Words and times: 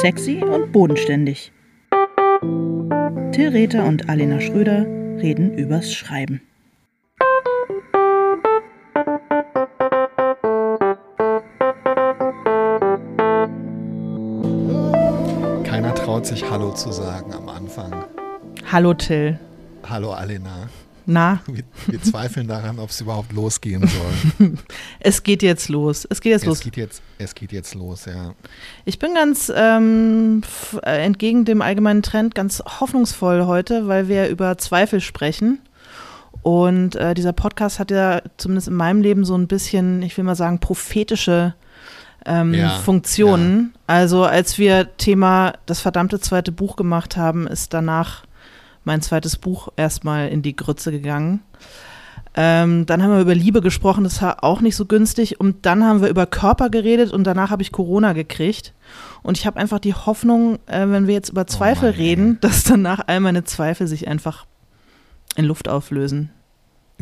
Sexy 0.00 0.42
und 0.42 0.72
bodenständig. 0.72 1.52
Till 3.32 3.50
Rether 3.50 3.84
und 3.84 4.08
Alena 4.08 4.40
Schröder 4.40 4.86
reden 5.20 5.52
übers 5.58 5.92
Schreiben. 5.92 6.40
Keiner 15.64 15.94
traut 15.94 16.24
sich 16.24 16.50
Hallo 16.50 16.72
zu 16.72 16.92
sagen 16.92 17.34
am 17.34 17.50
Anfang. 17.50 17.92
Hallo 18.72 18.94
Till. 18.94 19.38
Hallo 19.86 20.12
Alena. 20.12 20.70
Na, 21.06 21.40
Wir, 21.46 21.64
wir 21.86 22.02
zweifeln 22.02 22.48
daran, 22.48 22.78
ob 22.78 22.90
es 22.90 23.00
überhaupt 23.00 23.32
losgehen 23.32 23.86
soll. 23.86 24.58
es 25.00 25.22
geht 25.22 25.42
jetzt 25.42 25.68
los. 25.68 26.06
Es 26.08 26.20
geht 26.20 26.32
jetzt 26.32 26.46
los. 26.46 26.58
es, 26.58 26.64
geht 26.64 26.76
jetzt, 26.76 27.02
es 27.18 27.34
geht 27.34 27.52
jetzt 27.52 27.74
los, 27.74 28.04
ja. 28.04 28.34
Ich 28.84 28.98
bin 28.98 29.14
ganz 29.14 29.52
ähm, 29.54 30.42
äh, 30.82 31.04
entgegen 31.04 31.44
dem 31.44 31.62
allgemeinen 31.62 32.02
Trend 32.02 32.34
ganz 32.34 32.62
hoffnungsvoll 32.80 33.46
heute, 33.46 33.88
weil 33.88 34.08
wir 34.08 34.28
über 34.28 34.58
Zweifel 34.58 35.00
sprechen. 35.00 35.60
Und 36.42 36.96
äh, 36.96 37.14
dieser 37.14 37.32
Podcast 37.32 37.78
hat 37.78 37.90
ja 37.90 38.22
zumindest 38.36 38.68
in 38.68 38.74
meinem 38.74 39.02
Leben 39.02 39.24
so 39.24 39.36
ein 39.36 39.46
bisschen, 39.46 40.02
ich 40.02 40.16
will 40.16 40.24
mal 40.24 40.36
sagen, 40.36 40.58
prophetische 40.58 41.54
ähm, 42.26 42.54
Ja, 42.54 42.78
Funktionen. 42.78 43.74
Also 43.86 44.24
als 44.24 44.58
wir 44.58 44.96
Thema 44.96 45.54
das 45.66 45.80
verdammte 45.80 46.20
zweite 46.20 46.52
Buch 46.52 46.76
gemacht 46.76 47.16
haben, 47.16 47.46
ist 47.46 47.74
danach 47.74 48.24
mein 48.84 49.02
zweites 49.02 49.36
Buch 49.36 49.68
erstmal 49.76 50.28
in 50.28 50.42
die 50.42 50.56
Grütze 50.56 50.90
gegangen. 50.90 51.40
Ähm, 52.34 52.86
dann 52.86 53.02
haben 53.02 53.12
wir 53.12 53.20
über 53.20 53.34
Liebe 53.34 53.60
gesprochen, 53.60 54.04
das 54.04 54.22
war 54.22 54.44
auch 54.44 54.60
nicht 54.60 54.76
so 54.76 54.86
günstig. 54.86 55.40
Und 55.40 55.66
dann 55.66 55.84
haben 55.84 56.00
wir 56.00 56.08
über 56.08 56.26
Körper 56.26 56.70
geredet 56.70 57.12
und 57.12 57.24
danach 57.24 57.50
habe 57.50 57.62
ich 57.62 57.72
Corona 57.72 58.12
gekriegt. 58.12 58.72
Und 59.22 59.36
ich 59.36 59.46
habe 59.46 59.58
einfach 59.58 59.80
die 59.80 59.94
Hoffnung, 59.94 60.58
äh, 60.66 60.88
wenn 60.88 61.06
wir 61.06 61.14
jetzt 61.14 61.30
über 61.30 61.46
Zweifel 61.46 61.90
Mann, 61.90 62.00
ey. 62.00 62.06
reden, 62.06 62.38
dass 62.40 62.64
danach 62.64 63.00
all 63.06 63.20
meine 63.20 63.44
Zweifel 63.44 63.86
sich 63.86 64.08
einfach 64.08 64.46
in 65.36 65.44
Luft 65.44 65.68
auflösen. 65.68 66.30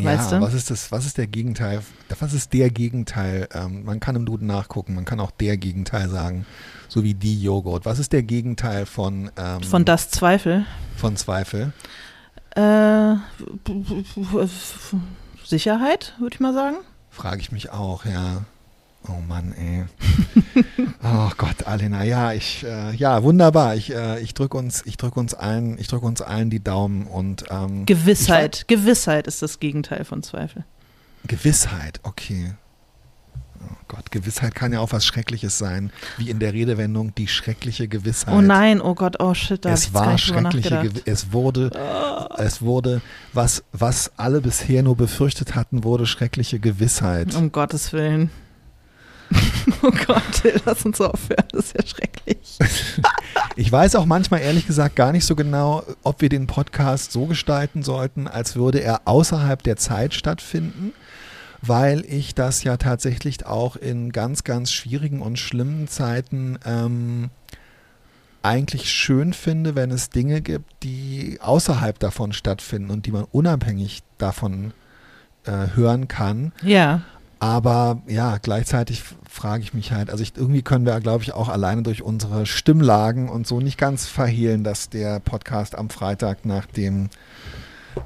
Weißt 0.05 0.33
ja, 0.33 0.39
du? 0.39 0.45
was 0.45 0.55
ist 0.55 0.71
das, 0.71 0.93
was 0.93 1.07
ist 1.07 1.19
der 1.19 1.27
Gegenteil? 1.27 1.83
Was 2.21 2.33
ist 2.33 2.53
der 2.53 2.71
Gegenteil? 2.71 3.49
Ähm, 3.53 3.85
man 3.85 4.01
kann 4.01 4.17
im 4.17 4.27
Duden 4.27 4.47
nachgucken, 4.47 4.95
man 4.95 5.05
kann 5.05 5.21
auch 5.21 5.31
der 5.31 5.57
Gegenteil 5.57 6.09
sagen. 6.09 6.47
So 6.89 7.03
wie 7.03 7.15
die 7.15 7.43
Joghurt. 7.43 7.85
Was 7.85 7.99
ist 7.99 8.13
der 8.13 8.23
Gegenteil 8.23 8.87
von, 8.87 9.31
ähm, 9.37 9.63
Von 9.63 9.85
das 9.85 10.11
Zweifel. 10.11 10.65
von 10.97 11.17
Zweifel? 11.17 11.73
Äh, 12.55 13.15
Sicherheit, 15.45 16.15
würde 16.19 16.35
ich 16.35 16.41
mal 16.41 16.55
sagen. 16.55 16.77
Frage 17.11 17.41
ich 17.41 17.53
mich 17.53 17.71
auch, 17.71 18.05
ja. 18.05 18.43
Oh 19.07 19.21
Mann, 19.27 19.55
ey. 19.55 19.85
oh 21.03 21.31
Gott, 21.37 21.67
Alena, 21.67 22.05
ja, 22.05 22.33
ich, 22.33 22.65
äh, 22.65 22.95
ja, 22.95 23.23
wunderbar. 23.23 23.77
Ich, 23.77 23.95
äh, 23.95 24.21
ich 24.21 24.35
drücke 24.35 24.57
uns, 24.57 24.83
ich 24.87 24.97
drücke 24.97 25.21
uns 25.21 25.35
allen, 25.35 25.79
ich 25.79 25.87
drücke 25.87 26.05
uns 26.05 26.21
allen 26.21 26.51
die 26.51 26.63
Daumen 26.63 27.07
und 27.07 27.45
ähm, 27.51 27.87
Gewissheit. 27.87 28.67
Gewissheit 28.69 29.27
ist 29.27 29.41
das 29.41 29.61
Gegenteil 29.61 30.05
von 30.05 30.23
Zweifel. 30.23 30.65
Ich, 31.23 31.29
Gewissheit, 31.29 32.01
okay. 32.03 32.53
Oh 33.61 33.77
Gott, 33.89 34.11
Gewissheit 34.11 34.55
kann 34.55 34.73
ja 34.73 34.81
auch 34.81 34.93
was 34.93 35.05
Schreckliches 35.05 35.59
sein, 35.59 35.91
wie 36.17 36.31
in 36.31 36.39
der 36.39 36.53
Redewendung 36.53 37.15
die 37.15 37.27
schreckliche 37.27 37.89
Gewissheit. 37.89 38.35
Oh 38.35 38.41
nein, 38.41 38.81
oh 38.81 38.95
Gott, 38.95 39.21
oh 39.21 39.35
shit, 39.35 39.65
da 39.65 39.71
ich 39.71 39.75
es 39.75 39.95
war 39.95 40.17
schreckliche. 40.19 40.83
Gew 40.83 41.01
es 41.07 41.33
wurde, 41.33 41.71
es 42.37 42.63
wurde, 42.63 43.01
was, 43.33 43.65
was 43.73 44.13
alle 44.17 44.41
bisher 44.41 44.83
nur 44.83 44.97
befürchtet 44.97 45.55
hatten, 45.55 45.83
wurde 45.83 46.07
schreckliche 46.07 46.61
Gewissheit. 46.61 47.35
Um 47.35 47.51
Gottes 47.51 47.93
Willen. 47.93 48.31
oh 49.83 49.91
Gott, 50.07 50.43
lass 50.65 50.85
uns 50.85 51.01
aufhören, 51.01 51.45
das 51.53 51.67
ist 51.67 51.77
ja 51.77 51.87
schrecklich. 51.87 52.59
Ich 53.57 53.73
weiß 53.73 53.97
auch 53.97 54.07
manchmal 54.07 54.41
ehrlich 54.41 54.69
gesagt 54.69 54.95
gar 54.95 55.11
nicht 55.11 55.25
so 55.25 55.35
genau, 55.35 55.83
ob 56.05 56.21
wir 56.21 56.29
den 56.29 56.47
Podcast 56.47 57.11
so 57.11 57.27
gestalten 57.27 57.83
sollten, 57.83 58.29
als 58.29 58.55
würde 58.55 58.79
er 58.79 59.03
außerhalb 59.05 59.61
der 59.65 59.77
Zeit 59.77 60.15
stattfinden, 60.15 60.93
weil 61.61 62.05
ich 62.05 62.37
das 62.37 62.63
ja 62.63 62.77
tatsächlich 62.77 63.47
auch 63.47 63.75
in 63.75 64.13
ganz, 64.13 64.45
ganz 64.45 64.71
schwierigen 64.71 65.21
und 65.21 65.41
schlimmen 65.41 65.89
Zeiten 65.89 66.59
ähm, 66.65 67.31
eigentlich 68.43 68.93
schön 68.93 69.33
finde, 69.33 69.75
wenn 69.75 69.91
es 69.91 70.11
Dinge 70.11 70.41
gibt, 70.41 70.85
die 70.85 71.39
außerhalb 71.41 71.99
davon 71.99 72.33
stattfinden 72.33 72.91
und 72.91 73.07
die 73.07 73.13
man 73.13 73.25
unabhängig 73.25 74.03
davon 74.19 74.73
äh, 75.45 75.75
hören 75.75 76.07
kann. 76.07 76.53
Ja, 76.63 77.03
Aber 77.41 78.03
ja, 78.07 78.39
gleichzeitig 78.39 79.03
frage 79.29 79.63
ich 79.63 79.73
mich 79.73 79.93
halt, 79.93 80.11
also 80.11 80.23
ich, 80.23 80.37
irgendwie 80.37 80.63
können 80.63 80.85
wir, 80.87 80.99
glaube 81.01 81.23
ich, 81.23 81.33
auch 81.33 81.49
alleine 81.49 81.83
durch 81.83 82.03
unsere 82.03 82.47
Stimmlagen 82.47 83.29
und 83.29 83.47
so 83.47 83.61
nicht 83.61 83.79
ganz 83.79 84.07
verhehlen, 84.07 84.65
dass 84.65 84.89
der 84.89 85.21
Podcast 85.21 85.77
am 85.77 85.89
Freitag 85.89 86.45
nach 86.45 86.67
dem 86.67 87.11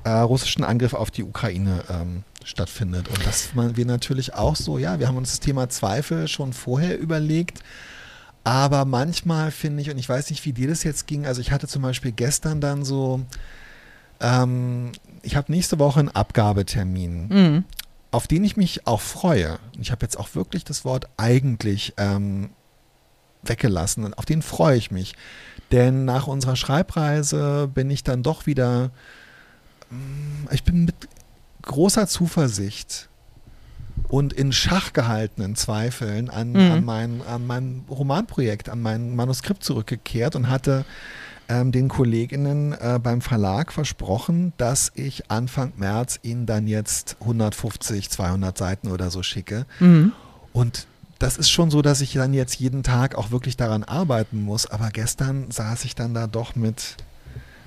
äh, 0.04 0.10
russischen 0.10 0.64
Angriff 0.64 0.92
auf 0.92 1.10
die 1.10 1.24
Ukraine 1.24 1.82
ähm, 1.88 2.24
stattfindet. 2.44 3.08
Und 3.08 3.26
dass 3.26 3.54
man, 3.54 3.76
wir 3.76 3.86
natürlich 3.86 4.34
auch 4.34 4.56
so, 4.56 4.76
ja, 4.78 4.98
wir 4.98 5.08
haben 5.08 5.16
uns 5.16 5.30
das 5.30 5.40
Thema 5.40 5.68
Zweifel 5.70 6.28
schon 6.28 6.52
vorher 6.52 6.98
überlegt. 6.98 7.60
Aber 8.44 8.84
manchmal 8.84 9.50
finde 9.50 9.82
ich, 9.82 9.90
und 9.90 9.98
ich 9.98 10.08
weiß 10.08 10.28
nicht, 10.30 10.44
wie 10.44 10.52
dir 10.52 10.68
das 10.68 10.82
jetzt 10.82 11.06
ging, 11.06 11.26
also 11.26 11.40
ich 11.40 11.52
hatte 11.52 11.68
zum 11.68 11.82
Beispiel 11.82 12.12
gestern 12.12 12.60
dann 12.60 12.84
so, 12.84 13.20
ähm, 14.20 14.92
ich 15.22 15.36
habe 15.36 15.52
nächste 15.52 15.78
Woche 15.78 16.00
einen 16.00 16.08
Abgabetermin 16.08 17.28
mhm. 17.28 17.64
Auf 18.12 18.28
den 18.28 18.44
ich 18.44 18.56
mich 18.56 18.86
auch 18.86 19.00
freue. 19.00 19.58
Ich 19.80 19.90
habe 19.90 20.04
jetzt 20.04 20.16
auch 20.18 20.34
wirklich 20.34 20.64
das 20.64 20.84
Wort 20.84 21.06
eigentlich 21.16 21.94
ähm, 21.96 22.50
weggelassen 23.42 24.04
und 24.04 24.16
auf 24.18 24.24
den 24.24 24.42
freue 24.42 24.76
ich 24.76 24.90
mich. 24.92 25.14
Denn 25.72 26.04
nach 26.04 26.26
unserer 26.28 26.54
Schreibreise 26.54 27.68
bin 27.72 27.90
ich 27.90 28.04
dann 28.04 28.22
doch 28.22 28.46
wieder, 28.46 28.90
mm, 29.90 30.48
ich 30.52 30.62
bin 30.62 30.84
mit 30.84 30.94
großer 31.62 32.06
Zuversicht 32.06 33.08
und 34.08 34.32
in 34.32 34.52
Schach 34.52 34.92
gehaltenen 34.92 35.56
Zweifeln 35.56 36.28
an, 36.28 36.52
Mhm. 36.52 36.70
an, 36.72 36.84
mein, 36.84 37.22
an 37.22 37.46
mein 37.46 37.84
Romanprojekt, 37.88 38.68
an 38.68 38.82
mein 38.82 39.16
Manuskript 39.16 39.64
zurückgekehrt 39.64 40.36
und 40.36 40.48
hatte 40.50 40.84
ähm, 41.48 41.72
den 41.72 41.88
Kolleginnen 41.88 42.72
äh, 42.72 42.98
beim 43.02 43.20
Verlag 43.20 43.72
versprochen, 43.72 44.52
dass 44.56 44.92
ich 44.94 45.30
Anfang 45.30 45.72
März 45.76 46.18
ihnen 46.22 46.46
dann 46.46 46.66
jetzt 46.66 47.16
150, 47.20 48.10
200 48.10 48.56
Seiten 48.56 48.88
oder 48.88 49.10
so 49.10 49.22
schicke. 49.22 49.66
Mhm. 49.80 50.12
Und 50.52 50.86
das 51.18 51.38
ist 51.38 51.50
schon 51.50 51.70
so, 51.70 51.82
dass 51.82 52.00
ich 52.00 52.14
dann 52.14 52.34
jetzt 52.34 52.56
jeden 52.56 52.82
Tag 52.82 53.14
auch 53.14 53.30
wirklich 53.30 53.56
daran 53.56 53.84
arbeiten 53.84 54.42
muss. 54.42 54.66
Aber 54.66 54.90
gestern 54.90 55.50
saß 55.50 55.84
ich 55.84 55.94
dann 55.94 56.14
da 56.14 56.26
doch 56.26 56.56
mit, 56.56 56.96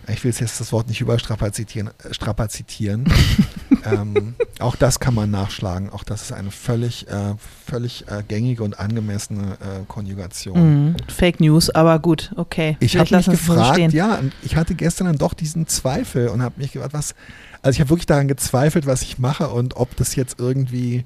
ich 0.07 0.23
will 0.23 0.31
jetzt 0.31 0.59
das 0.59 0.71
Wort 0.71 0.87
nicht 0.87 1.01
überstrapazitieren, 1.01 1.89
äh, 2.03 2.13
strapazitieren. 2.13 3.05
ähm, 3.85 4.35
auch 4.59 4.75
das 4.75 4.99
kann 4.99 5.13
man 5.13 5.31
nachschlagen. 5.31 5.89
Auch 5.89 6.03
das 6.03 6.23
ist 6.23 6.31
eine 6.31 6.51
völlig, 6.51 7.07
äh, 7.07 7.33
völlig 7.65 8.07
äh, 8.07 8.23
gängige 8.27 8.63
und 8.63 8.79
angemessene 8.79 9.53
äh, 9.53 9.85
Konjugation. 9.87 10.89
Mhm. 10.89 10.95
Fake 11.07 11.39
News, 11.39 11.69
aber 11.69 11.99
gut, 11.99 12.33
okay. 12.35 12.77
Ich 12.79 12.97
habe 12.97 13.15
mich 13.15 13.25
so 13.25 13.31
gefragt, 13.31 13.93
ja, 13.93 14.19
ich 14.43 14.55
hatte 14.55 14.75
gestern 14.75 15.07
dann 15.07 15.17
doch 15.17 15.33
diesen 15.33 15.67
Zweifel 15.67 16.27
und 16.27 16.41
habe 16.41 16.55
mich 16.59 16.71
gefragt, 16.71 16.93
was, 16.93 17.15
also 17.61 17.75
ich 17.75 17.79
habe 17.79 17.89
wirklich 17.89 18.05
daran 18.05 18.27
gezweifelt, 18.27 18.85
was 18.85 19.01
ich 19.01 19.17
mache 19.17 19.49
und 19.49 19.75
ob 19.75 19.95
das 19.95 20.15
jetzt 20.15 20.39
irgendwie, 20.39 21.03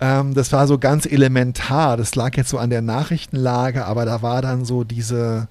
ähm, 0.00 0.34
das 0.34 0.52
war 0.52 0.66
so 0.66 0.78
ganz 0.78 1.06
elementar, 1.06 1.96
das 1.96 2.14
lag 2.14 2.36
jetzt 2.36 2.50
so 2.50 2.58
an 2.58 2.70
der 2.70 2.82
Nachrichtenlage, 2.82 3.86
aber 3.86 4.04
da 4.04 4.22
war 4.22 4.42
dann 4.42 4.64
so 4.64 4.84
diese, 4.84 5.48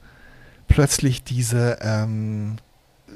plötzlich 0.69 1.23
diese, 1.23 1.79
ähm, 1.81 2.55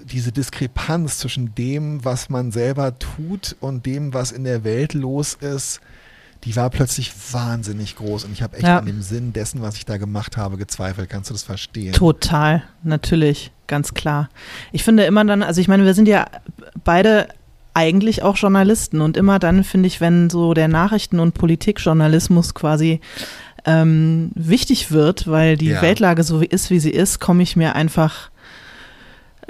diese 0.06 0.32
Diskrepanz 0.34 1.20
zwischen 1.20 1.56
dem, 1.56 2.04
was 2.04 2.30
man 2.30 2.52
selber 2.52 3.00
tut 3.00 3.56
und 3.62 3.86
dem, 3.86 4.14
was 4.14 4.32
in 4.32 4.44
der 4.44 4.64
Welt 4.66 4.94
los 4.94 5.36
ist, 5.36 5.80
die 6.44 6.56
war 6.58 6.70
plötzlich 6.70 7.14
wahnsinnig 7.32 7.96
groß 7.96 8.26
und 8.26 8.34
ich 8.34 8.42
habe 8.42 8.58
echt 8.58 8.66
Ja. 8.68 8.80
an 8.80 8.86
dem 8.86 9.02
Sinn 9.02 9.32
dessen, 9.32 9.62
was 9.62 9.78
ich 9.78 9.86
da 9.86 9.96
gemacht 9.98 10.36
habe, 10.36 10.58
gezweifelt. 10.58 11.10
Kannst 11.10 11.30
du 11.30 11.34
das 11.34 11.44
verstehen? 11.44 11.94
Total, 11.94 12.64
natürlich, 12.84 13.52
ganz 13.68 13.94
klar. 13.94 14.28
Ich 14.74 14.84
finde 14.84 15.06
immer 15.06 15.24
dann, 15.24 15.42
also 15.42 15.62
ich 15.62 15.70
meine, 15.70 15.86
wir 15.86 15.94
sind 15.94 16.08
ja 16.10 16.26
beide 16.84 17.30
eigentlich 17.76 18.24
auch 18.24 18.36
Journalisten 18.36 19.00
und 19.00 19.16
immer 19.16 19.40
dann 19.40 19.64
finde 19.64 19.88
ich, 19.88 20.02
wenn 20.02 20.30
so 20.30 20.54
der 20.54 20.68
Nachrichten- 20.68 21.20
und 21.20 21.34
Politikjournalismus 21.34 22.54
quasi 22.54 23.00
ähm, 23.66 24.32
wichtig 24.36 24.92
wird, 24.92 25.28
weil 25.28 25.58
die 25.58 25.68
Ja. 25.70 25.82
Weltlage 25.82 26.24
so 26.24 26.42
ist, 26.42 26.70
wie 26.70 26.80
sie 26.80 26.92
ist, 26.92 27.20
komme 27.20 27.44
ich 27.44 27.56
mir 27.56 27.76
einfach, 27.76 28.30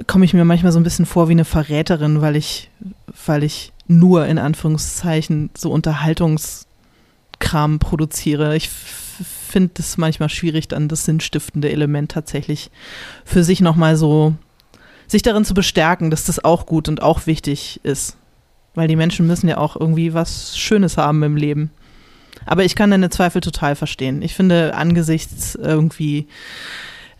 komme 0.07 0.25
ich 0.25 0.33
mir 0.33 0.45
manchmal 0.45 0.71
so 0.71 0.79
ein 0.79 0.83
bisschen 0.83 1.05
vor 1.05 1.29
wie 1.29 1.33
eine 1.33 1.45
Verräterin, 1.45 2.21
weil 2.21 2.35
ich, 2.35 2.69
weil 3.25 3.43
ich 3.43 3.71
nur 3.87 4.25
in 4.27 4.37
Anführungszeichen 4.37 5.49
so 5.57 5.71
Unterhaltungskram 5.71 7.79
produziere. 7.79 8.55
Ich 8.55 8.69
finde 8.69 9.73
es 9.79 9.97
manchmal 9.97 10.29
schwierig, 10.29 10.67
dann 10.67 10.87
das 10.87 11.05
sinnstiftende 11.05 11.71
Element 11.71 12.11
tatsächlich 12.11 12.71
für 13.25 13.43
sich 13.43 13.61
nochmal 13.61 13.95
so, 13.95 14.33
sich 15.07 15.21
darin 15.21 15.45
zu 15.45 15.53
bestärken, 15.53 16.09
dass 16.09 16.25
das 16.25 16.43
auch 16.43 16.65
gut 16.65 16.89
und 16.89 17.01
auch 17.01 17.27
wichtig 17.27 17.79
ist. 17.83 18.17
Weil 18.75 18.87
die 18.87 18.95
Menschen 18.95 19.27
müssen 19.27 19.47
ja 19.47 19.57
auch 19.57 19.75
irgendwie 19.79 20.15
was 20.15 20.57
Schönes 20.57 20.97
haben 20.97 21.21
im 21.21 21.35
Leben. 21.35 21.69
Aber 22.45 22.63
ich 22.63 22.75
kann 22.75 22.91
deine 22.91 23.09
Zweifel 23.09 23.41
total 23.41 23.75
verstehen. 23.75 24.21
Ich 24.21 24.35
finde, 24.35 24.73
angesichts 24.75 25.55
irgendwie 25.55 26.27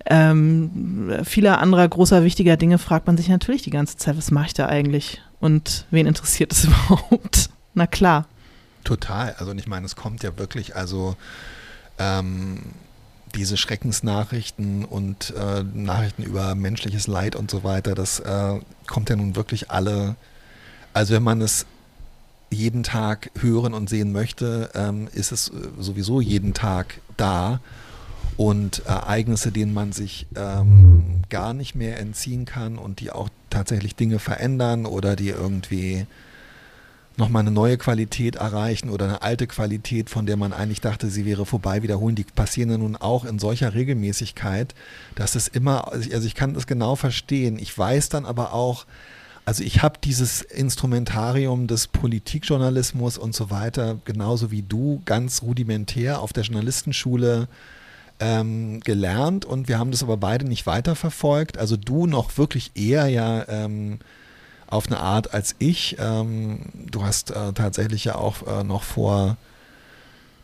ähm, 0.06 1.12
vieler 1.24 1.60
anderer 1.60 1.88
großer, 1.88 2.24
wichtiger 2.24 2.58
Dinge 2.58 2.78
fragt 2.78 3.08
man 3.08 3.18
sich 3.18 3.30
natürlich 3.30 3.62
die 3.62 3.70
ganze 3.70 3.98
Zeit, 3.98 4.18
was 4.18 4.32
mache 4.32 4.48
ich 4.48 4.54
da 4.54 4.68
eigentlich? 4.68 5.22
Und 5.40 5.86
wen 5.92 6.08
interessiert 6.08 6.52
es 6.52 6.64
überhaupt? 6.66 7.50
Na 7.74 7.88
klar. 7.88 8.28
Total. 8.84 9.34
Also 9.38 9.54
ich 9.54 9.68
meine, 9.68 9.86
es 9.86 9.96
kommt 9.96 10.24
ja 10.24 10.38
wirklich, 10.38 10.76
also 10.76 11.16
ähm, 11.98 12.60
diese 13.34 13.56
Schreckensnachrichten 13.56 14.84
und 14.86 15.34
äh, 15.38 15.64
Nachrichten 15.64 16.24
über 16.24 16.54
menschliches 16.54 17.08
Leid 17.08 17.36
und 17.36 17.50
so 17.50 17.64
weiter, 17.64 17.96
das 17.96 18.20
äh, 18.20 18.60
kommt 18.88 19.10
ja 19.10 19.16
nun 19.16 19.36
wirklich 19.36 19.72
alle. 19.72 20.16
Also 20.94 21.14
wenn 21.14 21.24
man 21.24 21.42
es 21.42 21.66
jeden 22.54 22.84
Tag 22.84 23.32
hören 23.40 23.74
und 23.74 23.90
sehen 23.90 24.12
möchte, 24.12 24.70
ähm, 24.74 25.08
ist 25.14 25.32
es 25.32 25.50
äh, 25.50 25.54
sowieso 25.80 26.22
jeden 26.22 26.54
Tag 26.54 27.02
da. 27.18 27.60
Und 28.36 28.84
Ereignisse, 28.88 29.52
denen 29.52 29.74
man 29.74 29.92
sich 29.92 30.26
ähm, 30.36 31.22
gar 31.30 31.54
nicht 31.54 31.76
mehr 31.76 32.00
entziehen 32.00 32.46
kann 32.46 32.80
und 32.80 33.00
die 33.00 33.12
auch 33.12 33.30
tatsächlich 33.52 33.96
Dinge 33.96 34.18
verändern 34.18 34.88
oder 34.88 35.16
die 35.16 35.30
irgendwie 35.30 36.08
nochmal 37.18 37.42
eine 37.42 37.52
neue 37.52 37.78
Qualität 37.78 38.36
erreichen 38.36 38.90
oder 38.90 39.06
eine 39.06 39.22
alte 39.22 39.46
Qualität, 39.48 40.10
von 40.10 40.26
der 40.26 40.38
man 40.38 40.52
eigentlich 40.52 40.82
dachte, 40.82 41.10
sie 41.10 41.26
wäre 41.26 41.46
vorbei, 41.46 41.84
wiederholen, 41.84 42.16
die 42.16 42.24
passieren 42.24 42.72
ja 42.72 42.78
nun 42.78 42.96
auch 42.96 43.26
in 43.26 43.40
solcher 43.40 43.74
Regelmäßigkeit, 43.74 44.74
dass 45.16 45.36
es 45.36 45.48
immer, 45.48 45.94
also 45.94 46.26
ich 46.26 46.36
kann 46.36 46.54
das 46.54 46.66
genau 46.66 46.96
verstehen. 46.96 47.60
Ich 47.60 47.78
weiß 47.78 48.10
dann 48.10 48.26
aber 48.26 48.54
auch, 48.54 48.86
also 49.46 49.64
ich 49.64 49.82
habe 49.82 50.00
dieses 50.04 50.42
Instrumentarium 50.42 51.68
des 51.68 51.88
Politikjournalismus 51.88 53.18
und 53.18 53.36
so 53.36 53.50
weiter, 53.50 53.98
genauso 54.06 54.52
wie 54.52 54.62
du, 54.62 55.02
ganz 55.06 55.42
rudimentär 55.42 56.22
auf 56.22 56.32
der 56.32 56.44
Journalistenschule 56.44 57.48
ähm, 58.20 58.80
gelernt 58.80 59.44
und 59.44 59.68
wir 59.68 59.80
haben 59.80 59.92
das 59.92 60.04
aber 60.04 60.18
beide 60.18 60.46
nicht 60.46 60.66
weiterverfolgt. 60.66 61.58
Also 61.58 61.76
du 61.76 62.08
noch 62.08 62.38
wirklich 62.38 62.72
eher 62.76 63.08
ja 63.08 63.48
ähm, 63.50 64.00
auf 64.68 64.88
eine 64.88 65.00
Art 65.00 65.34
als 65.34 65.56
ich. 65.60 65.98
Ähm, 66.00 66.60
du 66.74 67.04
hast 67.04 67.32
äh, 67.32 67.54
tatsächlich 67.54 68.06
ja 68.06 68.16
auch 68.16 68.48
äh, 68.48 68.64
noch 68.64 68.84
vor 68.84 69.38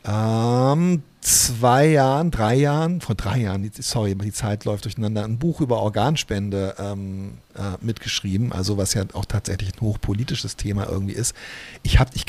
ähm, 0.06 1.04
zwei 1.22 1.88
Jahren, 1.88 2.32
drei 2.32 2.56
Jahren, 2.56 3.02
vor 3.02 3.16
drei 3.16 3.40
Jahren, 3.40 3.70
sorry, 3.80 4.16
die 4.16 4.32
Zeit 4.32 4.66
läuft 4.66 4.86
durcheinander, 4.86 5.26
ein 5.26 5.38
Buch 5.38 5.62
über 5.62 5.80
Organspende 5.80 6.76
ähm, 6.80 7.40
äh, 7.56 7.84
mitgeschrieben, 7.84 8.54
also 8.54 8.78
was 8.78 8.94
ja 8.94 9.04
auch 9.14 9.26
tatsächlich 9.26 9.76
ein 9.76 9.82
hochpolitisches 9.82 10.56
Thema 10.56 10.88
irgendwie 10.88 11.14
ist. 11.14 11.36
Ich 11.84 12.00
habe, 12.00 12.12
ich, 12.14 12.26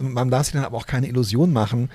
man 0.00 0.30
darf 0.30 0.46
sich 0.46 0.54
dann 0.54 0.64
aber 0.64 0.78
auch 0.78 0.86
keine 0.86 1.08
Illusion 1.08 1.52
machen. 1.52 1.90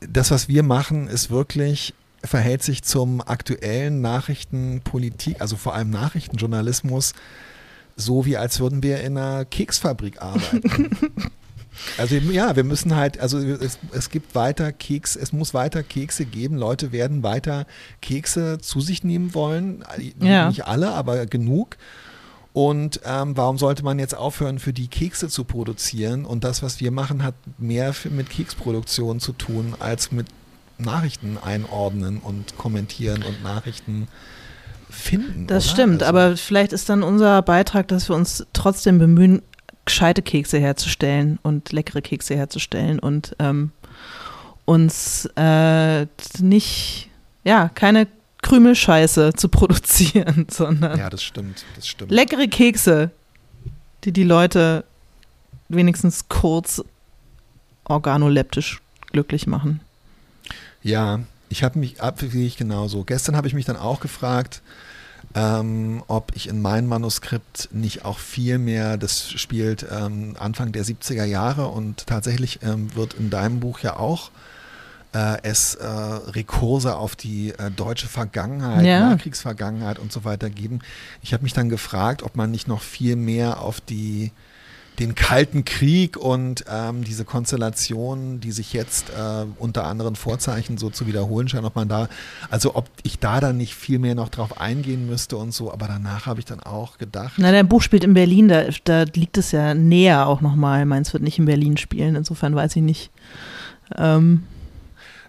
Das, 0.00 0.30
was 0.30 0.48
wir 0.48 0.62
machen, 0.62 1.08
ist 1.08 1.30
wirklich 1.30 1.94
verhält 2.24 2.62
sich 2.62 2.82
zum 2.82 3.20
aktuellen 3.20 4.00
Nachrichtenpolitik, 4.00 5.40
also 5.40 5.56
vor 5.56 5.74
allem 5.74 5.90
Nachrichtenjournalismus, 5.90 7.14
so 7.96 8.24
wie 8.24 8.36
als 8.36 8.60
würden 8.60 8.82
wir 8.84 9.00
in 9.00 9.18
einer 9.18 9.44
Keksfabrik 9.44 10.22
arbeiten. 10.22 10.96
Also 11.96 12.16
ja, 12.16 12.54
wir 12.54 12.64
müssen 12.64 12.94
halt, 12.94 13.18
also 13.18 13.38
es, 13.38 13.78
es, 13.92 14.10
gibt 14.10 14.34
weiter 14.34 14.72
Keks, 14.72 15.16
es 15.16 15.32
muss 15.32 15.54
weiter 15.54 15.82
Kekse 15.82 16.24
geben. 16.24 16.56
Leute 16.56 16.92
werden 16.92 17.22
weiter 17.22 17.66
Kekse 18.00 18.58
zu 18.60 18.80
sich 18.80 19.04
nehmen 19.04 19.34
wollen. 19.34 19.84
Ja. 20.20 20.48
Nicht 20.48 20.66
alle, 20.66 20.92
aber 20.92 21.26
genug. 21.26 21.76
Und 22.52 23.00
ähm, 23.06 23.36
warum 23.36 23.56
sollte 23.56 23.82
man 23.82 23.98
jetzt 23.98 24.14
aufhören, 24.14 24.58
für 24.58 24.74
die 24.74 24.88
Kekse 24.88 25.28
zu 25.28 25.44
produzieren? 25.44 26.26
Und 26.26 26.44
das, 26.44 26.62
was 26.62 26.80
wir 26.80 26.90
machen, 26.90 27.22
hat 27.22 27.34
mehr 27.56 27.94
mit 28.10 28.28
Keksproduktion 28.28 29.20
zu 29.20 29.32
tun, 29.32 29.74
als 29.78 30.12
mit 30.12 30.26
Nachrichten 30.78 31.38
einordnen 31.42 32.18
und 32.18 32.58
kommentieren 32.58 33.22
und 33.22 33.42
Nachrichten 33.42 34.08
finden. 34.90 35.46
Das 35.46 35.66
oder? 35.66 35.72
stimmt, 35.72 36.02
also, 36.02 36.04
aber 36.04 36.36
vielleicht 36.36 36.72
ist 36.72 36.88
dann 36.88 37.02
unser 37.02 37.40
Beitrag, 37.40 37.88
dass 37.88 38.10
wir 38.10 38.16
uns 38.16 38.46
trotzdem 38.52 38.98
bemühen, 38.98 39.42
gescheite 39.84 40.22
Kekse 40.22 40.58
herzustellen 40.58 41.38
und 41.42 41.72
leckere 41.72 42.02
Kekse 42.02 42.34
herzustellen 42.34 42.98
und 42.98 43.34
ähm, 43.38 43.72
uns 44.64 45.28
äh, 45.36 46.06
nicht, 46.38 47.10
ja, 47.44 47.68
keine 47.68 48.06
Krümelscheiße 48.42 49.32
zu 49.34 49.48
produzieren, 49.48 50.46
sondern 50.50 50.98
ja, 50.98 51.10
das 51.10 51.22
stimmt, 51.22 51.64
das 51.76 51.86
stimmt. 51.86 52.10
leckere 52.10 52.48
Kekse, 52.48 53.10
die 54.04 54.12
die 54.12 54.24
Leute 54.24 54.84
wenigstens 55.68 56.28
kurz 56.28 56.82
organoleptisch 57.84 58.80
glücklich 59.10 59.46
machen. 59.46 59.80
Ja, 60.82 61.20
ich 61.48 61.62
habe 61.62 61.78
mich 61.78 62.00
abwegig 62.02 62.56
genauso. 62.56 63.04
Gestern 63.04 63.36
habe 63.36 63.46
ich 63.46 63.54
mich 63.54 63.64
dann 63.64 63.76
auch 63.76 64.00
gefragt, 64.00 64.62
ähm, 65.34 66.02
ob 66.08 66.32
ich 66.34 66.48
in 66.48 66.60
meinem 66.60 66.88
Manuskript 66.88 67.70
nicht 67.72 68.04
auch 68.04 68.18
viel 68.18 68.58
mehr, 68.58 68.96
das 68.96 69.30
spielt 69.30 69.86
ähm, 69.90 70.36
Anfang 70.38 70.72
der 70.72 70.84
70er 70.84 71.24
Jahre 71.24 71.68
und 71.68 72.06
tatsächlich 72.06 72.60
ähm, 72.62 72.94
wird 72.94 73.14
in 73.14 73.30
deinem 73.30 73.60
Buch 73.60 73.80
ja 73.80 73.96
auch 73.96 74.30
äh, 75.14 75.38
es 75.42 75.74
äh, 75.74 75.86
Rekurse 75.86 76.96
auf 76.96 77.16
die 77.16 77.50
äh, 77.50 77.70
deutsche 77.70 78.08
Vergangenheit, 78.08 78.84
ja. 78.84 79.10
Nachkriegsvergangenheit 79.10 79.98
und 79.98 80.12
so 80.12 80.24
weiter 80.24 80.50
geben. 80.50 80.80
Ich 81.22 81.32
habe 81.32 81.42
mich 81.42 81.52
dann 81.52 81.68
gefragt, 81.68 82.22
ob 82.22 82.36
man 82.36 82.50
nicht 82.50 82.68
noch 82.68 82.80
viel 82.80 83.16
mehr 83.16 83.60
auf 83.60 83.80
die 83.80 84.32
den 84.98 85.14
Kalten 85.14 85.64
Krieg 85.64 86.16
und 86.16 86.64
ähm, 86.70 87.02
diese 87.02 87.24
Konstellation, 87.24 88.40
die 88.40 88.52
sich 88.52 88.72
jetzt 88.72 89.10
äh, 89.10 89.44
unter 89.58 89.84
anderen 89.84 90.16
Vorzeichen 90.16 90.78
so 90.78 90.90
zu 90.90 91.06
wiederholen 91.06 91.48
scheint, 91.48 91.64
ob 91.64 91.76
man 91.76 91.88
da, 91.88 92.08
also 92.50 92.74
ob 92.76 92.88
ich 93.02 93.18
da 93.18 93.40
dann 93.40 93.56
nicht 93.56 93.74
viel 93.74 93.98
mehr 93.98 94.14
noch 94.14 94.28
drauf 94.28 94.60
eingehen 94.60 95.06
müsste 95.06 95.36
und 95.36 95.52
so, 95.52 95.72
aber 95.72 95.88
danach 95.88 96.26
habe 96.26 96.40
ich 96.40 96.46
dann 96.46 96.60
auch 96.60 96.98
gedacht. 96.98 97.34
Na, 97.38 97.52
dein 97.52 97.68
Buch 97.68 97.82
spielt 97.82 98.04
in 98.04 98.14
Berlin, 98.14 98.48
da, 98.48 98.64
da 98.84 99.04
liegt 99.14 99.38
es 99.38 99.52
ja 99.52 99.74
näher 99.74 100.26
auch 100.26 100.40
nochmal. 100.40 100.84
Meins 100.84 101.12
wird 101.12 101.22
nicht 101.22 101.38
in 101.38 101.46
Berlin 101.46 101.76
spielen, 101.76 102.14
insofern 102.14 102.54
weiß 102.54 102.76
ich 102.76 102.82
nicht. 102.82 103.10
Ähm. 103.96 104.44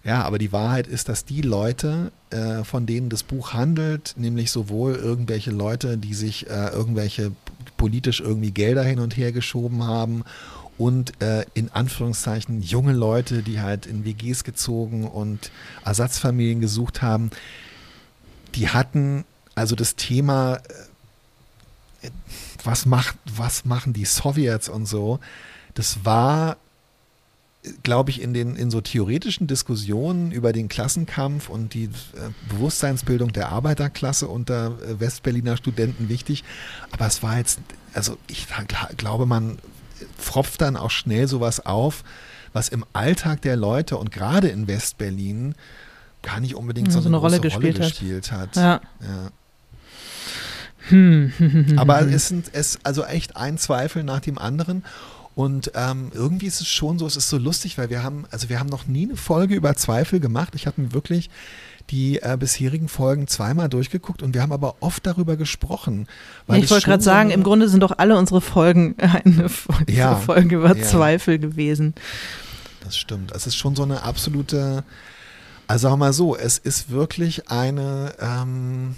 Ja, 0.03 0.23
aber 0.23 0.37
die 0.37 0.51
Wahrheit 0.51 0.87
ist, 0.87 1.07
dass 1.07 1.23
die 1.23 1.41
Leute, 1.41 2.11
äh, 2.29 2.65
von 2.65 2.85
denen 2.85 3.09
das 3.09 3.23
Buch 3.23 3.53
handelt, 3.53 4.15
nämlich 4.17 4.51
sowohl 4.51 4.95
irgendwelche 4.95 5.51
Leute, 5.51 5.97
die 5.97 6.13
sich 6.13 6.49
äh, 6.49 6.67
irgendwelche 6.69 7.31
politisch 7.77 8.19
irgendwie 8.19 8.51
Gelder 8.51 8.83
hin 8.83 8.99
und 8.99 9.15
her 9.15 9.31
geschoben 9.31 9.83
haben 9.83 10.23
und 10.77 11.21
äh, 11.21 11.45
in 11.53 11.71
Anführungszeichen 11.71 12.61
junge 12.61 12.91
Leute, 12.91 13.43
die 13.43 13.61
halt 13.61 13.85
in 13.85 14.03
WGs 14.03 14.43
gezogen 14.43 15.07
und 15.07 15.51
Ersatzfamilien 15.85 16.59
gesucht 16.59 17.01
haben, 17.01 17.29
die 18.55 18.69
hatten 18.69 19.23
also 19.55 19.75
das 19.75 19.95
Thema, 19.95 20.59
äh, 22.01 22.09
was, 22.63 22.85
macht, 22.85 23.15
was 23.25 23.63
machen 23.63 23.93
die 23.93 24.05
Sowjets 24.05 24.67
und 24.67 24.85
so, 24.85 25.19
das 25.75 26.03
war 26.03 26.57
glaube 27.83 28.09
ich, 28.09 28.21
in 28.21 28.33
den 28.33 28.55
in 28.55 28.69
so 28.71 28.81
theoretischen 28.81 29.47
Diskussionen 29.47 30.31
über 30.31 30.51
den 30.51 30.67
Klassenkampf 30.67 31.49
und 31.49 31.73
die 31.73 31.85
äh, 31.85 31.89
Bewusstseinsbildung 32.49 33.31
der 33.31 33.49
Arbeiterklasse 33.49 34.27
unter 34.27 34.77
äh, 34.81 34.99
Westberliner 34.99 35.57
Studenten 35.57 36.09
wichtig. 36.09 36.43
Aber 36.91 37.07
es 37.07 37.23
war 37.23 37.37
jetzt, 37.37 37.59
also 37.93 38.17
ich 38.27 38.47
glaube, 38.97 39.25
man 39.25 39.59
pfropft 40.17 40.61
dann 40.61 40.75
auch 40.75 40.91
schnell 40.91 41.27
sowas 41.27 41.65
auf, 41.65 42.03
was 42.51 42.69
im 42.69 42.85
Alltag 42.93 43.41
der 43.41 43.55
Leute 43.55 43.97
und 43.97 44.11
gerade 44.11 44.49
in 44.49 44.67
Westberlin 44.67 45.55
gar 46.21 46.39
nicht 46.39 46.55
unbedingt 46.55 46.87
ja, 46.89 46.93
so, 46.93 46.99
eine, 46.99 47.07
eine 47.07 47.17
Rolle, 47.17 47.39
gespielt, 47.39 47.77
Rolle 47.77 47.89
gespielt 47.89 48.31
hat. 48.31 48.55
Ja. 48.55 48.81
ja. 49.01 49.31
Hm. 50.89 51.75
Aber 51.77 52.01
es 52.01 52.27
sind 52.27 52.49
es 52.53 52.79
also 52.83 53.05
echt 53.05 53.37
ein 53.37 53.57
Zweifel 53.57 54.03
nach 54.03 54.19
dem 54.19 54.37
anderen. 54.37 54.83
Und 55.35 55.71
ähm, 55.75 56.11
irgendwie 56.13 56.45
ist 56.45 56.61
es 56.61 56.67
schon 56.67 56.99
so, 56.99 57.07
es 57.07 57.17
ist 57.17 57.29
so 57.29 57.37
lustig, 57.37 57.77
weil 57.77 57.89
wir 57.89 58.03
haben, 58.03 58.25
also 58.29 58.49
wir 58.49 58.59
haben 58.59 58.69
noch 58.69 58.85
nie 58.85 59.05
eine 59.05 59.17
Folge 59.17 59.55
über 59.55 59.75
Zweifel 59.75 60.19
gemacht. 60.19 60.53
Ich 60.55 60.67
habe 60.67 60.81
mir 60.81 60.93
wirklich 60.93 61.29
die 61.89 62.21
äh, 62.21 62.37
bisherigen 62.39 62.87
Folgen 62.87 63.27
zweimal 63.27 63.67
durchgeguckt 63.67 64.21
und 64.21 64.33
wir 64.33 64.41
haben 64.41 64.51
aber 64.51 64.75
oft 64.79 65.05
darüber 65.05 65.35
gesprochen. 65.35 66.07
ich 66.47 66.69
wollte 66.69 66.85
gerade 66.85 67.03
sagen, 67.03 67.29
so 67.29 67.35
im 67.35 67.43
Grunde 67.43 67.67
sind 67.67 67.81
doch 67.81 67.97
alle 67.97 68.17
unsere 68.17 68.41
Folgen 68.41 68.95
eine 68.99 69.49
Folge, 69.49 69.91
ja, 69.91 70.15
Folge 70.15 70.55
über 70.57 70.75
ja. 70.75 70.83
Zweifel 70.83 71.39
gewesen. 71.39 71.93
Das 72.83 72.97
stimmt. 72.97 73.31
Es 73.31 73.47
ist 73.47 73.55
schon 73.55 73.75
so 73.75 73.83
eine 73.83 74.03
absolute, 74.03 74.83
also 75.67 75.89
sag 75.89 75.97
mal 75.97 76.13
so, 76.13 76.35
es 76.37 76.57
ist 76.57 76.89
wirklich 76.89 77.49
eine, 77.49 78.13
ähm, 78.19 78.95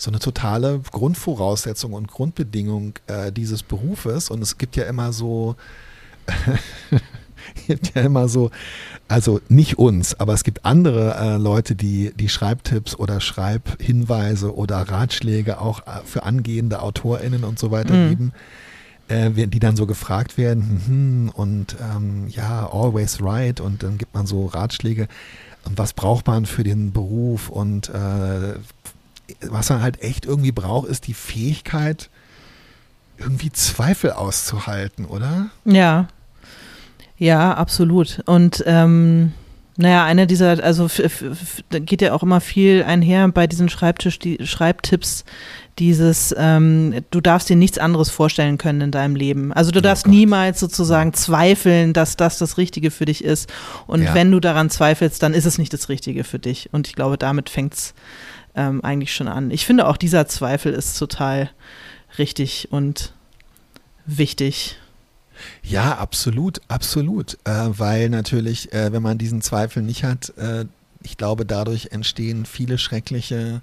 so 0.00 0.10
eine 0.10 0.18
totale 0.18 0.80
Grundvoraussetzung 0.90 1.92
und 1.92 2.08
Grundbedingung 2.08 2.94
äh, 3.06 3.30
dieses 3.30 3.62
Berufes. 3.62 4.30
Und 4.30 4.40
es 4.40 4.56
gibt 4.56 4.74
ja 4.76 4.84
immer 4.84 5.12
so, 5.12 5.56
gibt 7.66 7.94
ja 7.94 8.02
immer 8.02 8.26
so, 8.28 8.50
also 9.08 9.42
nicht 9.50 9.78
uns, 9.78 10.18
aber 10.18 10.32
es 10.32 10.42
gibt 10.42 10.64
andere 10.64 11.16
äh, 11.16 11.36
Leute, 11.36 11.76
die 11.76 12.12
die 12.16 12.30
Schreibtipps 12.30 12.96
oder 12.96 13.20
Schreibhinweise 13.20 14.54
oder 14.56 14.76
Ratschläge 14.88 15.60
auch 15.60 15.80
äh, 15.80 16.00
für 16.06 16.22
angehende 16.22 16.80
AutorInnen 16.80 17.44
und 17.44 17.58
so 17.58 17.70
weiter 17.70 17.94
mhm. 17.94 18.08
geben. 18.08 18.32
äh, 19.08 19.48
die 19.48 19.58
dann 19.58 19.76
so 19.76 19.86
gefragt 19.86 20.38
werden, 20.38 20.80
hm, 20.86 21.32
und 21.34 21.76
ähm, 21.78 22.28
ja, 22.28 22.70
always 22.72 23.20
right, 23.20 23.60
und 23.60 23.82
dann 23.82 23.98
gibt 23.98 24.14
man 24.14 24.26
so 24.26 24.46
Ratschläge, 24.46 25.08
was 25.64 25.92
braucht 25.92 26.26
man 26.26 26.46
für 26.46 26.62
den 26.62 26.92
Beruf 26.92 27.50
und 27.50 27.88
äh, 27.88 28.54
was 29.40 29.70
man 29.70 29.82
halt 29.82 30.02
echt 30.02 30.26
irgendwie 30.26 30.52
braucht, 30.52 30.88
ist 30.88 31.06
die 31.06 31.14
Fähigkeit, 31.14 32.10
irgendwie 33.18 33.50
Zweifel 33.52 34.12
auszuhalten, 34.12 35.04
oder? 35.04 35.50
Ja. 35.64 36.08
Ja, 37.18 37.52
absolut. 37.52 38.22
Und 38.24 38.64
ähm, 38.66 39.34
naja, 39.76 40.04
einer 40.04 40.26
dieser, 40.26 40.62
also 40.62 40.88
da 41.70 41.78
geht 41.78 42.02
ja 42.02 42.12
auch 42.12 42.22
immer 42.22 42.40
viel 42.40 42.82
einher 42.82 43.26
bei 43.28 43.46
diesen 43.46 43.68
Schreibtisch, 43.68 44.18
die 44.18 44.38
Schreibtipps, 44.46 45.24
dieses, 45.78 46.34
ähm, 46.36 47.02
du 47.10 47.22
darfst 47.22 47.48
dir 47.48 47.56
nichts 47.56 47.78
anderes 47.78 48.10
vorstellen 48.10 48.58
können 48.58 48.82
in 48.82 48.90
deinem 48.90 49.16
Leben. 49.16 49.52
Also 49.52 49.70
du 49.70 49.78
oh 49.78 49.82
darfst 49.82 50.04
Gott. 50.04 50.12
niemals 50.12 50.60
sozusagen 50.60 51.14
zweifeln, 51.14 51.94
dass 51.94 52.16
das 52.16 52.36
das 52.36 52.58
Richtige 52.58 52.90
für 52.90 53.06
dich 53.06 53.24
ist. 53.24 53.50
Und 53.86 54.02
ja. 54.02 54.14
wenn 54.14 54.30
du 54.30 54.40
daran 54.40 54.68
zweifelst, 54.68 55.22
dann 55.22 55.32
ist 55.32 55.46
es 55.46 55.56
nicht 55.56 55.72
das 55.72 55.88
Richtige 55.88 56.24
für 56.24 56.38
dich. 56.38 56.68
Und 56.72 56.86
ich 56.86 56.94
glaube, 56.94 57.16
damit 57.16 57.48
fängt 57.48 57.74
es 57.74 57.94
ähm, 58.54 58.82
eigentlich 58.82 59.14
schon 59.14 59.28
an. 59.28 59.50
Ich 59.50 59.66
finde 59.66 59.86
auch 59.86 59.96
dieser 59.96 60.26
Zweifel 60.26 60.72
ist 60.72 60.98
total 60.98 61.50
richtig 62.18 62.68
und 62.70 63.12
wichtig. 64.06 64.76
Ja, 65.62 65.96
absolut, 65.96 66.60
absolut. 66.68 67.38
Äh, 67.44 67.68
weil 67.78 68.10
natürlich, 68.10 68.72
äh, 68.72 68.92
wenn 68.92 69.02
man 69.02 69.18
diesen 69.18 69.40
Zweifel 69.40 69.82
nicht 69.82 70.04
hat, 70.04 70.32
äh, 70.36 70.66
ich 71.02 71.16
glaube, 71.16 71.46
dadurch 71.46 71.88
entstehen 71.92 72.44
viele 72.44 72.76
schreckliche 72.76 73.62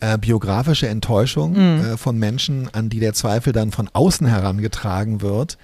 äh, 0.00 0.18
biografische 0.18 0.88
Enttäuschungen 0.88 1.78
mhm. 1.78 1.84
Äh, 1.84 1.96
von 1.96 2.18
Menschen, 2.18 2.68
an 2.72 2.90
die 2.90 3.00
der 3.00 3.14
Zweifel 3.14 3.52
dann 3.52 3.70
von 3.70 3.88
außen 3.92 4.26
herangetragen 4.26 5.20
wird. 5.20 5.58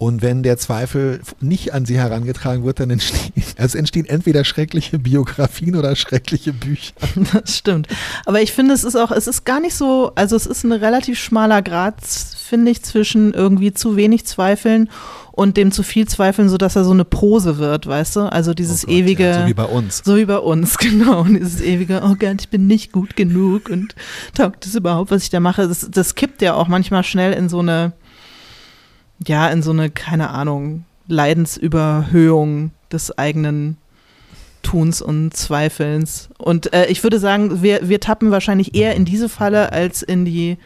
Und 0.00 0.22
wenn 0.22 0.42
der 0.42 0.56
Zweifel 0.56 1.20
nicht 1.40 1.74
an 1.74 1.84
sie 1.84 1.98
herangetragen 1.98 2.64
wird, 2.64 2.80
dann 2.80 2.88
entstehen, 2.88 3.44
also 3.58 3.76
entstehen 3.76 4.06
entweder 4.06 4.44
schreckliche 4.44 4.98
Biografien 4.98 5.76
oder 5.76 5.94
schreckliche 5.94 6.54
Bücher. 6.54 6.94
Das 7.34 7.58
stimmt. 7.58 7.86
Aber 8.24 8.40
ich 8.40 8.52
finde, 8.52 8.72
es 8.72 8.82
ist 8.82 8.96
auch, 8.96 9.10
es 9.10 9.26
ist 9.26 9.44
gar 9.44 9.60
nicht 9.60 9.74
so, 9.74 10.12
also 10.14 10.36
es 10.36 10.46
ist 10.46 10.64
ein 10.64 10.72
relativ 10.72 11.18
schmaler 11.18 11.60
Grad, 11.60 11.96
finde 12.02 12.70
ich, 12.70 12.82
zwischen 12.82 13.34
irgendwie 13.34 13.74
zu 13.74 13.94
wenig 13.94 14.24
Zweifeln 14.24 14.88
und 15.32 15.58
dem 15.58 15.70
zu 15.70 15.82
viel 15.82 16.08
Zweifeln, 16.08 16.48
sodass 16.48 16.76
er 16.76 16.84
so 16.84 16.92
eine 16.92 17.04
Prose 17.04 17.58
wird, 17.58 17.86
weißt 17.86 18.16
du? 18.16 18.20
Also 18.20 18.54
dieses 18.54 18.84
oh 18.84 18.86
Gott, 18.86 18.96
ewige. 18.96 19.24
Ja, 19.24 19.42
so 19.42 19.48
wie 19.48 19.54
bei 19.54 19.64
uns. 19.64 20.02
So 20.02 20.16
wie 20.16 20.24
bei 20.24 20.38
uns, 20.38 20.78
genau. 20.78 21.20
Und 21.20 21.34
dieses 21.34 21.60
ewige, 21.60 22.00
oh 22.02 22.16
Gott, 22.18 22.40
ich 22.40 22.48
bin 22.48 22.66
nicht 22.66 22.90
gut 22.90 23.16
genug 23.16 23.68
und 23.68 23.94
taugt 24.34 24.64
es 24.64 24.74
überhaupt, 24.74 25.10
was 25.10 25.24
ich 25.24 25.30
da 25.30 25.40
mache. 25.40 25.68
Das, 25.68 25.86
das 25.90 26.14
kippt 26.14 26.40
ja 26.40 26.54
auch 26.54 26.68
manchmal 26.68 27.04
schnell 27.04 27.34
in 27.34 27.50
so 27.50 27.58
eine 27.58 27.92
ja, 29.26 29.48
in 29.48 29.62
so 29.62 29.70
eine, 29.70 29.90
keine 29.90 30.30
Ahnung, 30.30 30.84
Leidensüberhöhung 31.06 32.70
des 32.90 33.16
eigenen 33.18 33.76
Tuns 34.62 35.02
und 35.02 35.34
Zweifelns. 35.36 36.28
Und 36.38 36.72
äh, 36.72 36.86
ich 36.86 37.02
würde 37.02 37.18
sagen, 37.18 37.62
wir, 37.62 37.88
wir 37.88 38.00
tappen 38.00 38.30
wahrscheinlich 38.30 38.74
eher 38.74 38.94
in 38.94 39.04
diese 39.04 39.28
Falle 39.28 39.72
als 39.72 40.02
in 40.02 40.24
die 40.24 40.58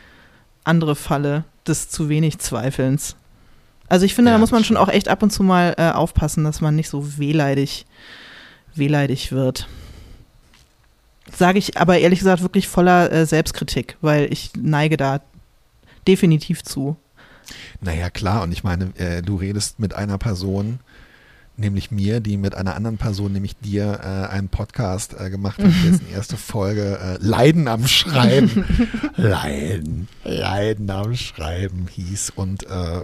andere 0.64 0.96
Falle 0.96 1.44
des 1.66 1.88
zu 1.88 2.08
wenig 2.08 2.38
Zweifelns. 2.38 3.16
Also 3.88 4.06
ich 4.06 4.14
finde, 4.14 4.30
ja, 4.30 4.36
da 4.36 4.40
muss 4.40 4.50
man 4.50 4.64
schon 4.64 4.76
auch 4.76 4.88
echt 4.88 5.08
ab 5.08 5.22
und 5.22 5.30
zu 5.30 5.42
mal 5.42 5.74
äh, 5.78 5.90
aufpassen, 5.90 6.44
dass 6.44 6.60
man 6.60 6.74
nicht 6.74 6.88
so 6.88 7.18
wehleidig, 7.18 7.86
wehleidig 8.74 9.32
wird. 9.32 9.68
Sage 11.32 11.58
ich 11.58 11.76
aber 11.76 11.98
ehrlich 11.98 12.18
gesagt 12.18 12.42
wirklich 12.42 12.68
voller 12.68 13.12
äh, 13.12 13.26
Selbstkritik, 13.26 13.96
weil 14.00 14.32
ich 14.32 14.50
neige 14.56 14.96
da 14.96 15.20
definitiv 16.06 16.62
zu. 16.62 16.96
Naja, 17.84 18.08
klar. 18.08 18.42
Und 18.42 18.52
ich 18.52 18.64
meine, 18.64 18.96
äh, 18.96 19.20
du 19.20 19.36
redest 19.36 19.78
mit 19.78 19.94
einer 19.94 20.16
Person, 20.16 20.80
nämlich 21.58 21.90
mir, 21.90 22.20
die 22.20 22.38
mit 22.38 22.54
einer 22.54 22.74
anderen 22.74 22.96
Person, 22.96 23.32
nämlich 23.32 23.58
dir, 23.58 24.00
äh, 24.02 24.32
einen 24.32 24.48
Podcast 24.48 25.14
äh, 25.18 25.28
gemacht 25.28 25.58
hat, 25.58 25.66
dessen 25.84 26.08
erste 26.10 26.38
Folge 26.38 26.98
äh, 26.98 27.18
Leiden 27.20 27.68
am 27.68 27.86
Schreiben, 27.86 28.64
Leiden, 29.16 30.08
Leiden 30.24 30.90
am 30.90 31.14
Schreiben 31.14 31.86
hieß. 31.90 32.32
Und 32.34 32.64
äh, 32.64 33.02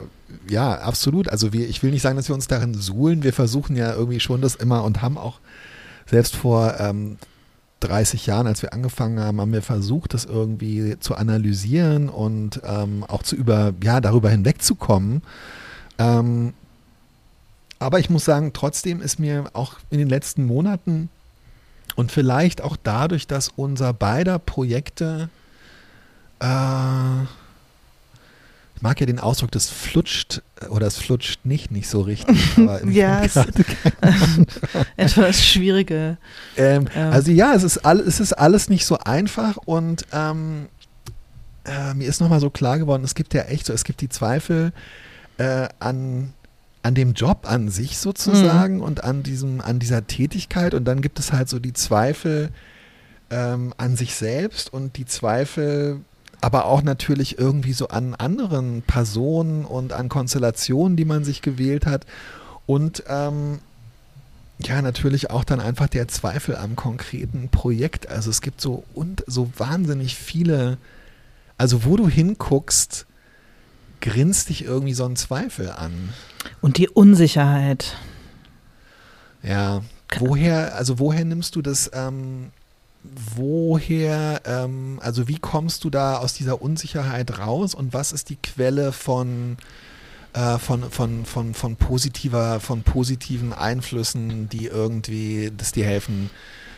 ja, 0.49 0.79
absolut. 0.79 1.29
Also 1.29 1.53
wir, 1.53 1.69
ich 1.69 1.83
will 1.83 1.91
nicht 1.91 2.03
sagen, 2.03 2.17
dass 2.17 2.29
wir 2.29 2.35
uns 2.35 2.49
darin 2.49 2.73
suhlen. 2.73 3.23
Wir 3.23 3.35
versuchen 3.35 3.77
ja 3.77 3.93
irgendwie 3.93 4.21
schon 4.21 4.41
das 4.41 4.55
immer 4.55 4.83
und 4.85 5.03
haben 5.03 5.19
auch 5.19 5.41
selbst 6.07 6.37
vor 6.37 6.81
ähm, 6.81 7.19
30 7.81 8.27
Jahren, 8.27 8.47
als 8.47 8.63
wir 8.63 8.73
angefangen 8.73 9.21
haben, 9.21 9.41
haben 9.41 9.53
wir 9.53 9.63
versucht, 9.63 10.15
das 10.15 10.25
irgendwie 10.25 10.99
zu 11.01 11.15
analysieren 11.15 12.09
und 12.09 12.61
ähm, 12.65 13.05
auch 13.09 13.23
zu 13.23 13.37
über, 13.37 13.73
ja, 13.83 14.01
darüber 14.01 14.31
hinwegzukommen. 14.31 15.23
Ähm, 15.99 16.55
aber 17.79 17.99
ich 17.99 18.11
muss 18.11 18.25
sagen, 18.25 18.53
trotzdem 18.53 19.01
ist 19.01 19.19
mir 19.19 19.45
auch 19.55 19.79
in 19.89 19.99
den 19.99 20.09
letzten 20.09 20.45
Monaten 20.45 21.09
und 21.97 22.13
vielleicht 22.13 22.61
auch 22.61 22.77
dadurch, 22.83 23.27
dass 23.27 23.49
unser 23.49 23.93
beider 23.93 24.39
Projekte 24.39 25.31
äh, 26.41 27.25
ich 28.81 28.83
mag 28.83 28.99
ja 28.99 29.05
den 29.05 29.19
Ausdruck, 29.19 29.51
das 29.51 29.69
flutscht 29.69 30.41
äh, 30.59 30.69
oder 30.69 30.87
es 30.87 30.97
flutscht 30.97 31.45
nicht, 31.45 31.71
nicht 31.71 31.87
so 31.87 32.01
richtig. 32.01 32.39
ja, 32.91 33.23
es 33.23 33.37
etwas 34.97 35.45
schwierige. 35.45 36.17
Ähm, 36.57 36.87
ähm. 36.95 37.13
Also 37.13 37.31
ja, 37.31 37.53
es 37.53 37.63
ist, 37.63 37.85
all, 37.85 38.01
es 38.01 38.21
ist 38.21 38.33
alles 38.33 38.71
nicht 38.71 38.87
so 38.87 38.97
einfach 38.97 39.59
und 39.59 40.07
ähm, 40.15 40.69
äh, 41.67 41.93
mir 41.93 42.09
ist 42.09 42.23
nochmal 42.23 42.41
so 42.41 42.49
klar 42.49 42.79
geworden, 42.79 43.05
es 43.05 43.15
gibt 43.15 43.35
ja 43.35 43.43
echt 43.43 43.67
so, 43.67 43.75
es 43.75 43.85
gibt 43.85 44.01
die 44.01 44.09
Zweifel 44.09 44.73
äh, 45.37 45.69
an, 45.79 46.33
an 46.83 46.95
dem 46.95 47.13
Job 47.13 47.41
an 47.43 47.69
sich 47.69 47.99
sozusagen 47.99 48.77
mhm. 48.77 48.83
und 48.83 49.05
an 49.05 49.23
diesem, 49.23 49.61
an 49.61 49.79
dieser 49.79 50.07
Tätigkeit 50.07 50.73
und 50.73 50.87
dann 50.87 51.03
gibt 51.03 51.19
es 51.19 51.35
halt 51.35 51.51
so 51.51 51.59
die 51.59 51.75
Zweifel 51.75 52.49
ähm, 53.29 53.75
an 53.77 53.95
sich 53.97 54.15
selbst 54.15 54.73
und 54.73 54.97
die 54.97 55.05
Zweifel 55.05 56.01
aber 56.41 56.67
auch 56.67 56.83
natürlich 56.83 57.39
irgendwie 57.39 57.73
so 57.73 57.89
an 57.89 58.15
anderen 58.15 58.83
Personen 58.83 59.65
und 59.65 59.93
an 59.93 60.09
Konstellationen, 60.09 60.97
die 60.97 61.05
man 61.05 61.25
sich 61.25 61.43
gewählt 61.43 61.87
hat. 61.87 62.07
Und 62.67 63.05
ähm, 63.09 63.59
ja, 64.59 64.83
natürlich 64.83 65.31
auch 65.31 65.45
dann 65.45 65.61
einfach 65.61 65.89
der 65.89 66.09
Zweifel 66.09 66.57
am 66.57 66.77
konkreten 66.77 67.49
Projekt. 67.51 68.09
Also 68.09 68.31
es 68.31 68.41
gibt 68.41 68.61
so 68.61 68.85
und 68.95 69.25
so 69.27 69.51
wahnsinnig 69.57 70.17
viele, 70.17 70.79
also 71.59 71.85
wo 71.85 71.97
du 71.97 72.09
hinguckst, 72.09 73.07
grinst 74.01 74.49
dich 74.49 74.65
irgendwie 74.65 74.95
so 74.95 75.05
ein 75.05 75.17
Zweifel 75.17 75.71
an. 75.71 75.93
Und 76.61 76.79
die 76.79 76.89
Unsicherheit. 76.89 77.97
Ja, 79.43 79.83
woher, 80.19 80.75
also 80.75 80.99
woher 80.99 81.25
nimmst 81.25 81.57
du 81.57 81.63
das, 81.63 81.91
ähm, 81.95 82.51
woher, 83.03 84.43
ähm, 84.45 84.99
also 85.03 85.29
wie 85.29 85.39
kommst 85.39 85.85
du 85.85 85.91
da 85.91 86.17
aus 86.19 86.35
dieser 86.35 86.61
Unsicherheit 86.61 87.39
raus 87.39 87.75
und 87.75 87.93
was 87.93 88.13
ist 88.13 88.29
die 88.29 88.37
Quelle 88.37 88.93
von, 88.93 89.57
äh, 90.35 90.59
von, 90.59 90.91
von, 90.91 91.25
von, 91.25 91.55
von 91.55 91.77
positiver, 91.77 92.61
von 92.61 92.83
positiven 92.83 93.53
Einflüssen, 93.53 94.49
die 94.49 94.67
irgendwie, 94.67 95.51
das 95.57 95.73
dir 95.73 95.87
helfen, 95.87 96.31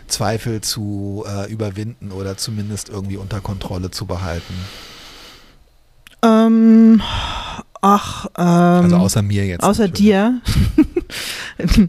Zweifel 0.06 0.60
zu 0.60 1.24
äh, 1.26 1.50
überwinden 1.50 2.12
oder 2.12 2.36
zumindest 2.36 2.88
irgendwie 2.88 3.16
unter 3.16 3.40
Kontrolle 3.40 3.90
zu 3.90 4.06
behalten? 4.06 4.54
Ähm, 6.24 7.02
ach, 7.80 8.26
ähm, 8.36 8.44
also 8.44 8.96
außer 8.96 9.22
mir 9.22 9.46
jetzt. 9.46 9.64
Außer 9.64 9.88
natürlich. 9.88 9.98
dir. 9.98 10.40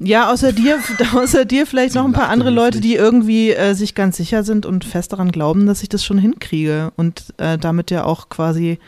Ja, 0.00 0.30
außer 0.30 0.52
dir, 0.52 0.78
außer 1.14 1.44
dir 1.44 1.66
vielleicht 1.66 1.94
noch 1.94 2.04
ein 2.04 2.12
paar 2.12 2.28
andere 2.28 2.50
Leute, 2.50 2.80
die 2.80 2.94
irgendwie 2.94 3.50
äh, 3.50 3.74
sich 3.74 3.94
ganz 3.94 4.16
sicher 4.16 4.44
sind 4.44 4.64
und 4.64 4.84
fest 4.84 5.12
daran 5.12 5.32
glauben, 5.32 5.66
dass 5.66 5.82
ich 5.82 5.88
das 5.88 6.04
schon 6.04 6.18
hinkriege 6.18 6.92
und 6.96 7.34
äh, 7.38 7.58
damit 7.58 7.90
ja 7.90 8.04
auch 8.04 8.28
quasi 8.28 8.78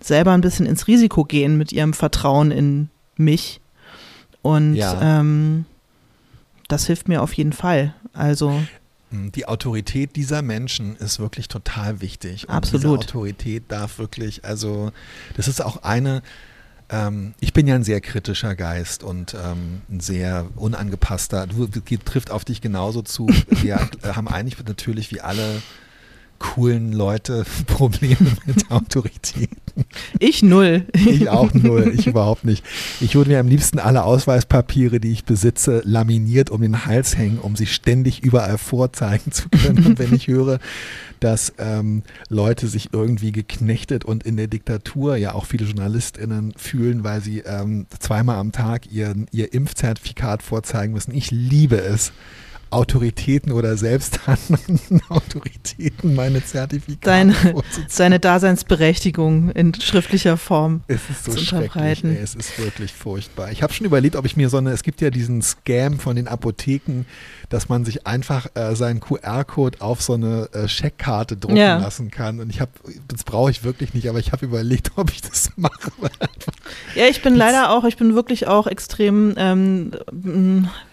selber 0.00 0.32
ein 0.32 0.40
bisschen 0.40 0.66
ins 0.66 0.86
Risiko 0.86 1.24
gehen 1.24 1.58
mit 1.58 1.72
ihrem 1.72 1.92
Vertrauen 1.92 2.50
in 2.50 2.88
mich. 3.16 3.60
Und 4.42 4.76
ja. 4.76 5.20
ähm, 5.20 5.64
das 6.68 6.86
hilft 6.86 7.08
mir 7.08 7.22
auf 7.22 7.32
jeden 7.32 7.52
Fall. 7.52 7.94
Also 8.12 8.62
hm, 9.10 9.32
die 9.32 9.46
Autorität 9.46 10.14
dieser 10.14 10.42
Menschen 10.42 10.96
ist 10.96 11.18
wirklich 11.18 11.48
total 11.48 12.00
wichtig. 12.00 12.48
Und 12.48 12.54
Absolut. 12.54 12.84
Diese 12.84 13.08
Autorität 13.08 13.64
darf 13.68 13.98
wirklich, 13.98 14.44
also 14.44 14.92
das 15.36 15.48
ist 15.48 15.62
auch 15.62 15.82
eine 15.82 16.22
ähm, 16.90 17.34
ich 17.40 17.52
bin 17.52 17.66
ja 17.66 17.74
ein 17.74 17.84
sehr 17.84 18.00
kritischer 18.00 18.54
Geist 18.54 19.02
und 19.02 19.34
ähm, 19.34 19.82
ein 19.88 20.00
sehr 20.00 20.46
unangepasster. 20.56 21.46
Du 21.46 21.68
trifft 22.04 22.30
auf 22.30 22.44
dich 22.44 22.60
genauso 22.60 23.02
zu. 23.02 23.26
Wir 23.48 23.88
haben 24.04 24.28
eigentlich 24.28 24.56
natürlich 24.66 25.10
wie 25.12 25.20
alle 25.20 25.62
coolen 26.40 26.92
Leute 26.92 27.44
Probleme 27.66 28.36
mit 28.44 28.70
Autoritäten. 28.70 29.84
Ich 30.18 30.42
null. 30.42 30.86
Ich 30.92 31.28
auch 31.28 31.54
null, 31.54 31.92
ich 31.96 32.08
überhaupt 32.08 32.44
nicht. 32.44 32.64
Ich 33.00 33.14
würde 33.14 33.30
mir 33.30 33.38
am 33.38 33.46
liebsten 33.46 33.78
alle 33.78 34.02
Ausweispapiere, 34.02 34.98
die 34.98 35.12
ich 35.12 35.24
besitze, 35.24 35.82
laminiert 35.84 36.50
um 36.50 36.60
den 36.62 36.86
Hals 36.86 37.16
hängen, 37.16 37.38
um 37.38 37.54
sie 37.54 37.66
ständig 37.66 38.22
überall 38.24 38.58
vorzeigen 38.58 39.30
zu 39.30 39.48
können. 39.48 39.86
Und 39.86 39.98
wenn 40.00 40.12
ich 40.12 40.26
höre, 40.26 40.58
dass 41.20 41.52
ähm, 41.58 42.02
Leute 42.28 42.66
sich 42.66 42.88
irgendwie 42.92 43.30
geknechtet 43.30 44.04
und 44.04 44.24
in 44.24 44.36
der 44.36 44.48
Diktatur 44.48 45.16
ja 45.16 45.34
auch 45.34 45.44
viele 45.44 45.66
JournalistInnen 45.66 46.54
fühlen, 46.56 47.04
weil 47.04 47.20
sie 47.20 47.40
ähm, 47.40 47.86
zweimal 47.98 48.36
am 48.36 48.52
Tag 48.52 48.90
ihr, 48.90 49.14
ihr 49.30 49.52
Impfzertifikat 49.52 50.42
vorzeigen 50.42 50.94
müssen. 50.94 51.14
Ich 51.14 51.30
liebe 51.30 51.76
es. 51.76 52.12
Autoritäten 52.70 53.52
oder 53.52 53.76
selbsthandelnden 53.76 55.02
Autoritäten 55.08 56.14
meine 56.14 56.44
Zertifikate 56.44 57.04
Seine, 57.04 57.62
seine 57.88 58.20
Daseinsberechtigung 58.20 59.50
in 59.50 59.74
schriftlicher 59.74 60.36
Form. 60.36 60.82
Es 60.86 61.00
ist 61.10 61.24
so 61.24 61.36
schrecklich. 61.36 62.04
Ey, 62.04 62.16
es 62.16 62.34
ist 62.34 62.58
wirklich 62.58 62.92
furchtbar. 62.92 63.50
Ich 63.50 63.62
habe 63.62 63.72
schon 63.72 63.86
überlegt, 63.86 64.16
ob 64.16 64.24
ich 64.24 64.36
mir 64.36 64.48
so 64.48 64.58
eine, 64.58 64.70
es 64.70 64.82
gibt 64.82 65.00
ja 65.00 65.10
diesen 65.10 65.42
Scam 65.42 65.98
von 65.98 66.16
den 66.16 66.28
Apotheken, 66.28 67.04
dass 67.48 67.68
man 67.68 67.84
sich 67.84 68.06
einfach 68.06 68.46
äh, 68.54 68.76
seinen 68.76 69.00
QR-Code 69.00 69.80
auf 69.80 70.00
so 70.00 70.14
eine 70.14 70.48
äh, 70.52 70.68
Scheckkarte 70.68 71.36
drucken 71.36 71.56
ja. 71.56 71.78
lassen 71.78 72.10
kann. 72.10 72.38
Und 72.40 72.50
ich 72.50 72.60
habe, 72.60 72.70
das 73.08 73.24
brauche 73.24 73.50
ich 73.50 73.64
wirklich 73.64 73.94
nicht, 73.94 74.08
aber 74.08 74.20
ich 74.20 74.32
habe 74.32 74.46
überlegt, 74.46 74.92
ob 74.96 75.10
ich 75.10 75.20
das 75.20 75.50
mache. 75.56 75.90
ja, 76.94 77.06
ich 77.06 77.22
bin 77.22 77.34
leider 77.34 77.70
auch, 77.70 77.84
ich 77.84 77.96
bin 77.96 78.14
wirklich 78.14 78.46
auch 78.46 78.66
extrem, 78.68 79.34
ähm, 79.36 79.90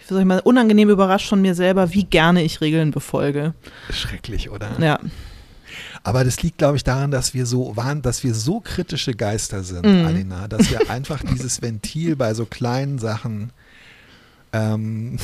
wie 0.07 0.13
soll 0.13 0.21
ich 0.21 0.27
mal, 0.27 0.39
unangenehm 0.39 0.89
überrascht 0.89 1.29
von 1.29 1.41
mir 1.41 1.55
selber, 1.55 1.93
wie 1.93 2.03
gerne 2.03 2.43
ich 2.43 2.61
Regeln 2.61 2.91
befolge. 2.91 3.53
Schrecklich, 3.91 4.49
oder? 4.49 4.69
Ja. 4.79 4.99
Aber 6.03 6.23
das 6.23 6.41
liegt, 6.41 6.59
glaube 6.59 6.77
ich, 6.77 6.83
daran, 6.83 7.11
dass 7.11 7.33
wir 7.33 7.45
so 7.45 7.75
waren, 7.75 8.01
dass 8.01 8.23
wir 8.23 8.33
so 8.33 8.61
kritische 8.61 9.13
Geister 9.13 9.63
sind, 9.63 9.85
mm. 9.85 10.05
Alina, 10.05 10.47
dass 10.47 10.71
wir 10.71 10.89
einfach 10.89 11.21
dieses 11.23 11.61
Ventil 11.61 12.15
bei 12.15 12.33
so 12.33 12.45
kleinen 12.45 12.99
Sachen 12.99 13.51
ähm. 14.53 15.17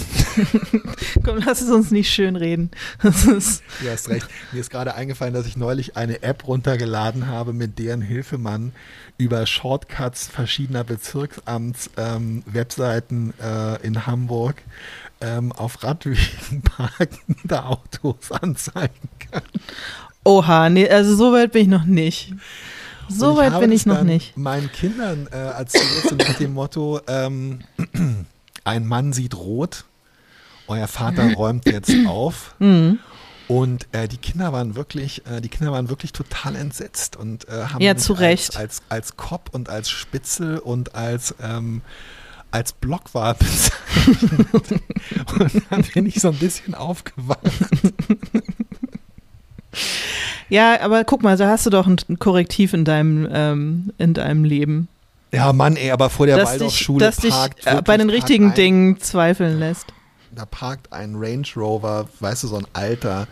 Komm, 1.24 1.38
lass 1.46 1.62
es 1.62 1.70
uns 1.70 1.92
nicht 1.92 2.12
schön 2.12 2.36
reden. 2.36 2.72
du 3.02 3.10
hast 3.10 3.64
recht. 4.10 4.28
Mir 4.52 4.60
ist 4.60 4.70
gerade 4.70 4.96
eingefallen, 4.96 5.34
dass 5.34 5.46
ich 5.46 5.56
neulich 5.58 5.96
eine 5.98 6.24
App 6.24 6.48
runtergeladen 6.48 7.28
habe, 7.28 7.54
mit 7.54 7.80
deren 7.80 8.02
Hilfe 8.02 8.38
man 8.38 8.74
über 9.18 9.46
Shortcuts 9.46 10.28
verschiedener 10.28 10.84
Bezirksamts-Webseiten 10.84 13.34
ähm, 13.42 13.42
äh, 13.42 13.76
in 13.86 14.06
Hamburg 14.08 14.62
ähm, 15.22 15.52
auf 15.52 15.84
Radwegen 15.84 16.62
parkende 16.64 17.64
Autos 17.64 18.32
anzeigen 18.32 19.10
kann. 19.32 19.44
Oha, 20.26 20.70
nee, 20.70 20.90
also 20.90 21.16
so 21.16 21.32
weit 21.34 21.52
bin 21.52 21.64
ich 21.64 21.68
noch 21.68 21.86
nicht. 21.86 22.34
So 23.10 23.36
weit 23.36 23.60
bin 23.60 23.72
ich 23.72 23.86
noch 23.86 24.04
nicht. 24.04 24.38
Meinen 24.38 24.72
Kindern 24.72 25.28
äh, 25.32 25.38
erzählt, 25.38 26.10
so 26.10 26.16
nach 26.16 26.36
dem 26.36 26.54
Motto, 26.54 27.02
ähm, 27.08 27.60
ein 28.64 28.88
Mann 28.88 29.14
sieht 29.14 29.36
rot, 29.36 29.86
euer 30.68 30.88
Vater 30.88 31.34
räumt 31.34 31.66
jetzt 31.66 31.94
auf. 32.08 32.56
Mhm. 32.60 33.00
Und 33.50 33.88
äh, 33.92 34.08
die 34.08 34.18
Kinder 34.18 34.54
waren 34.54 34.76
wirklich, 34.76 35.26
äh, 35.28 35.42
die 35.42 35.50
Kinder 35.50 35.72
waren 35.74 35.90
wirklich 35.90 36.14
total 36.14 36.56
entsetzt 36.56 37.18
und 37.18 37.48
äh, 37.50 37.66
haben 37.66 37.82
ja, 37.82 37.98
zu 37.98 38.14
Recht. 38.14 38.56
Als, 38.56 38.82
als, 38.88 39.18
Cop 39.18 39.50
und 39.52 39.70
als 39.70 39.90
Spitzel 39.90 40.60
und 40.60 40.96
als 40.96 41.36
ähm, 41.42 41.82
als 42.52 42.72
Blockwart 42.72 43.40
bezeichnet. 43.40 44.82
und 45.40 45.64
dann 45.70 45.84
bin 45.94 46.06
ich 46.06 46.22
so 46.22 46.30
ein 46.30 46.38
bisschen 46.38 46.76
aufgewacht. 46.76 47.42
Ja, 50.50 50.82
aber 50.82 51.04
guck 51.04 51.24
mal, 51.24 51.36
da 51.36 51.50
hast 51.50 51.66
du 51.66 51.72
doch 51.72 51.88
ein 51.88 52.20
Korrektiv 52.20 52.74
in 52.74 52.86
deinem, 52.86 53.28
ähm, 53.32 53.94
in 53.98 54.14
deinem 54.14 54.44
Leben. 54.44 54.88
Ja, 55.34 55.52
Mann, 55.52 55.76
ey, 55.76 55.90
aber 55.90 56.12
vor 56.12 56.28
der 56.28 56.46
Waldorfschule 56.46 57.06
Das 57.06 57.18
dich 57.18 57.34
äh, 57.66 57.82
bei 57.82 57.98
den 57.98 58.10
richtigen 58.12 58.50
ein, 58.50 58.54
Dingen 58.54 59.00
zweifeln 59.00 59.58
lässt. 59.58 59.88
Da 60.32 60.46
parkt 60.46 60.94
ein 60.94 61.16
Range 61.16 61.48
Rover, 61.56 62.08
weißt 62.20 62.44
du, 62.44 62.48
so 62.48 62.58
ein 62.58 62.68
alter 62.74 63.28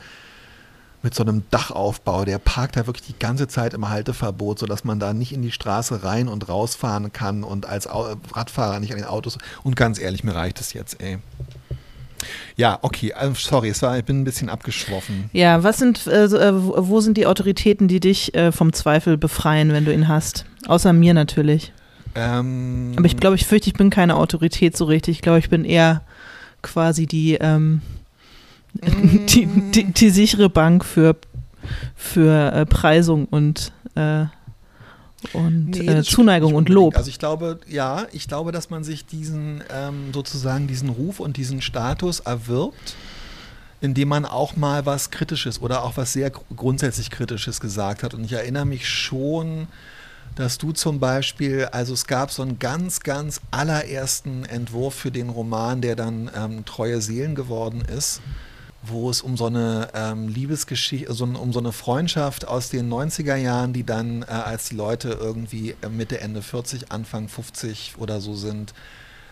mit 1.04 1.16
so 1.16 1.24
einem 1.24 1.44
Dachaufbau, 1.50 2.26
der 2.26 2.38
parkt 2.38 2.76
da 2.76 2.86
wirklich 2.86 3.08
die 3.08 3.18
ganze 3.18 3.48
Zeit 3.48 3.74
im 3.74 3.90
Halteverbot, 3.90 4.60
sodass 4.60 4.84
man 4.84 5.00
da 5.00 5.14
nicht 5.14 5.32
in 5.32 5.42
die 5.42 5.52
Straße 5.52 6.04
rein 6.04 6.28
und 6.28 6.48
rausfahren 6.48 7.12
kann 7.12 7.44
und 7.44 7.66
als 7.66 7.88
Radfahrer 7.90 8.80
nicht 8.80 8.92
an 8.92 8.98
den 8.98 9.08
Autos. 9.08 9.38
Und 9.64 9.76
ganz 9.76 10.00
ehrlich, 10.00 10.24
mir 10.24 10.36
reicht 10.36 10.60
es 10.60 10.74
jetzt, 10.74 11.02
ey. 11.02 11.18
Ja, 12.56 12.78
okay, 12.84 13.14
also 13.14 13.34
sorry, 13.34 13.74
war, 13.82 13.98
ich 13.98 14.06
bin 14.06 14.22
ein 14.22 14.24
bisschen 14.24 14.50
abgeschwoffen. 14.50 15.30
Ja, 15.34 15.64
was 15.64 15.78
sind, 15.78 16.06
äh, 16.06 16.26
äh 16.26 16.54
wo 16.54 17.00
sind 17.00 17.18
die 17.18 17.26
Autoritäten, 17.26 17.88
die 17.88 18.00
dich 18.00 18.36
äh, 18.36 18.52
vom 18.52 18.74
Zweifel 18.74 19.18
befreien, 19.18 19.74
wenn 19.74 19.86
du 19.86 19.94
ihn 19.94 20.08
hast? 20.08 20.46
Außer 20.68 20.94
mir 20.94 21.16
natürlich. 21.16 21.74
Ähm, 22.16 22.94
Aber 22.98 23.06
ich 23.06 23.18
glaube, 23.18 23.36
ich 23.36 23.46
fürchte, 23.46 23.70
ich 23.70 23.74
bin 23.74 23.90
keine 23.90 24.16
Autorität 24.16 24.76
so 24.76 24.86
richtig. 24.86 25.18
Ich 25.18 25.22
glaube, 25.22 25.40
ich 25.40 25.50
bin 25.50 25.66
eher 25.66 26.02
quasi 26.62 27.06
die, 27.06 27.36
ähm, 27.36 27.82
die, 28.74 29.48
die, 29.48 29.92
die, 29.92 30.10
sichere 30.10 30.50
Bank 30.50 30.86
für, 30.86 31.16
für 31.96 32.52
äh, 32.54 32.66
Preisung 32.66 33.26
und, 33.26 33.72
äh, 33.96 34.26
und 35.34 35.72
nee, 35.72 35.88
äh, 35.88 36.04
Zuneigung 36.04 36.56
und 36.56 36.70
Lob. 36.70 36.98
Also 36.98 37.10
ich 37.10 37.20
glaube, 37.20 37.60
ja, 37.68 38.08
ich 38.12 38.28
glaube, 38.28 38.52
dass 38.52 38.70
man 38.70 38.84
sich 38.84 39.06
diesen 39.06 39.64
ähm, 39.70 40.14
sozusagen 40.14 40.68
diesen 40.68 40.90
Ruf 40.90 41.20
und 41.20 41.38
diesen 41.38 41.62
Status 41.62 42.22
erwirbt, 42.22 42.96
indem 43.82 44.08
man 44.10 44.26
auch 44.26 44.56
mal 44.56 44.86
was 44.86 45.12
Kritisches 45.12 45.62
oder 45.62 45.84
auch 45.84 45.98
was 45.98 46.14
sehr 46.14 46.32
grundsätzlich 46.32 47.12
Kritisches 47.12 47.60
gesagt 47.60 48.04
hat. 48.04 48.14
Und 48.14 48.24
ich 48.24 48.34
erinnere 48.34 48.66
mich 48.66 48.88
schon, 48.88 49.68
dass 50.36 50.58
du 50.58 50.72
zum 50.72 51.00
Beispiel, 51.00 51.66
also 51.66 51.94
es 51.94 52.08
gab 52.08 52.32
so 52.32 52.42
einen 52.42 52.60
ganz, 52.60 53.02
ganz 53.02 53.42
allerersten 53.52 54.46
Entwurf 54.46 54.96
für 54.96 55.12
den 55.12 55.30
Roman, 55.30 55.82
der 55.82 55.96
dann 55.96 56.32
ähm, 56.36 56.66
Treue 56.66 57.02
Seelen 57.02 57.36
geworden 57.36 57.82
ist, 57.82 58.22
wo 58.82 59.10
es 59.10 59.22
um 59.22 59.38
so 59.38 59.48
eine 59.48 59.90
ähm, 59.94 60.28
Liebesgeschichte, 60.28 61.14
so, 61.14 61.26
um 61.26 61.54
so 61.54 61.60
eine 61.60 61.72
Freundschaft 61.72 62.48
aus 62.48 62.70
den 62.70 62.92
90er 62.92 63.36
Jahren, 63.36 63.74
die 63.74 63.84
dann, 63.84 64.24
äh, 64.24 64.26
als 64.28 64.70
die 64.70 64.76
Leute 64.76 65.10
irgendwie 65.10 65.76
äh, 65.82 65.90
Mitte, 65.90 66.22
Ende 66.22 66.42
40, 66.42 66.92
Anfang 66.92 67.28
50 67.28 67.96
oder 67.98 68.22
so 68.22 68.34
sind, 68.34 68.74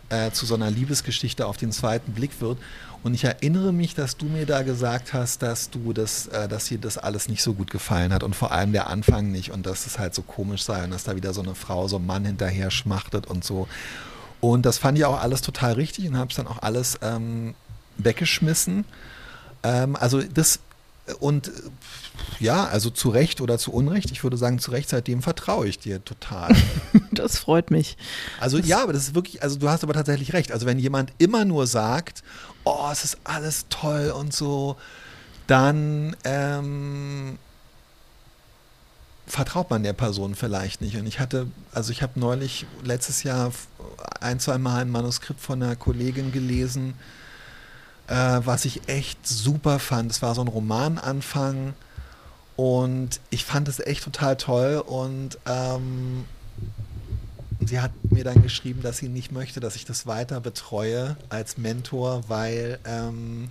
äh, 0.10 0.32
zu 0.32 0.46
so 0.46 0.56
einer 0.56 0.72
Liebesgeschichte 0.72 1.46
auf 1.46 1.58
den 1.58 1.72
zweiten 1.72 2.14
Blick 2.14 2.42
wird. 2.42 2.58
Und 3.02 3.14
ich 3.14 3.24
erinnere 3.24 3.72
mich, 3.72 3.96
dass 3.96 4.18
du 4.18 4.26
mir 4.26 4.46
da 4.46 4.62
gesagt 4.62 5.14
hast, 5.14 5.42
dass 5.42 5.70
du 5.70 5.94
das, 5.94 6.28
äh, 6.28 6.48
dass 6.48 6.66
dir 6.66 6.78
das 6.78 6.98
alles 6.98 7.30
nicht 7.30 7.42
so 7.42 7.54
gut 7.54 7.72
gefallen 7.72 8.14
hat 8.14 8.24
und 8.24 8.36
vor 8.36 8.52
allem 8.52 8.74
der 8.74 8.88
Anfang 8.88 9.32
nicht 9.32 9.52
und 9.52 9.66
dass 9.66 9.86
es 9.86 10.00
halt 10.00 10.14
so 10.14 10.22
komisch 10.22 10.64
sei 10.64 10.84
und 10.84 10.92
dass 10.92 11.06
da 11.06 11.16
wieder 11.16 11.34
so 11.34 11.42
eine 11.42 11.56
Frau, 11.56 11.88
so 11.88 11.98
ein 11.98 12.06
Mann 12.06 12.26
hinterher 12.26 12.72
schmachtet 12.72 13.28
und 13.28 13.44
so. 13.44 13.68
Und 14.42 14.66
das 14.66 14.78
fand 14.78 14.98
ich 14.98 15.06
auch 15.06 15.22
alles 15.22 15.42
total 15.42 15.74
richtig 15.74 16.08
und 16.08 16.18
habe 16.18 16.30
es 16.30 16.36
dann 16.36 16.48
auch 16.48 16.62
alles 16.62 17.00
ähm, 17.02 17.56
weggeschmissen. 17.98 18.86
Ähm, 19.64 19.96
also 19.96 20.22
das 20.22 20.60
und 21.20 21.52
ja, 22.40 22.66
also 22.66 22.90
zu 22.90 23.10
Recht 23.10 23.42
oder 23.42 23.58
zu 23.58 23.74
Unrecht, 23.74 24.12
ich 24.12 24.24
würde 24.24 24.38
sagen, 24.38 24.60
zu 24.60 24.72
Recht, 24.72 24.90
seitdem 24.90 25.22
vertraue 25.22 25.68
ich 25.68 25.80
dir 25.80 26.04
total. 26.04 26.56
das 27.12 27.38
freut 27.38 27.70
mich. 27.70 27.98
Also 28.40 28.58
das 28.58 28.68
ja, 28.68 28.82
aber 28.82 28.94
das 28.94 29.04
ist 29.04 29.16
wirklich, 29.16 29.44
also 29.44 29.58
du 29.58 29.70
hast 29.70 29.84
aber 29.84 29.94
tatsächlich 29.94 30.34
recht. 30.34 30.52
Also 30.52 30.66
wenn 30.66 30.80
jemand 30.80 31.12
immer 31.18 31.46
nur 31.46 31.68
sagt, 31.68 32.24
oh, 32.64 32.88
es 32.92 33.04
ist 33.04 33.18
alles 33.24 33.66
toll 33.70 34.14
und 34.18 34.34
so, 34.34 34.78
dann 35.48 36.16
ähm, 36.24 37.38
vertraut 39.28 39.70
man 39.70 39.84
der 39.84 39.94
Person 39.94 40.36
vielleicht 40.36 40.82
nicht. 40.82 40.96
Und 40.98 41.08
ich 41.08 41.20
hatte, 41.20 41.48
also 41.74 41.92
ich 41.92 42.02
habe 42.02 42.20
neulich 42.20 42.66
letztes 42.84 43.24
Jahr 43.24 43.52
ein, 44.22 44.40
zwei 44.40 44.58
Mal 44.58 44.82
ein 44.82 44.90
Manuskript 44.90 45.40
von 45.40 45.62
einer 45.62 45.76
Kollegin 45.76 46.32
gelesen, 46.32 46.94
äh, 48.08 48.40
was 48.44 48.66
ich 48.66 48.88
echt 48.88 49.28
super 49.28 49.80
fand. 49.80 50.12
Es 50.12 50.22
war 50.22 50.36
so 50.36 50.42
ein 50.42 50.48
Romananfang 50.48 51.74
und 52.60 53.22
ich 53.30 53.46
fand 53.46 53.70
es 53.70 53.80
echt 53.80 54.04
total 54.04 54.36
toll 54.36 54.84
und 54.86 55.40
ähm, 55.46 56.26
sie 57.66 57.80
hat 57.80 57.92
mir 58.12 58.26
dann 58.26 58.44
geschrieben, 58.44 58.82
dass 58.82 58.98
sie 58.98 59.08
nicht 59.08 59.32
möchte, 59.32 59.62
dass 59.62 59.78
ich 59.78 59.86
das 59.86 60.08
weiter 60.08 60.42
betreue 60.42 61.16
als 61.30 61.58
Mentor, 61.58 62.24
weil 62.28 62.78
ähm, 62.84 63.48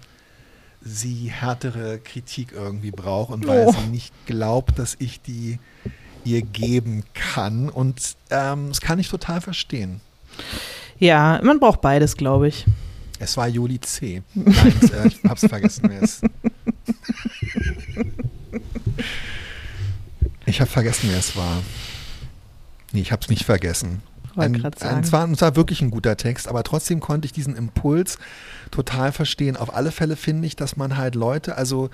sie 0.83 1.31
härtere 1.31 2.01
Kritik 2.01 2.53
irgendwie 2.53 2.91
braucht 2.91 3.33
und 3.33 3.47
weil 3.47 3.69
oh. 3.69 3.73
sie 3.73 3.87
nicht 3.87 4.13
glaubt, 4.27 4.79
dass 4.79 4.95
ich 4.99 5.23
die 5.23 5.59
ihr 6.25 6.43
geben 6.43 7.03
kann. 7.15 7.71
Und 7.71 8.15
ähm, 8.29 8.69
das 8.69 8.83
kann 8.83 8.99
ich 8.99 9.09
total 9.09 9.41
verstehen. 9.41 10.03
Ja, 10.99 11.41
man 11.43 11.61
braucht 11.61 11.81
beides, 11.81 12.15
glaube 12.15 12.49
ich. 12.49 12.67
Es 13.19 13.39
war 13.39 13.49
Juli 13.49 13.81
C. 13.81 14.23
Nein, 14.35 14.75
äh, 14.93 15.09
ich 15.09 15.19
hab's 15.25 15.47
vergessen. 15.47 16.13
Ich 20.49 20.61
habe 20.61 20.71
vergessen, 20.71 21.11
wer 21.11 21.19
es 21.19 21.37
war. 21.37 21.63
Nee, 22.93 23.03
ich 23.03 23.13
habe 23.13 23.23
es 23.23 23.29
nicht 23.29 23.45
vergessen. 23.45 24.03
Ein, 24.35 24.65
ein, 24.65 25.01
es, 25.03 25.13
war, 25.13 25.29
es 25.29 25.41
war 25.41 25.57
wirklich 25.57 25.83
ein 25.83 25.91
guter 25.91 26.17
Text, 26.17 26.49
aber 26.49 26.63
trotzdem 26.63 27.01
konnte 27.01 27.27
ich 27.27 27.33
diesen 27.33 27.57
Impuls 27.57 28.19
total 28.71 29.13
verstehen. 29.13 29.57
Auf 29.57 29.75
alle 29.75 29.91
Fälle 29.91 30.17
finde 30.17 30.47
ich, 30.47 30.55
dass 30.57 30.77
man 30.77 30.97
halt 30.97 31.17
Leute, 31.17 31.57
also 31.57 31.91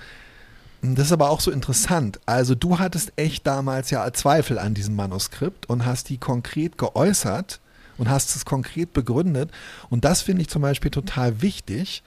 Das 0.81 1.07
ist 1.07 1.11
aber 1.11 1.31
auch 1.31 1.41
so 1.41 1.51
interessant. 1.51 2.19
Also 2.25 2.53
du 2.55 2.77
hattest 2.79 3.13
echt 3.15 3.47
damals 3.47 3.89
ja 3.89 4.11
Zweifel 4.13 4.59
an 4.59 4.73
diesem 4.73 4.95
Manuskript 4.95 5.67
und 5.67 5.85
hast 5.85 6.09
die 6.09 6.17
konkret 6.17 6.77
geäußert 6.77 7.59
und 7.97 8.09
hast 8.09 8.35
es 8.35 8.45
konkret 8.45 8.93
begründet. 8.93 9.51
Und 9.89 10.05
das 10.05 10.21
finde 10.21 10.43
ich 10.43 10.49
zum 10.49 10.61
Beispiel 10.61 10.91
total 10.91 11.41
wichtig. 11.41 12.03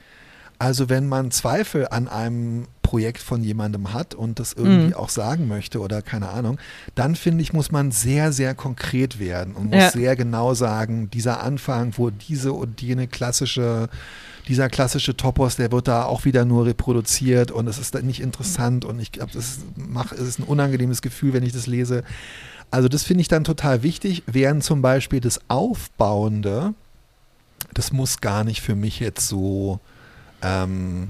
Also 0.57 0.89
wenn 0.89 1.07
man 1.07 1.31
Zweifel 1.31 1.87
an 1.89 2.07
einem 2.07 2.67
Projekt 2.89 3.21
von 3.21 3.43
jemandem 3.43 3.93
hat 3.93 4.15
und 4.15 4.39
das 4.39 4.53
irgendwie 4.53 4.87
mhm. 4.87 4.93
auch 4.95 5.09
sagen 5.09 5.47
möchte 5.47 5.79
oder 5.79 6.01
keine 6.01 6.29
Ahnung, 6.29 6.57
dann 6.95 7.13
finde 7.13 7.43
ich, 7.43 7.53
muss 7.53 7.71
man 7.71 7.91
sehr, 7.91 8.31
sehr 8.31 8.55
konkret 8.55 9.19
werden 9.19 9.53
und 9.53 9.65
muss 9.65 9.75
ja. 9.75 9.91
sehr 9.91 10.15
genau 10.15 10.55
sagen, 10.55 11.07
dieser 11.11 11.43
Anfang, 11.43 11.93
wo 11.97 12.09
diese 12.09 12.51
und 12.51 12.81
jene 12.81 13.07
klassische 13.07 13.89
dieser 14.47 14.69
klassische 14.69 15.15
Topos, 15.15 15.57
der 15.57 15.71
wird 15.71 15.87
da 15.87 16.05
auch 16.05 16.25
wieder 16.25 16.43
nur 16.45 16.65
reproduziert 16.65 17.51
und 17.51 17.67
es 17.67 17.77
ist 17.77 17.93
nicht 18.01 18.21
interessant 18.21 18.83
und 18.83 18.99
ich 18.99 19.11
glaube, 19.11 19.37
es 19.37 19.59
ist 20.17 20.39
ein 20.39 20.43
unangenehmes 20.43 21.03
Gefühl, 21.03 21.33
wenn 21.33 21.43
ich 21.43 21.53
das 21.53 21.67
lese. 21.67 22.03
Also 22.71 22.87
das 22.89 23.03
finde 23.03 23.21
ich 23.21 23.27
dann 23.27 23.43
total 23.43 23.83
wichtig, 23.83 24.23
während 24.25 24.63
zum 24.63 24.81
Beispiel 24.81 25.19
das 25.19 25.39
Aufbauende, 25.49 26.73
das 27.75 27.91
muss 27.91 28.21
gar 28.21 28.43
nicht 28.43 28.61
für 28.61 28.73
mich 28.73 28.99
jetzt 28.99 29.27
so, 29.27 29.79
ähm, 30.41 31.09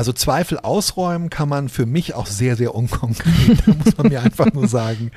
also 0.00 0.14
Zweifel 0.14 0.58
ausräumen 0.58 1.28
kann 1.28 1.50
man 1.50 1.68
für 1.68 1.84
mich 1.84 2.14
auch 2.14 2.24
sehr, 2.24 2.56
sehr 2.56 2.74
unkonkret. 2.74 3.58
Da 3.66 3.74
muss 3.74 3.98
man 3.98 4.08
mir 4.08 4.22
einfach 4.22 4.50
nur 4.50 4.66
sagen, 4.66 5.10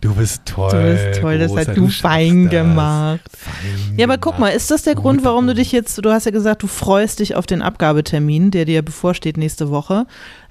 Du 0.00 0.12
bist 0.12 0.42
toll. 0.44 0.70
Du 0.72 1.06
bist 1.06 1.20
toll, 1.20 1.38
das 1.38 1.54
hast 1.54 1.76
du 1.76 1.86
fein 1.86 2.48
gemacht. 2.48 3.20
Fein 3.32 3.96
ja, 3.96 4.06
aber 4.06 4.18
guck 4.18 4.40
mal, 4.40 4.48
ist 4.48 4.72
das 4.72 4.82
der 4.82 4.96
Grund, 4.96 5.24
warum 5.24 5.46
du 5.46 5.54
dich 5.54 5.70
jetzt, 5.70 6.04
du 6.04 6.10
hast 6.10 6.24
ja 6.24 6.32
gesagt, 6.32 6.64
du 6.64 6.66
freust 6.66 7.20
dich 7.20 7.36
auf 7.36 7.46
den 7.46 7.62
Abgabetermin, 7.62 8.50
der 8.50 8.64
dir 8.64 8.82
bevorsteht 8.82 9.36
nächste 9.36 9.70
Woche, 9.70 10.06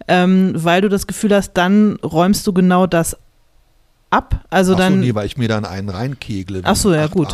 ähm, 0.08 0.54
weil 0.56 0.80
du 0.80 0.88
das 0.88 1.06
Gefühl 1.06 1.36
hast, 1.36 1.52
dann 1.54 1.98
räumst 1.98 2.48
du 2.48 2.54
genau 2.54 2.88
das 2.88 3.18
ab. 4.10 4.46
Also 4.50 4.74
Ach 4.74 4.78
so, 4.78 4.84
dann. 4.84 5.00
nee, 5.02 5.14
weil 5.14 5.26
ich 5.26 5.36
mir 5.36 5.50
dann 5.50 5.66
einen 5.66 5.90
reinkegle. 5.90 6.62
Ach 6.64 6.76
so, 6.78 6.94
ja 6.94 7.08
gut. 7.08 7.34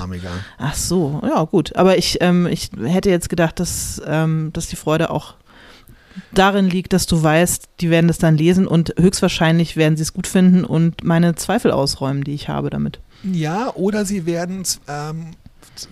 Ach 0.58 0.76
so, 0.76 1.22
ja 1.24 1.44
gut. 1.44 1.76
Aber 1.76 1.98
ich, 1.98 2.18
ähm, 2.22 2.48
ich 2.48 2.72
hätte 2.84 3.12
jetzt 3.12 3.30
gedacht, 3.30 3.60
dass, 3.60 4.02
ähm, 4.08 4.50
dass 4.54 4.68
die 4.68 4.76
Freude 4.76 5.12
auch 5.12 5.36
darin 6.32 6.70
liegt, 6.70 6.94
dass 6.94 7.06
du 7.06 7.22
weißt, 7.22 7.70
die 7.80 7.90
werden 7.90 8.08
das 8.08 8.18
dann 8.18 8.38
lesen 8.38 8.68
und 8.68 8.94
höchstwahrscheinlich 8.98 9.76
werden 9.76 9.98
sie 9.98 10.04
es 10.04 10.14
gut 10.14 10.28
finden 10.28 10.66
und 10.66 11.04
meine 11.04 11.36
Zweifel 11.36 11.72
ausräumen, 11.72 12.24
die 12.24 12.34
ich 12.34 12.50
habe 12.50 12.70
damit. 12.70 13.00
Ja, 13.24 13.74
oder 13.76 14.06
sie 14.06 14.26
werden 14.26 14.62
es, 14.62 14.80
ähm, 14.88 15.32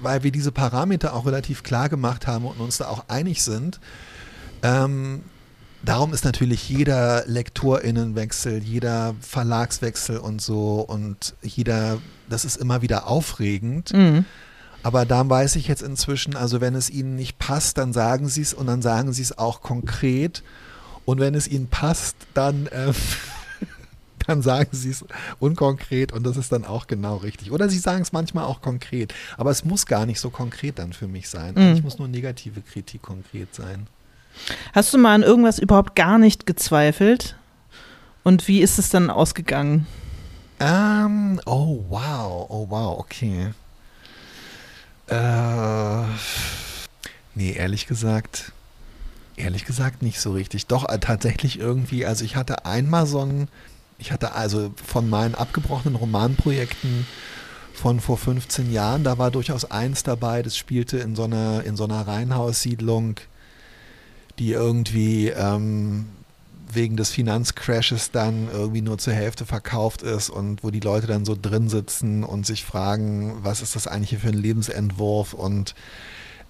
weil 0.02 0.24
wir 0.24 0.32
diese 0.32 0.52
Parameter 0.52 1.14
auch 1.14 1.26
relativ 1.26 1.64
klar 1.64 1.90
gemacht 1.90 2.28
haben 2.28 2.46
und 2.46 2.60
uns 2.60 2.78
da 2.78 2.88
auch 2.88 3.06
einig 3.08 3.42
sind, 3.44 3.80
ähm, 4.64 5.22
Darum 5.84 6.14
ist 6.14 6.26
natürlich 6.26 6.70
jeder 6.70 7.24
Lektorinnenwechsel, 7.26 8.62
jeder 8.62 9.16
Verlagswechsel 9.20 10.20
und 10.20 10.40
so 10.40 10.82
und 10.82 11.34
jeder, 11.42 11.98
das 12.30 12.46
ist 12.46 12.58
immer 12.58 12.84
wieder 12.84 13.08
aufregend. 13.08 13.92
Mhm. 13.92 14.26
Aber 14.84 15.06
da 15.06 15.28
weiß 15.28 15.56
ich 15.58 15.68
jetzt 15.68 15.82
inzwischen, 15.82 16.36
also 16.36 16.62
wenn 16.62 16.76
es 16.76 16.90
ihnen 16.90 17.16
nicht 17.16 17.38
passt, 17.38 17.78
dann 17.78 17.94
sagen 17.94 18.28
sie 18.28 18.42
es 18.42 18.54
und 18.54 18.68
dann 18.68 18.82
sagen 18.82 19.14
sie 19.14 19.22
es 19.22 19.38
auch 19.38 19.62
konkret. 19.62 20.44
Und 21.06 21.20
wenn 21.20 21.36
es 21.36 21.48
ihnen 21.48 21.68
passt, 21.68 22.16
dann, 22.34 22.68
äh, 22.68 22.94
dann 24.28 24.42
sagen 24.42 24.70
sie 24.72 24.92
es 24.92 25.06
unkonkret 25.40 26.12
und 26.12 26.24
das 26.24 26.38
ist 26.38 26.52
dann 26.52 26.66
auch 26.66 26.88
genau 26.88 27.18
richtig. 27.18 27.52
Oder 27.52 27.70
sie 27.70 27.80
sagen 27.80 28.02
es 28.02 28.12
manchmal 28.12 28.46
auch 28.46 28.62
konkret. 28.62 29.14
Aber 29.38 29.52
es 29.52 29.66
muss 29.66 29.86
gar 29.86 30.06
nicht 30.06 30.20
so 30.20 30.30
konkret 30.30 30.80
dann 30.80 30.94
für 30.94 31.08
mich 31.08 31.30
sein. 31.30 31.54
Mhm. 31.56 31.76
Ich 31.76 31.84
muss 31.84 32.00
nur 32.00 32.08
negative 32.08 32.62
Kritik 32.62 33.02
konkret 33.02 33.54
sein. 33.54 33.88
Hast 34.74 34.94
du 34.94 34.98
mal 34.98 35.14
an 35.14 35.24
irgendwas 35.24 35.60
überhaupt 35.60 35.96
gar 35.96 36.18
nicht 36.18 36.46
gezweifelt? 36.46 37.36
Und 38.24 38.48
wie 38.48 38.62
ist 38.62 38.80
es 38.80 38.90
dann 38.90 39.10
ausgegangen? 39.10 39.88
Um, 40.60 40.68
ähm, 40.68 41.42
oh 41.48 41.84
wow, 41.90 42.46
oh 42.50 42.68
wow, 42.70 43.00
okay. 43.00 43.52
Äh, 45.12 46.04
nee, 47.36 47.52
ehrlich 47.52 47.86
gesagt, 47.86 48.54
ehrlich 49.36 49.66
gesagt 49.66 50.02
nicht 50.02 50.22
so 50.22 50.32
richtig. 50.32 50.68
Doch, 50.68 50.88
äh, 50.88 51.00
tatsächlich 51.00 51.60
irgendwie, 51.60 52.06
also 52.06 52.24
ich 52.24 52.38
hatte 52.38 52.66
einmal 52.66 53.06
so 53.06 53.20
ein, 53.20 53.50
ich 53.98 54.14
hatte 54.14 54.34
also 54.34 54.72
von 54.84 55.10
meinen 55.10 55.36
abgebrochenen 55.36 55.96
Romanprojekten 55.96 57.06
von 57.74 58.00
vor 58.00 58.18
15 58.18 58.72
Jahren, 58.72 59.04
da 59.04 59.18
war 59.18 59.32
durchaus 59.32 59.70
eins 59.70 60.04
dabei, 60.04 60.44
das 60.44 60.56
spielte 60.56 61.00
in 61.00 61.16
so 61.16 61.26
einer, 61.26 61.64
in 61.66 61.76
so 61.76 61.84
einer 61.84 62.08
Reihenhaussiedlung, 62.08 63.16
die 64.40 64.54
irgendwie 64.54 65.28
ähm, 65.30 66.08
wegen 66.76 66.98
des 66.98 67.12
Finanzcrashes 67.12 68.12
dann 68.12 68.50
irgendwie 68.52 68.82
nur 68.82 68.98
zur 68.98 69.14
Hälfte 69.14 69.46
verkauft 69.46 70.02
ist 70.02 70.30
und 70.30 70.64
wo 70.64 70.72
die 70.72 70.80
Leute 70.80 71.08
dann 71.08 71.26
so 71.26 71.38
drin 71.40 71.70
sitzen 71.70 72.24
und 72.24 72.46
sich 72.46 72.66
fragen, 72.66 73.38
was 73.42 73.62
ist 73.62 73.76
das 73.76 73.88
eigentlich 73.88 74.12
hier 74.12 74.20
für 74.20 74.30
ein 74.30 74.34
Lebensentwurf 74.34 75.34
und 75.34 75.76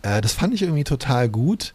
äh, 0.02 0.22
das 0.22 0.34
fand 0.34 0.54
ich 0.54 0.62
irgendwie 0.62 0.84
total 0.84 1.30
gut. 1.30 1.74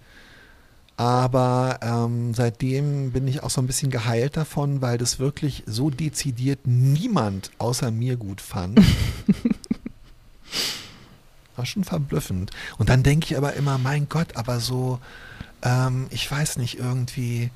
Aber 0.98 1.78
ähm, 1.82 2.32
seitdem 2.32 3.12
bin 3.12 3.28
ich 3.28 3.42
auch 3.42 3.50
so 3.50 3.60
ein 3.60 3.66
bisschen 3.66 3.90
geheilt 3.90 4.36
davon, 4.36 4.80
weil 4.80 4.96
das 4.96 5.18
wirklich 5.18 5.62
so 5.66 5.90
dezidiert 5.90 6.60
niemand 6.64 7.50
außer 7.58 7.90
mir 7.90 8.16
gut 8.16 8.40
fand. 8.40 8.80
War 11.56 11.66
schon 11.66 11.84
verblüffend. 11.84 12.50
Und 12.78 12.88
dann 12.88 13.02
denke 13.02 13.26
ich 13.26 13.36
aber 13.36 13.54
immer, 13.54 13.76
mein 13.76 14.08
Gott, 14.08 14.36
aber 14.36 14.58
so, 14.58 14.98
ähm, 15.62 16.06
ich 16.10 16.30
weiß 16.30 16.56
nicht, 16.56 16.78
irgendwie, 16.78 17.50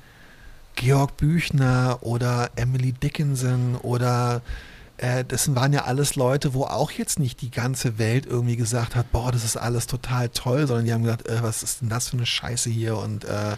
Georg 0.75 1.17
Büchner 1.17 1.99
oder 2.01 2.49
Emily 2.55 2.93
Dickinson 2.93 3.75
oder 3.75 4.41
äh, 4.97 5.25
das 5.27 5.53
waren 5.55 5.73
ja 5.73 5.85
alles 5.85 6.15
Leute, 6.15 6.53
wo 6.53 6.63
auch 6.63 6.91
jetzt 6.91 7.19
nicht 7.19 7.41
die 7.41 7.51
ganze 7.51 7.97
Welt 7.97 8.25
irgendwie 8.25 8.55
gesagt 8.55 8.95
hat, 8.95 9.11
boah, 9.11 9.31
das 9.31 9.43
ist 9.43 9.57
alles 9.57 9.87
total 9.87 10.29
toll, 10.29 10.67
sondern 10.67 10.85
die 10.85 10.93
haben 10.93 11.03
gesagt, 11.03 11.27
äh, 11.27 11.41
was 11.41 11.63
ist 11.63 11.81
denn 11.81 11.89
das 11.89 12.09
für 12.09 12.17
eine 12.17 12.25
Scheiße 12.25 12.69
hier 12.69 12.97
und 12.97 13.25
äh, 13.25 13.55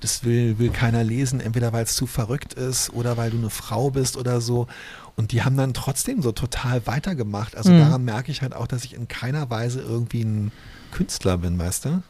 das 0.00 0.24
will, 0.24 0.58
will 0.58 0.70
keiner 0.70 1.02
lesen, 1.02 1.40
entweder 1.40 1.72
weil 1.72 1.84
es 1.84 1.96
zu 1.96 2.06
verrückt 2.06 2.54
ist 2.54 2.92
oder 2.92 3.16
weil 3.16 3.30
du 3.30 3.38
eine 3.38 3.50
Frau 3.50 3.90
bist 3.90 4.16
oder 4.16 4.40
so. 4.40 4.68
Und 5.16 5.32
die 5.32 5.42
haben 5.42 5.56
dann 5.56 5.74
trotzdem 5.74 6.22
so 6.22 6.30
total 6.30 6.86
weitergemacht. 6.86 7.56
Also 7.56 7.72
mhm. 7.72 7.80
daran 7.80 8.04
merke 8.04 8.30
ich 8.30 8.42
halt 8.42 8.54
auch, 8.54 8.68
dass 8.68 8.84
ich 8.84 8.94
in 8.94 9.08
keiner 9.08 9.50
Weise 9.50 9.80
irgendwie 9.80 10.22
ein 10.22 10.52
Künstler 10.92 11.38
bin, 11.38 11.58
weißt 11.58 11.86
du? 11.86 12.02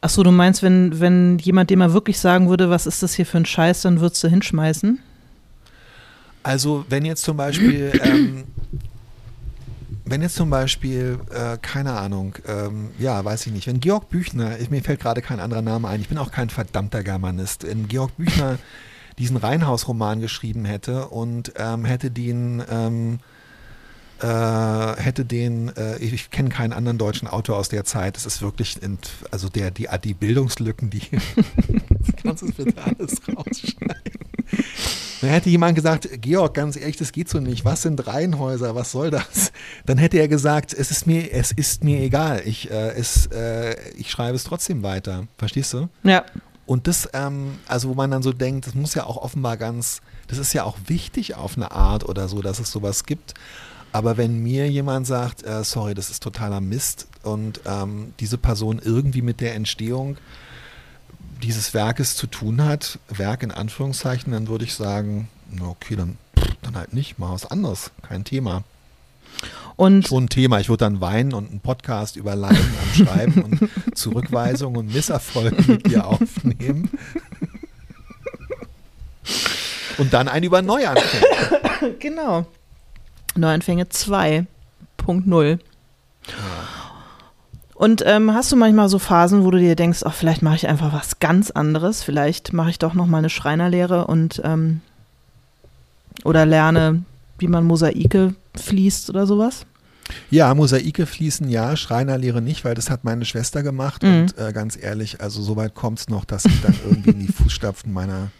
Ach 0.00 0.10
so, 0.10 0.22
du 0.22 0.30
meinst, 0.30 0.62
wenn, 0.62 1.00
wenn 1.00 1.38
jemand 1.38 1.70
dir 1.70 1.76
mal 1.76 1.92
wirklich 1.92 2.18
sagen 2.18 2.48
würde, 2.48 2.70
was 2.70 2.86
ist 2.86 3.02
das 3.02 3.14
hier 3.14 3.26
für 3.26 3.38
ein 3.38 3.46
Scheiß, 3.46 3.82
dann 3.82 4.00
würdest 4.00 4.22
du 4.22 4.28
hinschmeißen? 4.28 5.00
Also, 6.42 6.84
wenn 6.88 7.04
jetzt 7.04 7.22
zum 7.22 7.36
Beispiel, 7.36 7.92
ähm, 8.02 8.44
wenn 10.04 10.22
jetzt 10.22 10.36
zum 10.36 10.50
Beispiel, 10.50 11.18
äh, 11.30 11.58
keine 11.60 11.92
Ahnung, 11.94 12.34
ähm, 12.46 12.90
ja, 12.98 13.24
weiß 13.24 13.46
ich 13.46 13.52
nicht, 13.52 13.66
wenn 13.66 13.80
Georg 13.80 14.08
Büchner, 14.08 14.56
mir 14.70 14.82
fällt 14.82 15.00
gerade 15.00 15.20
kein 15.20 15.40
anderer 15.40 15.62
Name 15.62 15.88
ein, 15.88 16.00
ich 16.00 16.08
bin 16.08 16.18
auch 16.18 16.30
kein 16.30 16.48
verdammter 16.48 17.02
Germanist, 17.02 17.66
wenn 17.66 17.88
Georg 17.88 18.16
Büchner 18.16 18.58
diesen 19.18 19.36
Reinhaus-Roman 19.36 20.20
geschrieben 20.20 20.64
hätte 20.64 21.08
und 21.08 21.52
ähm, 21.56 21.84
hätte 21.84 22.10
den 22.10 22.62
ähm, 22.70 23.18
äh, 24.20 25.02
hätte 25.02 25.24
den, 25.24 25.74
äh, 25.76 25.98
ich 25.98 26.30
kenne 26.30 26.48
keinen 26.48 26.72
anderen 26.72 26.98
deutschen 26.98 27.28
Autor 27.28 27.56
aus 27.56 27.68
der 27.68 27.84
Zeit. 27.84 28.16
Es 28.16 28.26
ist 28.26 28.42
wirklich, 28.42 28.82
in, 28.82 28.98
also 29.30 29.48
der, 29.48 29.70
die, 29.70 29.88
die 30.04 30.14
Bildungslücken, 30.14 30.90
die 30.90 31.02
kannst 32.22 32.42
du 32.42 32.52
bitte 32.52 32.82
alles 32.82 33.20
rausschneiden. 33.28 34.18
Dann 35.20 35.30
hätte 35.30 35.50
jemand 35.50 35.74
gesagt, 35.74 36.08
Georg, 36.20 36.54
ganz 36.54 36.76
ehrlich, 36.76 36.96
das 36.96 37.12
geht 37.12 37.28
so 37.28 37.40
nicht. 37.40 37.64
Was 37.64 37.82
sind 37.82 38.06
Reihenhäuser? 38.06 38.74
Was 38.74 38.92
soll 38.92 39.10
das? 39.10 39.52
Dann 39.84 39.98
hätte 39.98 40.18
er 40.18 40.28
gesagt, 40.28 40.72
es 40.72 40.90
ist 40.90 41.06
mir, 41.06 41.32
es 41.32 41.50
ist 41.50 41.82
mir 41.82 42.00
egal. 42.00 42.42
Ich, 42.44 42.70
äh, 42.70 42.90
es, 42.90 43.26
äh, 43.26 43.76
ich 43.96 44.10
schreibe 44.10 44.36
es 44.36 44.44
trotzdem 44.44 44.82
weiter. 44.82 45.26
Verstehst 45.36 45.72
du? 45.74 45.88
Ja. 46.04 46.24
Und 46.66 46.86
das, 46.86 47.08
ähm, 47.14 47.58
also 47.66 47.88
wo 47.88 47.94
man 47.94 48.10
dann 48.10 48.22
so 48.22 48.32
denkt, 48.32 48.66
das 48.66 48.74
muss 48.74 48.94
ja 48.94 49.04
auch 49.04 49.16
offenbar 49.16 49.56
ganz, 49.56 50.00
das 50.28 50.38
ist 50.38 50.52
ja 50.52 50.64
auch 50.64 50.76
wichtig 50.86 51.34
auf 51.34 51.56
eine 51.56 51.72
Art 51.72 52.08
oder 52.08 52.28
so, 52.28 52.42
dass 52.42 52.60
es 52.60 52.70
sowas 52.70 53.04
gibt. 53.04 53.34
Aber 53.92 54.16
wenn 54.16 54.42
mir 54.42 54.70
jemand 54.70 55.06
sagt, 55.06 55.44
äh, 55.44 55.64
sorry, 55.64 55.94
das 55.94 56.10
ist 56.10 56.22
totaler 56.22 56.60
Mist 56.60 57.08
und 57.22 57.60
ähm, 57.66 58.12
diese 58.20 58.38
Person 58.38 58.80
irgendwie 58.82 59.22
mit 59.22 59.40
der 59.40 59.54
Entstehung 59.54 60.18
dieses 61.42 61.72
Werkes 61.72 62.16
zu 62.16 62.26
tun 62.26 62.64
hat, 62.64 62.98
Werk 63.08 63.42
in 63.42 63.50
Anführungszeichen, 63.50 64.32
dann 64.32 64.48
würde 64.48 64.64
ich 64.64 64.74
sagen, 64.74 65.28
okay, 65.62 65.96
dann, 65.96 66.18
dann 66.62 66.76
halt 66.76 66.92
nicht, 66.92 67.18
mal 67.18 67.32
was 67.32 67.46
anderes, 67.46 67.90
kein 68.02 68.24
Thema. 68.24 68.64
Und 69.76 70.08
Schon 70.08 70.24
ein 70.24 70.28
Thema. 70.28 70.58
Ich 70.58 70.68
würde 70.68 70.84
dann 70.84 71.00
weinen 71.00 71.32
und 71.32 71.50
einen 71.50 71.60
Podcast 71.60 72.16
über 72.16 72.34
Leiden 72.34 72.58
am 72.58 73.06
Schreiben 73.06 73.42
und 73.42 73.70
Zurückweisung 73.96 74.74
und 74.74 74.92
Misserfolge 74.92 75.62
mit 75.70 75.86
dir 75.86 76.04
aufnehmen. 76.06 76.90
Und 79.98 80.12
dann 80.12 80.28
einen 80.28 80.44
über 80.44 80.62
Neuanfänge. 80.62 81.96
Genau. 81.98 82.46
Neuanfänge 83.38 83.84
2.0. 83.84 85.58
Und 87.74 88.02
ähm, 88.06 88.34
hast 88.34 88.50
du 88.50 88.56
manchmal 88.56 88.88
so 88.88 88.98
Phasen, 88.98 89.44
wo 89.44 89.50
du 89.52 89.58
dir 89.58 89.76
denkst, 89.76 90.00
ach, 90.04 90.12
vielleicht 90.14 90.42
mache 90.42 90.56
ich 90.56 90.66
einfach 90.68 90.92
was 90.92 91.20
ganz 91.20 91.50
anderes, 91.52 92.02
vielleicht 92.02 92.52
mache 92.52 92.70
ich 92.70 92.78
doch 92.80 92.94
noch 92.94 93.06
mal 93.06 93.18
eine 93.18 93.30
Schreinerlehre 93.30 94.06
und 94.08 94.40
ähm, 94.44 94.80
oder 96.24 96.44
lerne, 96.44 97.04
wie 97.38 97.46
man 97.46 97.64
Mosaike 97.64 98.34
fließt 98.56 99.10
oder 99.10 99.26
sowas? 99.28 99.64
Ja, 100.30 100.52
Mosaike 100.54 101.06
fließen 101.06 101.48
ja, 101.48 101.76
Schreinerlehre 101.76 102.42
nicht, 102.42 102.64
weil 102.64 102.74
das 102.74 102.90
hat 102.90 103.04
meine 103.04 103.24
Schwester 103.24 103.62
gemacht 103.62 104.02
Mhm. 104.02 104.22
und 104.22 104.38
äh, 104.38 104.52
ganz 104.52 104.76
ehrlich, 104.80 105.20
also 105.20 105.40
so 105.40 105.54
weit 105.54 105.74
kommt 105.76 106.00
es 106.00 106.08
noch, 106.08 106.24
dass 106.24 106.46
ich 106.46 106.60
dann 106.62 106.74
irgendwie 106.84 107.10
in 107.10 107.18
die 107.20 107.32
Fußstapfen 107.32 107.92
meiner 107.92 108.30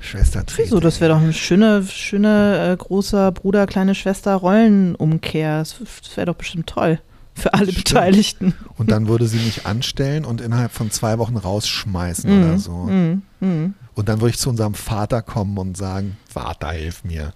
Schwester 0.00 0.44
trete. 0.46 0.62
Wieso? 0.64 0.80
Das 0.80 1.00
wäre 1.00 1.12
doch 1.12 1.20
eine 1.20 1.32
schöne, 1.32 1.84
schöne 1.84 2.72
äh, 2.72 2.76
großer 2.76 3.32
Bruder, 3.32 3.66
kleine 3.66 3.94
Schwester 3.94 4.34
Rollenumkehr. 4.34 5.58
Das, 5.58 5.76
das 5.78 6.16
wäre 6.16 6.26
doch 6.26 6.34
bestimmt 6.36 6.66
toll 6.68 7.00
für 7.34 7.52
alle 7.54 7.70
Stimmt. 7.70 7.84
Beteiligten. 7.84 8.54
Und 8.78 8.90
dann 8.90 9.08
würde 9.08 9.26
sie 9.28 9.38
mich 9.38 9.66
anstellen 9.66 10.24
und 10.24 10.40
innerhalb 10.40 10.72
von 10.72 10.90
zwei 10.90 11.18
Wochen 11.18 11.36
rausschmeißen 11.36 12.30
Mhm. 12.34 12.42
oder 12.44 12.58
so. 12.58 12.72
Mhm. 12.72 13.22
Mhm. 13.40 13.74
Und 13.94 14.08
dann 14.08 14.20
würde 14.20 14.30
ich 14.30 14.38
zu 14.38 14.48
unserem 14.50 14.74
Vater 14.74 15.20
kommen 15.22 15.58
und 15.58 15.76
sagen, 15.76 16.16
Vater, 16.28 16.70
hilf 16.72 17.04
mir. 17.04 17.32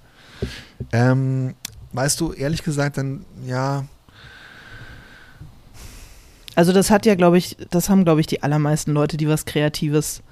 Ähm, 0.92 1.54
weißt 1.92 2.18
du, 2.20 2.32
ehrlich 2.32 2.62
gesagt, 2.62 2.96
dann, 2.96 3.24
ja, 3.46 3.84
Also 6.56 6.72
das 6.72 6.90
hat 6.90 7.04
ja, 7.04 7.14
glaube 7.16 7.36
ich, 7.38 7.56
das 7.70 7.88
haben, 7.90 8.04
glaube 8.04 8.20
ich, 8.20 8.26
die 8.28 8.42
allermeisten 8.42 8.92
Leute, 8.92 9.16
die 9.16 9.28
was 9.28 9.44
Kreatives 9.44 10.22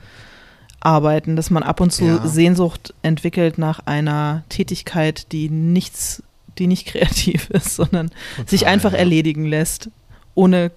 arbeiten, 0.85 1.37
dass 1.37 1.51
man 1.51 1.63
ab 1.63 1.81
und 1.81 1.93
zu 1.93 2.05
Ja. 2.05 2.27
Sehnsucht 2.27 2.95
entwickelt 3.03 3.59
nach 3.59 3.81
einer 3.87 4.45
Tätigkeit, 4.49 5.33
die 5.33 5.49
nichts, 5.49 6.23
die 6.59 6.67
nicht 6.67 6.87
kreativ 6.89 7.51
ist, 7.51 7.77
sondern 7.77 8.11
sich 8.47 8.61
total, 8.61 8.75
einfach 8.75 8.93
ja. 8.93 8.99
erledigen 8.99 9.45
lässt, 9.45 9.91
ohne 10.35 10.71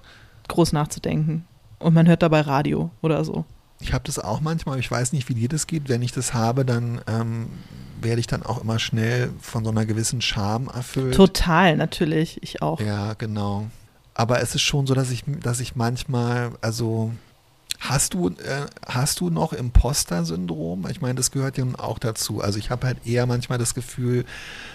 groß 0.48 0.74
nachzudenken. 0.74 1.46
Und 1.80 1.94
man 1.94 2.08
hört 2.08 2.22
dabei 2.24 2.42
Radio 2.42 2.92
oder 3.02 3.24
so. 3.26 3.46
Ich 3.80 3.94
habe 3.94 4.04
das 4.06 4.20
auch 4.20 4.42
manchmal, 4.42 4.74
aber 4.74 4.80
ich 4.80 4.90
weiß 4.90 5.12
nicht, 5.12 5.28
wie 5.30 5.34
dir 5.34 5.50
das 5.50 5.68
geht. 5.68 5.90
Wenn 5.90 6.02
ich 6.02 6.12
das 6.12 6.34
habe, 6.34 6.66
dann 6.66 7.02
ähm, 7.08 7.48
werde 8.02 8.20
ich 8.20 8.28
dann 8.28 8.44
auch 8.44 8.62
immer 8.62 8.80
schnell 8.80 9.32
von 9.42 9.64
so 9.64 9.72
einer 9.72 9.86
gewissen 9.86 10.22
Scham 10.22 10.68
erfüllt. 10.68 11.16
Total, 11.16 11.76
natürlich. 11.76 12.42
Ich 12.42 12.62
auch. 12.62 12.80
Ja, 12.80 13.14
genau. 13.14 13.68
Aber 14.14 14.42
es 14.42 14.56
ist 14.56 14.62
schon 14.62 14.88
so, 14.88 14.94
dass 14.94 15.12
ich, 15.12 15.24
dass 15.42 15.60
ich 15.60 15.76
manchmal, 15.76 16.52
also 16.62 17.12
hast 17.80 18.14
du, 18.14 18.30
äh, 18.30 18.66
hast 18.86 19.20
du 19.20 19.30
noch 19.30 19.54
Imposter-Syndrom? 19.54 20.88
Ich 20.90 21.02
meine, 21.02 21.16
das 21.16 21.32
gehört 21.32 21.58
ja 21.58 21.66
auch 21.78 22.00
dazu. 22.00 22.42
Also 22.42 22.60
ich 22.60 22.70
habe 22.70 22.88
halt 22.88 23.06
eher 23.06 23.26
manchmal 23.26 23.58
das 23.58 23.74
Gefühl, 23.74 24.26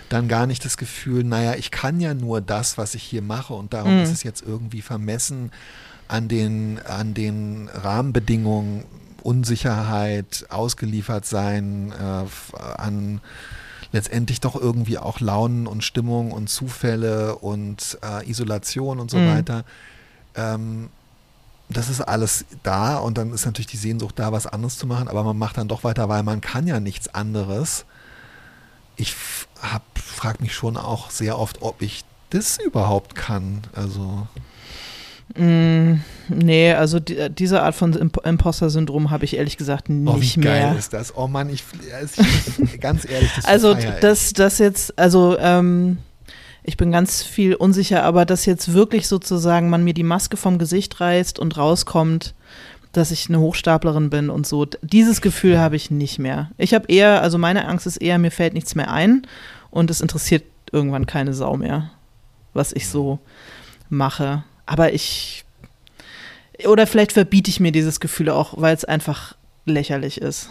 dann 0.09 0.29
gar 0.29 0.47
nicht 0.47 0.65
das 0.65 0.77
Gefühl, 0.77 1.25
naja, 1.25 1.55
ich 1.55 1.71
kann 1.71 2.01
ja 2.01 2.15
nur 2.15 2.41
das, 2.41 2.79
was 2.79 2.95
ich 2.95 3.03
hier 3.03 3.23
mache 3.23 3.55
und 3.55 3.73
darum 3.73 3.95
Mhm. 3.97 4.01
ist 4.01 4.13
es 4.13 4.23
jetzt 4.23 4.43
irgendwie 4.43 4.83
vermessen 4.83 5.53
an 6.09 6.29
den, 6.29 6.81
an 6.85 7.15
den 7.15 7.69
Rahmenbedingungen, 7.73 8.85
Unsicherheit, 9.23 10.47
ausgeliefert 10.49 11.27
sein, 11.27 11.93
äh, 11.93 12.59
an 12.81 13.21
letztendlich 13.93 14.41
doch 14.41 14.55
irgendwie 14.57 14.99
auch 14.99 15.21
Launen 15.21 15.67
und 15.67 15.83
Stimmung 15.85 16.33
und 16.33 16.49
Zufälle 16.49 17.37
und 17.37 17.99
äh, 18.03 18.29
Isolation 18.29 18.99
und 19.01 19.11
so 19.11 19.19
Mhm. 19.19 19.27
weiter. 19.27 19.65
Ähm, 20.35 20.89
das 21.71 21.89
ist 21.89 22.01
alles 22.01 22.45
da 22.63 22.99
und 22.99 23.19
dann 23.19 23.33
ist 23.33 23.47
natürlich 23.47 23.67
die 23.67 23.77
Sehnsucht 23.77 24.19
da, 24.19 24.33
was 24.33 24.47
anderes 24.47 24.77
zu 24.79 24.87
machen, 24.87 25.09
aber 25.09 25.25
man 25.25 25.39
macht 25.39 25.57
dann 25.57 25.69
doch 25.69 25.85
weiter, 25.85 26.09
weil 26.09 26.23
man 26.23 26.41
kann 26.41 26.67
ja 26.67 26.81
nichts 26.81 27.15
anderes. 27.15 27.85
Ich 28.97 29.15
frage 29.15 30.43
mich 30.43 30.55
schon 30.55 30.77
auch 30.77 31.11
sehr 31.11 31.39
oft, 31.39 31.63
ob 31.63 31.81
ich 31.81 32.05
das 32.31 32.59
überhaupt 32.59 33.15
kann. 33.15 33.63
Also 33.73 34.27
Mm, 35.37 36.01
nee, 36.29 36.73
also 36.73 36.99
die, 36.99 37.31
diese 37.31 37.63
Art 37.63 37.75
von 37.75 37.93
Imp 37.93 38.17
Imposter-Syndrom 38.25 39.11
habe 39.11 39.25
ich 39.25 39.37
ehrlich 39.37 39.57
gesagt 39.57 39.87
oh, 39.89 39.93
nicht 39.93 40.37
wie 40.37 40.41
geil 40.41 40.71
mehr. 40.71 40.79
ist 40.79 40.93
das? 40.93 41.17
Oh 41.17 41.29
Mann, 41.29 41.51
ich, 41.51 41.63
ich 42.65 42.81
ganz 42.81 43.09
ehrlich, 43.09 43.31
das 43.37 43.45
Also 43.45 43.77
das, 44.01 44.33
das 44.33 44.59
jetzt, 44.59 44.99
also 44.99 45.39
ähm, 45.39 45.99
ich 46.63 46.77
bin 46.77 46.93
ganz 46.93 47.23
viel 47.23 47.55
unsicher, 47.55 48.03
aber 48.03 48.25
dass 48.25 48.47
jetzt 48.47 48.73
wirklich 48.73 49.09
sozusagen 49.09 49.71
man 49.71 49.85
mir 49.85 49.95
die 49.95 50.03
Maske 50.03 50.37
vom 50.37 50.59
Gesicht 50.59 51.01
reißt 51.01 51.39
und 51.39 51.57
rauskommt, 51.57 52.35
dass 52.93 53.11
ich 53.11 53.29
eine 53.29 53.39
Hochstaplerin 53.39 54.11
bin 54.11 54.31
und 54.31 54.47
so, 54.47 54.67
dieses 54.83 55.21
Gefühl 55.21 55.59
habe 55.59 55.77
ich 55.77 55.91
nicht 55.91 56.19
mehr. 56.19 56.51
Ich 56.59 56.75
habe 56.75 56.89
eher, 56.89 57.23
also 57.23 57.39
meine 57.39 57.67
Angst 57.67 57.87
ist 57.87 57.99
eher, 57.99 58.19
mir 58.19 58.31
fällt 58.31 58.55
nichts 58.55 58.75
mehr 58.75 58.91
ein 58.91 59.27
und 59.71 59.91
es 59.91 60.01
interessiert 60.01 60.45
irgendwann 60.73 61.07
keine 61.07 61.33
Sau 61.33 61.57
mehr, 61.57 61.91
was 62.53 62.73
ich 62.73 62.89
so 62.89 63.21
mache. 63.89 64.45
Aber 64.67 64.93
ich, 64.93 65.45
oder 66.67 66.87
vielleicht 66.87 67.13
verbiete 67.13 67.51
ich 67.51 67.61
mir 67.61 67.73
dieses 67.73 68.01
Gefühl 68.01 68.29
auch, 68.29 68.55
weil 68.57 68.75
es 68.75 68.85
einfach 68.85 69.37
lächerlich 69.67 70.21
ist. 70.21 70.51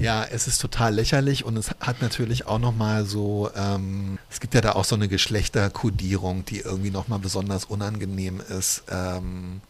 Ja, 0.00 0.24
es 0.24 0.46
ist 0.46 0.60
total 0.60 0.94
lächerlich 0.94 1.44
und 1.44 1.56
es 1.56 1.70
hat 1.80 2.00
natürlich 2.00 2.46
auch 2.46 2.58
nochmal 2.58 3.04
so, 3.04 3.50
ähm, 3.54 4.18
es 4.30 4.40
gibt 4.40 4.54
ja 4.54 4.60
da 4.60 4.72
auch 4.72 4.84
so 4.84 4.94
eine 4.94 5.08
Geschlechterkodierung, 5.08 6.44
die 6.44 6.60
irgendwie 6.60 6.90
nochmal 6.90 7.18
besonders 7.18 7.64
unangenehm 7.66 8.40
ist. 8.40 8.82
Ähm, 8.90 9.60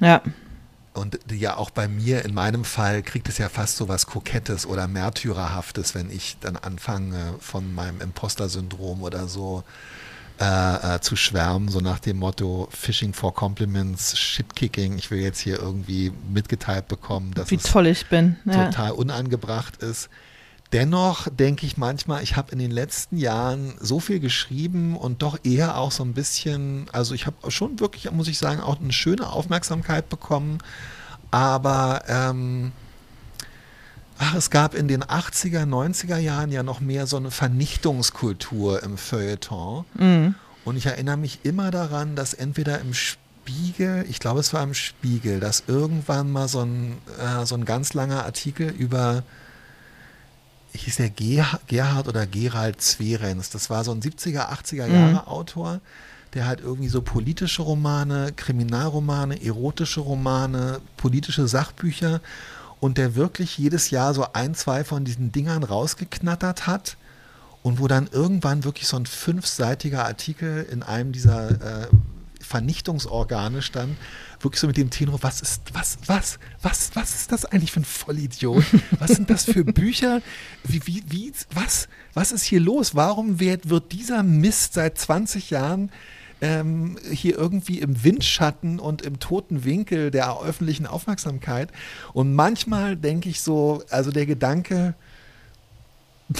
Ja. 0.00 0.22
und 0.92 1.18
die 1.28 1.36
ja 1.38 1.56
auch 1.56 1.70
bei 1.70 1.88
mir, 1.88 2.24
in 2.24 2.34
meinem 2.34 2.64
Fall, 2.64 3.02
kriegt 3.02 3.28
es 3.28 3.38
ja 3.38 3.48
fast 3.48 3.76
so 3.76 3.88
was 3.88 4.06
Kokettes 4.06 4.64
oder 4.64 4.86
Märtyrerhaftes, 4.86 5.94
wenn 5.94 6.10
ich 6.10 6.36
dann 6.40 6.56
anfange 6.56 7.34
von 7.40 7.74
meinem 7.74 8.00
Imposter-Syndrom 8.00 9.02
oder 9.02 9.26
so 9.26 9.64
äh, 10.40 10.96
äh, 10.96 11.00
zu 11.00 11.14
schwärmen, 11.14 11.68
so 11.68 11.80
nach 11.80 12.00
dem 12.00 12.18
Motto 12.18 12.68
Fishing 12.72 13.12
for 13.12 13.34
Compliments, 13.34 14.18
Shit-Kicking. 14.18 14.98
Ich 14.98 15.10
will 15.10 15.20
jetzt 15.20 15.38
hier 15.38 15.60
irgendwie 15.60 16.12
mitgeteilt 16.32 16.88
bekommen, 16.88 17.32
dass 17.34 17.50
Wie 17.50 17.56
es 17.56 17.62
toll 17.62 17.86
ich 17.86 18.06
bin. 18.06 18.36
Ja. 18.44 18.66
total 18.66 18.92
unangebracht 18.92 19.76
ist. 19.76 20.08
Dennoch 20.72 21.28
denke 21.28 21.66
ich 21.66 21.76
manchmal, 21.76 22.24
ich 22.24 22.34
habe 22.34 22.50
in 22.50 22.58
den 22.58 22.72
letzten 22.72 23.16
Jahren 23.16 23.74
so 23.78 24.00
viel 24.00 24.18
geschrieben 24.18 24.96
und 24.96 25.22
doch 25.22 25.38
eher 25.44 25.78
auch 25.78 25.92
so 25.92 26.02
ein 26.02 26.14
bisschen, 26.14 26.86
also 26.90 27.14
ich 27.14 27.26
habe 27.26 27.52
schon 27.52 27.78
wirklich, 27.78 28.10
muss 28.10 28.26
ich 28.26 28.38
sagen, 28.38 28.60
auch 28.60 28.80
eine 28.80 28.92
schöne 28.92 29.28
Aufmerksamkeit 29.28 30.08
bekommen. 30.08 30.58
Aber 31.30 32.02
ähm, 32.08 32.72
ach, 34.18 34.34
es 34.34 34.50
gab 34.50 34.74
in 34.74 34.88
den 34.88 35.02
80er, 35.04 35.64
90er 35.64 36.18
Jahren 36.18 36.52
ja 36.52 36.62
noch 36.62 36.80
mehr 36.80 37.06
so 37.06 37.16
eine 37.16 37.30
Vernichtungskultur 37.30 38.82
im 38.82 38.96
Feuilleton. 38.98 39.84
Mhm. 39.94 40.34
Und 40.64 40.76
ich 40.76 40.86
erinnere 40.86 41.16
mich 41.16 41.40
immer 41.42 41.70
daran, 41.70 42.16
dass 42.16 42.32
entweder 42.34 42.80
im 42.80 42.94
Spiegel, 42.94 44.06
ich 44.08 44.20
glaube 44.20 44.40
es 44.40 44.52
war 44.54 44.62
im 44.62 44.72
Spiegel, 44.74 45.40
dass 45.40 45.64
irgendwann 45.66 46.30
mal 46.32 46.48
so 46.48 46.60
ein, 46.62 46.96
äh, 47.18 47.44
so 47.44 47.54
ein 47.54 47.64
ganz 47.66 47.92
langer 47.92 48.24
Artikel 48.24 48.70
über, 48.70 49.22
hieß 50.74 50.96
der 50.96 51.10
Ge- 51.10 51.44
Gerhard 51.66 52.08
oder 52.08 52.26
Gerald 52.26 52.80
Zwerens, 52.80 53.50
das 53.50 53.70
war 53.70 53.84
so 53.84 53.92
ein 53.92 54.00
70er, 54.00 54.48
80er 54.50 54.86
Mhm. 54.86 54.94
Jahre 54.94 55.26
Autor, 55.26 55.80
der 56.32 56.46
halt 56.46 56.60
irgendwie 56.60 56.88
so 56.88 57.00
politische 57.02 57.62
Romane, 57.62 58.32
Kriminalromane, 58.34 59.44
erotische 59.44 60.00
Romane, 60.00 60.80
politische 60.96 61.46
Sachbücher 61.46 62.20
und 62.84 62.98
der 62.98 63.14
wirklich 63.14 63.56
jedes 63.56 63.88
Jahr 63.88 64.12
so 64.12 64.26
ein, 64.34 64.54
zwei 64.54 64.84
von 64.84 65.06
diesen 65.06 65.32
Dingern 65.32 65.62
rausgeknattert 65.62 66.66
hat 66.66 66.98
und 67.62 67.80
wo 67.80 67.88
dann 67.88 68.10
irgendwann 68.12 68.62
wirklich 68.62 68.86
so 68.86 68.98
ein 68.98 69.06
fünfseitiger 69.06 70.04
Artikel 70.04 70.66
in 70.70 70.82
einem 70.82 71.10
dieser 71.10 71.84
äh, 71.84 71.86
Vernichtungsorgane 72.42 73.62
stand, 73.62 73.96
wirklich 74.40 74.60
so 74.60 74.66
mit 74.66 74.76
dem 74.76 74.90
Tenor, 74.90 75.22
was 75.22 75.40
ist, 75.40 75.62
was, 75.72 75.96
was, 76.04 76.38
was, 76.60 76.90
was 76.92 77.14
ist 77.14 77.32
das 77.32 77.46
eigentlich 77.46 77.72
für 77.72 77.80
ein 77.80 77.86
Vollidiot? 77.86 78.66
Was 78.98 79.12
sind 79.12 79.30
das 79.30 79.46
für 79.46 79.64
Bücher? 79.64 80.20
Wie, 80.64 80.86
wie, 80.86 81.02
wie, 81.06 81.32
was, 81.54 81.88
was 82.12 82.32
ist 82.32 82.44
hier 82.44 82.60
los? 82.60 82.94
Warum 82.94 83.40
wird, 83.40 83.70
wird 83.70 83.92
dieser 83.92 84.22
Mist 84.22 84.74
seit 84.74 84.98
20 84.98 85.48
Jahren 85.48 85.90
ähm, 86.40 86.96
hier 87.10 87.36
irgendwie 87.38 87.80
im 87.80 88.04
Windschatten 88.04 88.78
und 88.78 89.02
im 89.02 89.18
toten 89.18 89.64
Winkel 89.64 90.10
der 90.10 90.40
öffentlichen 90.40 90.86
Aufmerksamkeit? 90.86 91.70
Und 92.12 92.34
manchmal 92.34 92.96
denke 92.96 93.28
ich 93.28 93.40
so, 93.40 93.82
also 93.90 94.10
der 94.10 94.26
Gedanke, 94.26 94.94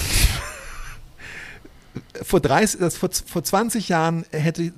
vor, 2.23 2.39
30, 2.39 2.79
das 2.79 2.97
vor, 2.97 3.09
vor 3.11 3.43
20 3.43 3.89
Jahren 3.89 4.25
hätte 4.31 4.73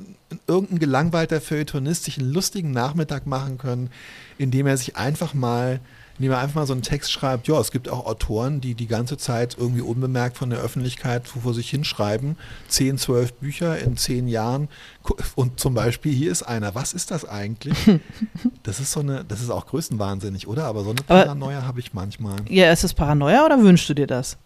irgendein 0.48 0.80
gelangweilter 0.80 1.42
Feuilletonist 1.42 2.04
sich 2.04 2.20
einen 2.20 2.32
lustigen 2.32 2.72
Nachmittag 2.72 3.26
machen 3.26 3.58
können, 3.58 3.90
indem 4.38 4.68
er 4.68 4.78
sich 4.78 4.96
einfach 4.98 5.34
mal, 5.34 5.80
indem 6.18 6.32
er 6.32 6.40
einfach 6.40 6.56
mal 6.56 6.66
so 6.66 6.74
einen 6.74 6.82
Text 6.82 7.12
schreibt, 7.12 7.48
ja, 7.48 7.60
es 7.60 7.72
gibt 7.72 7.90
auch 7.90 8.06
Autoren, 8.06 8.62
die 8.62 8.76
die 8.76 8.88
ganze 8.88 9.18
Zeit 9.18 9.56
irgendwie 9.60 9.82
unbemerkt 9.82 10.38
von 10.38 10.50
der 10.50 10.60
Öffentlichkeit 10.60 11.28
vor 11.28 11.54
sich 11.54 11.70
hinschreiben, 11.70 12.38
10, 12.70 12.98
12 12.98 13.34
Bücher 13.34 13.78
in 13.80 13.98
10 13.98 14.28
Jahren 14.28 14.68
und 15.36 15.60
zum 15.60 15.74
Beispiel 15.74 16.14
hier 16.14 16.32
ist 16.32 16.44
einer, 16.44 16.76
was 16.76 16.94
ist 16.94 17.12
das 17.12 17.26
eigentlich? 17.26 17.78
Das 18.64 18.80
ist 18.82 18.92
so 18.92 19.00
eine, 19.00 19.24
das 19.24 19.42
ist 19.42 19.50
auch 19.50 19.66
größenwahnsinnig, 19.66 20.48
oder? 20.48 20.66
Aber 20.66 20.84
so 20.84 20.90
eine 20.90 21.02
Paranoia 21.02 21.64
habe 21.64 21.80
ich 21.80 21.94
manchmal. 21.94 22.36
Ja, 22.50 22.72
ist 22.72 22.84
das 22.84 22.94
Paranoia 22.94 23.46
oder 23.46 23.62
wünschst 23.62 23.88
du 23.90 23.94
dir 23.94 24.08
das? 24.08 24.38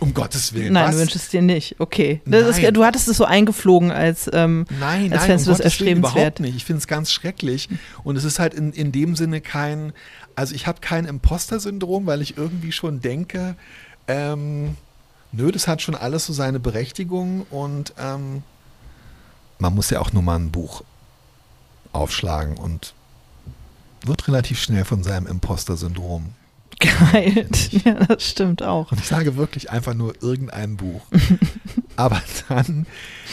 Um 0.00 0.14
Gottes 0.14 0.52
Willen. 0.52 0.74
Nein, 0.74 0.88
was? 0.88 0.94
du 0.94 1.00
wünschst 1.00 1.16
es 1.16 1.28
dir 1.28 1.42
nicht. 1.42 1.74
Okay. 1.78 2.20
Nein. 2.24 2.44
ist, 2.44 2.62
du 2.62 2.84
hattest 2.84 3.08
es 3.08 3.16
so 3.16 3.24
eingeflogen 3.24 3.90
als, 3.90 4.30
ähm, 4.32 4.64
Nein, 4.78 5.12
als 5.12 5.22
nein, 5.22 5.38
fändest 5.38 5.48
um 5.48 5.54
du 5.54 5.58
Willen, 5.58 5.64
erstrebenswert. 5.64 6.14
überhaupt 6.14 6.40
nicht. 6.40 6.56
Ich 6.56 6.64
finde 6.64 6.78
es 6.78 6.86
ganz 6.86 7.10
schrecklich. 7.10 7.68
Und 8.04 8.16
es 8.16 8.24
ist 8.24 8.38
halt 8.38 8.54
in, 8.54 8.72
in 8.72 8.92
dem 8.92 9.16
Sinne 9.16 9.40
kein, 9.40 9.92
also 10.38 10.54
ich 10.54 10.68
habe 10.68 10.80
kein 10.80 11.04
Imposter-Syndrom, 11.04 12.06
weil 12.06 12.22
ich 12.22 12.36
irgendwie 12.36 12.70
schon 12.70 13.00
denke, 13.00 13.56
ähm, 14.06 14.76
nö, 15.32 15.50
das 15.50 15.66
hat 15.66 15.82
schon 15.82 15.96
alles 15.96 16.26
so 16.26 16.32
seine 16.32 16.60
Berechtigung 16.60 17.42
und 17.50 17.92
ähm, 17.98 18.44
man 19.58 19.74
muss 19.74 19.90
ja 19.90 19.98
auch 19.98 20.12
nur 20.12 20.22
mal 20.22 20.36
ein 20.36 20.52
Buch 20.52 20.84
aufschlagen 21.92 22.56
und 22.56 22.94
wird 24.06 24.28
relativ 24.28 24.60
schnell 24.60 24.84
von 24.84 25.02
seinem 25.02 25.26
Imposter-Syndrom. 25.26 26.34
geheilt. 26.78 27.70
Ja, 27.84 27.94
das 27.94 28.24
stimmt 28.24 28.62
auch. 28.62 28.92
Und 28.92 29.00
ich 29.00 29.08
sage 29.08 29.36
wirklich 29.36 29.70
einfach 29.70 29.94
nur 29.94 30.22
irgendein 30.22 30.76
Buch. 30.76 31.02
Aber 31.96 32.22
dann 32.48 32.86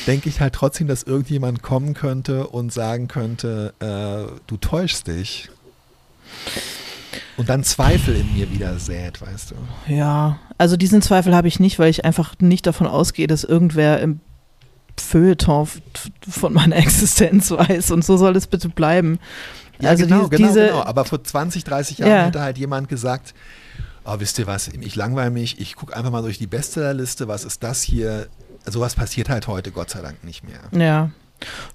denke 0.07 0.27
ich 0.27 0.41
halt 0.41 0.55
trotzdem, 0.55 0.87
dass 0.87 1.03
irgendjemand 1.03 1.61
kommen 1.61 1.93
könnte 1.93 2.47
und 2.47 2.73
sagen 2.73 3.07
könnte, 3.07 3.75
äh, 3.79 4.39
du 4.47 4.57
täuschst 4.57 5.05
dich. 5.05 5.51
Und 7.37 7.49
dann 7.49 7.63
Zweifel 7.63 8.15
in 8.15 8.33
mir 8.33 8.49
wieder 8.51 8.77
sät, 8.79 9.21
weißt 9.21 9.51
du. 9.51 9.93
Ja, 9.93 10.39
also 10.57 10.77
diesen 10.77 11.01
Zweifel 11.01 11.35
habe 11.35 11.47
ich 11.47 11.59
nicht, 11.59 11.79
weil 11.79 11.89
ich 11.89 12.05
einfach 12.05 12.35
nicht 12.39 12.65
davon 12.65 12.87
ausgehe, 12.87 13.27
dass 13.27 13.43
irgendwer 13.43 13.99
im 13.99 14.19
Feuilleton 14.99 15.67
von 16.29 16.53
meiner 16.53 16.75
Existenz 16.77 17.51
weiß 17.51 17.91
und 17.91 18.03
so 18.05 18.17
soll 18.17 18.35
es 18.35 18.47
bitte 18.47 18.69
bleiben. 18.69 19.19
Ja, 19.79 19.89
also 19.89 20.05
genau, 20.05 20.23
die, 20.27 20.37
genau, 20.37 20.47
diese, 20.47 20.67
genau. 20.67 20.83
Aber 20.83 21.05
vor 21.05 21.23
20, 21.23 21.63
30 21.63 21.97
Jahren 21.99 22.11
Ja. 22.11 22.25
hätte 22.25 22.41
halt 22.41 22.57
jemand 22.57 22.87
gesagt, 22.87 23.33
oh, 24.05 24.15
wisst 24.19 24.39
ihr 24.39 24.47
was, 24.47 24.69
ich 24.69 24.95
langweile 24.95 25.31
mich, 25.31 25.59
ich 25.59 25.75
gucke 25.75 25.95
einfach 25.95 26.11
mal 26.11 26.21
durch 26.21 26.37
die 26.37 26.47
Bestsellerliste, 26.47 27.27
was 27.27 27.43
ist 27.43 27.63
das 27.63 27.81
hier? 27.81 28.27
Sowas 28.65 28.95
passiert 28.95 29.29
halt 29.29 29.47
heute 29.47 29.71
Gott 29.71 29.89
sei 29.89 30.01
Dank 30.01 30.23
nicht 30.23 30.43
mehr. 30.43 30.59
Ja. 30.71 31.09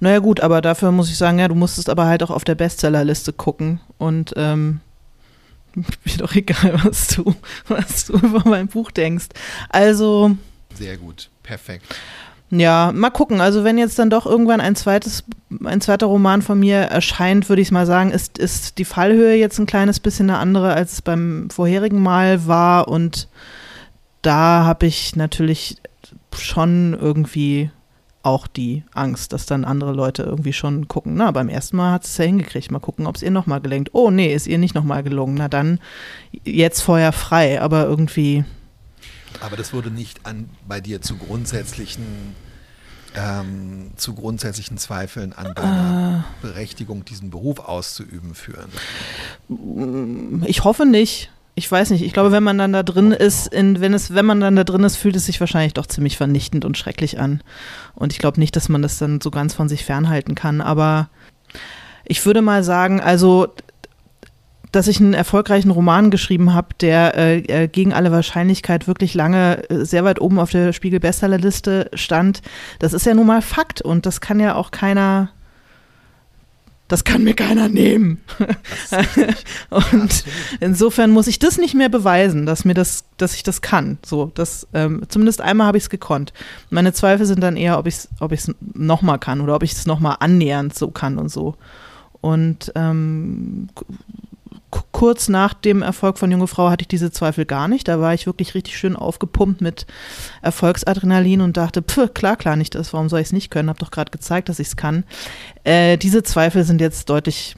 Naja 0.01 0.19
gut, 0.21 0.41
aber 0.41 0.63
dafür 0.63 0.91
muss 0.91 1.11
ich 1.11 1.19
sagen, 1.19 1.39
ja, 1.39 1.47
du 1.47 1.55
musstest 1.55 1.91
aber 1.91 2.07
halt 2.07 2.23
auch 2.23 2.31
auf 2.31 2.45
der 2.45 2.55
Bestsellerliste 2.55 3.33
gucken 3.35 3.81
und 3.99 4.33
ähm, 4.37 4.81
mir 6.05 6.17
doch 6.19 6.35
egal, 6.35 6.81
was 6.85 7.09
du, 7.09 7.35
was 7.69 8.07
du 8.07 8.15
über 8.15 8.43
mein 8.45 8.69
Buch 8.69 8.91
denkst. 8.91 9.27
Also, 9.69 10.37
Sehr 10.75 10.97
gut, 10.97 11.31
perfekt. 11.43 11.85
ja, 12.51 12.93
mal 12.93 13.11
gucken. 13.11 13.41
Also 13.41 13.65
wenn 13.65 13.79
jetzt 13.79 13.99
dann 13.99 14.11
doch 14.11 14.27
irgendwann 14.27 14.61
ein 14.61 14.77
zweites, 14.77 15.25
ein 15.65 15.81
zweiter 15.81 16.07
Roman 16.07 16.43
von 16.43 16.59
mir 16.59 16.79
erscheint, 16.79 17.49
würde 17.49 17.63
ich 17.63 17.71
mal 17.71 17.87
sagen, 17.87 18.11
ist, 18.11 18.39
ist 18.39 18.79
die 18.79 18.85
Fallhöhe 18.85 19.35
jetzt 19.37 19.59
ein 19.59 19.67
kleines 19.67 20.01
bisschen 20.01 20.31
eine 20.31 20.39
andere, 20.39 20.75
als 20.75 20.95
es 20.95 21.03
beim 21.03 21.49
vorherigen 21.51 22.03
Mal 22.03 22.47
war. 22.47 22.89
Und 22.89 23.29
da 24.23 24.65
habe 24.65 24.87
ich 24.87 25.17
natürlich 25.17 25.77
schon 26.37 26.97
irgendwie 27.01 27.71
auch 28.23 28.47
die 28.47 28.85
Angst, 28.93 29.33
dass 29.33 29.47
dann 29.47 29.65
andere 29.65 29.93
Leute 29.93 30.23
irgendwie 30.23 30.53
schon 30.53 30.89
gucken, 30.89 31.15
na, 31.15 31.31
beim 31.31 31.49
ersten 31.49 31.77
Mal 31.77 31.93
hat 31.93 32.05
es 32.05 32.17
ja 32.19 32.25
hingekriegt, 32.25 32.71
mal 32.71 32.79
gucken, 32.79 33.07
ob 33.07 33.17
es 33.17 33.23
ihr 33.23 33.31
nochmal 33.31 33.61
gelingt. 33.61 33.91
Oh, 33.93 34.11
nee, 34.11 34.35
ist 34.35 34.47
ihr 34.47 34.59
nicht 34.59 34.75
nochmal 34.75 35.03
gelungen. 35.03 35.35
Na 35.37 35.49
dann, 35.49 35.81
jetzt 36.45 36.83
Feuer 36.83 37.13
frei, 37.13 37.61
aber 37.61 37.85
irgendwie, 37.87 38.45
Aber 39.41 39.57
das 39.57 39.73
würde 39.73 39.91
nicht 39.91 40.27
an, 40.27 40.51
bei 40.67 40.81
dir 40.81 41.01
zu 41.01 41.17
grundsätzlichen, 41.17 42.35
ähm, 43.15 43.93
zu 43.97 44.15
grundsätzlichen 44.15 44.77
Zweifeln 44.77 45.33
an 45.33 45.55
deiner 45.55 46.25
Berechtigung, 46.43 47.05
diesen 47.05 47.31
Beruf 47.31 47.59
auszuüben, 47.61 48.35
führen. 48.35 48.71
ich 50.47 50.65
hoffe 50.65 50.85
nicht. 50.85 51.31
Ich 51.55 51.71
weiß 51.71 51.91
nicht. 51.91 52.03
Ich 52.03 52.13
glaube, 52.13 52.33
wenn 52.33 52.43
man 52.43 52.59
dann 52.59 52.73
da 52.73 52.83
drin 52.83 53.13
ist, 53.13 53.47
in, 53.49 53.81
wenn 53.81 53.93
es, 53.93 54.15
wenn 54.15 54.25
man 54.25 54.41
dann 54.41 54.57
da 54.57 54.65
drin 54.65 54.85
ist, 54.85 54.97
fühlt 54.97 55.17
es 55.17 55.27
sich 55.27 55.41
wahrscheinlich 55.41 55.75
doch 55.75 55.87
ziemlich 55.87 56.17
vernichtend 56.17 56.65
und 56.65 56.79
schrecklich 56.79 57.19
an. 57.19 57.43
Und 57.95 58.13
ich 58.13 58.19
glaube 58.19 58.41
nicht, 58.41 58.57
dass 58.57 58.69
man 58.69 58.83
das 58.83 58.99
dann 58.99 59.21
so 59.21 59.31
ganz 59.31 59.55
von 59.55 59.69
sich 59.69 59.85
fernhalten 59.85 60.35
kann. 60.35 60.61
Aber 60.61 61.11
ich 62.05 62.25
würde 62.25 62.41
mal 62.43 62.63
sagen, 62.63 63.01
also 63.01 63.49
dass 64.73 64.87
ich 64.87 65.01
einen 65.01 65.15
erfolgreichen 65.15 65.71
Roman 65.71 66.11
geschrieben 66.11 66.55
habe, 66.55 66.69
der 66.81 67.17
äh, 67.17 67.39
äh, 67.39 67.69
gegen 67.69 67.93
alle 67.93 68.13
Wahrscheinlichkeit 68.13 68.87
wirklich 68.87 69.15
lange 69.15 69.69
äh, 69.69 69.85
sehr 69.85 70.05
weit 70.05 70.21
oben 70.21 70.39
auf 70.39 70.51
der 70.51 70.73
Spiegel-Bestsellerliste 70.73 71.91
stand, 71.95 72.43
das 72.79 72.93
ist 72.93 73.07
ja 73.07 73.15
nun 73.15 73.27
mal 73.27 73.43
Fakt 73.43 73.83
und 73.83 74.07
das 74.07 74.21
kann 74.21 74.39
ja 74.39 74.55
auch 74.55 74.71
keiner, 74.71 75.31
das 76.91 77.05
kann 77.05 77.23
mir 77.23 77.35
keiner 77.35 77.69
nehmen. 77.69 78.21
und 79.71 80.25
insofern 80.59 81.13
muss 81.13 81.29
ich 81.29 81.39
das 81.39 81.57
nicht 81.57 81.75
mehr 81.75 81.89
beweisen, 81.89 82.47
dass 82.47 82.65
mir 82.65 82.75
das, 82.75 83.05
dass 83.17 83.35
ich 83.35 83.45
das 83.45 83.63
kann. 83.63 83.99
So, 84.05 84.33
das, 84.35 84.67
ähm, 84.75 85.03
zumindest 85.09 85.41
einmal 85.41 85.69
habe 85.69 85.79
ich 85.79 85.85
es 85.85 85.91
gekonnt. 85.91 86.33
Meine 86.69 86.93
Zweifel 86.93 87.27
sind 87.27 87.41
dann 87.41 87.57
eher, 87.57 87.79
ob 87.79 87.87
ich 87.87 87.95
es 87.95 88.09
ob 88.19 88.33
ich's 88.33 88.51
nochmal 88.75 89.21
kann 89.21 89.41
oder 89.41 89.55
ob 89.55 89.63
ich 89.63 89.73
es 89.73 89.87
nochmal 89.87 90.17
annähernd 90.19 90.75
so 90.75 90.91
kann 90.91 91.19
und 91.19 91.31
so. 91.31 91.55
Und 92.21 92.73
ähm, 92.75 93.69
kurz 94.71 95.29
nach 95.29 95.55
dem 95.55 95.83
Erfolg 95.83 96.19
von 96.19 96.31
Junge 96.31 96.47
Frau 96.47 96.71
hatte 96.71 96.83
ich 96.83 96.89
diese 96.89 97.11
Zweifel 97.11 97.45
gar 97.45 97.69
nicht. 97.69 97.89
Da 97.89 98.01
war 98.01 98.15
ich 98.15 98.27
wirklich 98.27 98.55
richtig 98.55 98.77
schön 98.77 98.97
aufgepumpt 98.97 99.61
mit 99.61 99.87
Erfolgsadrenalin 100.43 101.41
und 101.41 101.57
dachte, 101.57 101.83
pf, 101.83 102.15
klar, 102.15 102.37
klar, 102.37 102.57
nicht 102.57 102.75
das, 102.75 102.93
warum 102.93 103.09
soll 103.09 103.21
ich 103.21 103.29
es 103.29 103.33
nicht 103.33 103.51
können? 103.51 103.69
Hab 103.69 103.79
doch 103.79 103.91
gerade 103.91 104.11
gezeigt, 104.11 104.49
dass 104.49 104.59
ich 104.59 104.69
es 104.69 104.77
kann. 104.77 105.05
Äh, 105.65 105.97
diese 105.97 106.23
Zweifel 106.23 106.65
sind 106.65 106.81
jetzt 106.81 107.09
deutlich 107.09 107.57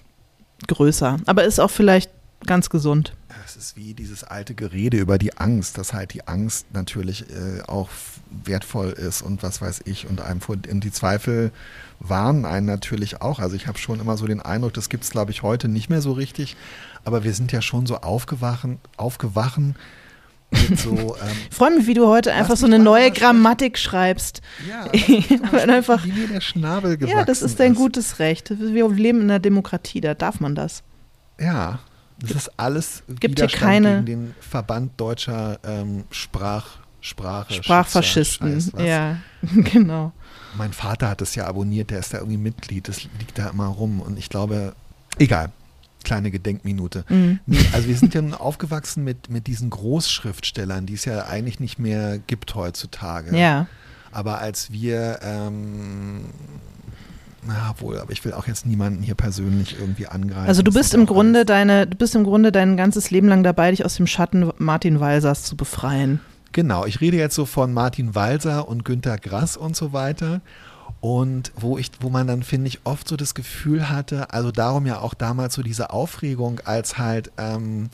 größer, 0.68 1.18
aber 1.26 1.44
ist 1.44 1.60
auch 1.60 1.70
vielleicht 1.70 2.10
ganz 2.46 2.70
gesund. 2.70 3.12
Es 3.44 3.56
ist 3.56 3.76
wie 3.76 3.94
dieses 3.94 4.24
alte 4.24 4.54
Gerede 4.54 4.96
über 4.98 5.18
die 5.18 5.36
Angst, 5.36 5.78
dass 5.78 5.92
halt 5.92 6.14
die 6.14 6.26
Angst 6.28 6.66
natürlich 6.72 7.22
äh, 7.30 7.62
auch 7.66 7.88
wertvoll 8.44 8.90
ist 8.90 9.22
und 9.22 9.42
was 9.42 9.60
weiß 9.60 9.82
ich 9.84 10.06
und 10.08 10.20
einem 10.20 10.40
vor, 10.40 10.56
und 10.70 10.84
die 10.84 10.92
Zweifel 10.92 11.50
warnen 12.00 12.44
einen 12.44 12.66
natürlich 12.66 13.20
auch. 13.20 13.38
Also 13.40 13.56
ich 13.56 13.66
habe 13.66 13.78
schon 13.78 14.00
immer 14.00 14.16
so 14.16 14.26
den 14.26 14.40
Eindruck, 14.40 14.74
das 14.74 14.88
gibt 14.88 15.04
es 15.04 15.10
glaube 15.10 15.30
ich 15.32 15.42
heute 15.42 15.68
nicht 15.68 15.90
mehr 15.90 16.00
so 16.02 16.12
richtig, 16.12 16.56
aber 17.04 17.24
wir 17.24 17.34
sind 17.34 17.52
ja 17.52 17.62
schon 17.62 17.86
so 17.86 17.96
aufgewachen, 17.98 18.78
aufgewachen 18.96 19.76
so 20.76 20.90
ähm, 21.22 21.36
Ich 21.50 21.56
freue 21.56 21.76
mich, 21.76 21.86
wie 21.86 21.94
du 21.94 22.06
heute 22.06 22.32
einfach 22.32 22.56
so 22.56 22.66
eine 22.66 22.78
neue 22.78 23.10
Grammatik 23.10 23.78
schreibst. 23.78 24.40
ja, 24.68 24.84
Aber 25.48 25.62
einfach- 25.72 26.04
wie 26.04 26.12
mir 26.12 26.28
der 26.28 26.40
Schnabel 26.40 26.96
gewachsen 26.96 27.18
Ja, 27.18 27.24
das 27.24 27.42
ist 27.42 27.58
dein 27.60 27.72
ist. 27.72 27.78
gutes 27.78 28.18
Recht. 28.18 28.50
Wir 28.58 28.88
leben 28.88 29.18
in 29.22 29.30
einer 29.30 29.38
Demokratie, 29.40 30.00
da 30.00 30.14
darf 30.14 30.40
man 30.40 30.54
das. 30.54 30.82
Ja, 31.40 31.80
das 32.22 32.30
ist 32.32 32.50
alles 32.56 33.02
Gibt 33.20 33.38
hier 33.40 33.48
keine- 33.48 34.02
gegen 34.02 34.06
den 34.06 34.34
Verband 34.40 34.92
deutscher 35.00 35.58
ähm, 35.64 36.04
Sprach, 36.10 36.66
Sprache, 37.00 37.52
Sprachfaschisten. 37.54 38.60
Scheiß. 38.60 38.72
Ja, 38.86 39.18
genau. 39.72 40.12
Mein 40.56 40.72
Vater 40.72 41.08
hat 41.08 41.20
es 41.22 41.34
ja 41.34 41.46
abonniert, 41.46 41.90
der 41.90 41.98
ist 41.98 42.14
da 42.14 42.18
irgendwie 42.18 42.36
Mitglied, 42.36 42.86
das 42.88 43.02
liegt 43.18 43.38
da 43.38 43.48
immer 43.48 43.66
rum 43.66 44.00
und 44.00 44.18
ich 44.18 44.28
glaube, 44.28 44.74
egal, 45.18 45.50
kleine 46.04 46.30
Gedenkminute. 46.30 47.04
Mhm. 47.08 47.40
Also 47.72 47.88
wir 47.88 47.96
sind 47.96 48.12
ja 48.14 48.22
nun 48.22 48.34
aufgewachsen 48.34 49.02
mit, 49.04 49.30
mit 49.30 49.46
diesen 49.46 49.70
Großschriftstellern, 49.70 50.84
die 50.86 50.94
es 50.94 51.04
ja 51.06 51.26
eigentlich 51.26 51.58
nicht 51.60 51.78
mehr 51.78 52.18
gibt 52.18 52.54
heutzutage. 52.54 53.36
Ja. 53.36 53.66
Aber 54.10 54.38
als 54.38 54.70
wir, 54.70 55.20
ähm, 55.22 56.26
na 57.44 57.74
wohl, 57.78 57.98
aber 57.98 58.12
ich 58.12 58.24
will 58.24 58.32
auch 58.32 58.46
jetzt 58.46 58.66
niemanden 58.66 59.02
hier 59.02 59.14
persönlich 59.14 59.76
irgendwie 59.78 60.06
angreifen. 60.06 60.46
Also 60.48 60.62
du 60.62 60.72
bist 60.72 60.94
im 60.94 61.06
Grunde 61.06 61.40
alles- 61.40 61.46
deine, 61.46 61.86
du 61.86 61.96
bist 61.96 62.14
im 62.14 62.24
Grunde 62.24 62.52
dein 62.52 62.76
ganzes 62.76 63.10
Leben 63.10 63.28
lang 63.28 63.42
dabei, 63.42 63.70
dich 63.70 63.84
aus 63.84 63.96
dem 63.96 64.06
Schatten 64.06 64.50
Martin 64.58 65.00
Walsers 65.00 65.44
zu 65.44 65.56
befreien. 65.56 66.20
Genau, 66.52 66.84
ich 66.84 67.00
rede 67.00 67.16
jetzt 67.16 67.34
so 67.34 67.46
von 67.46 67.72
Martin 67.72 68.14
Walser 68.14 68.68
und 68.68 68.84
Günter 68.84 69.18
Grass 69.18 69.56
und 69.56 69.74
so 69.74 69.92
weiter. 69.92 70.40
Und 71.00 71.50
wo 71.56 71.78
ich, 71.78 71.90
wo 72.00 72.10
man 72.10 72.26
dann, 72.28 72.42
finde 72.44 72.68
ich, 72.68 72.80
oft 72.84 73.08
so 73.08 73.16
das 73.16 73.34
Gefühl 73.34 73.88
hatte, 73.88 74.32
also 74.32 74.52
darum 74.52 74.86
ja 74.86 75.00
auch 75.00 75.14
damals 75.14 75.54
so 75.54 75.62
diese 75.62 75.90
Aufregung, 75.90 76.60
als 76.64 76.98
halt 76.98 77.32
ähm, 77.38 77.88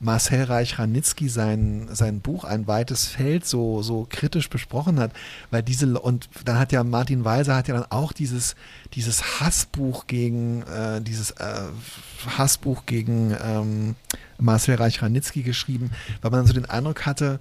Marcel 0.00 0.44
Reich-Ranitzky 0.44 1.28
sein, 1.28 1.88
sein 1.92 2.20
Buch 2.20 2.44
Ein 2.44 2.66
weites 2.66 3.06
Feld 3.06 3.44
so, 3.44 3.82
so 3.82 4.06
kritisch 4.08 4.48
besprochen 4.48 5.00
hat, 5.00 5.12
weil 5.50 5.62
diese, 5.62 5.98
und 5.98 6.28
dann 6.44 6.58
hat 6.58 6.72
ja 6.72 6.84
Martin 6.84 7.24
Walser 7.24 7.56
hat 7.56 7.68
ja 7.68 7.74
dann 7.74 7.90
auch 7.90 8.12
dieses, 8.12 8.54
dieses 8.94 9.40
Hassbuch 9.40 10.06
gegen, 10.06 10.62
äh, 10.62 11.00
dieses 11.00 11.32
äh, 11.32 11.62
Hassbuch 12.36 12.86
gegen 12.86 13.36
ähm, 13.42 13.96
Marcel 14.38 14.76
Reich-Ranitzky 14.76 15.42
geschrieben, 15.42 15.90
weil 16.22 16.30
man 16.30 16.46
so 16.46 16.52
den 16.52 16.66
Eindruck 16.66 17.06
hatte, 17.06 17.40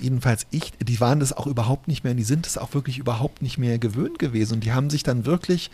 jedenfalls 0.00 0.46
ich, 0.50 0.72
die 0.80 1.00
waren 1.00 1.20
das 1.20 1.32
auch 1.32 1.46
überhaupt 1.46 1.88
nicht 1.88 2.04
mehr 2.04 2.12
und 2.12 2.16
die 2.16 2.24
sind 2.24 2.46
es 2.46 2.58
auch 2.58 2.74
wirklich 2.74 2.98
überhaupt 2.98 3.42
nicht 3.42 3.58
mehr 3.58 3.78
gewöhnt 3.78 4.18
gewesen 4.18 4.54
und 4.54 4.64
die 4.64 4.72
haben 4.72 4.90
sich 4.90 5.02
dann 5.02 5.26
wirklich 5.26 5.70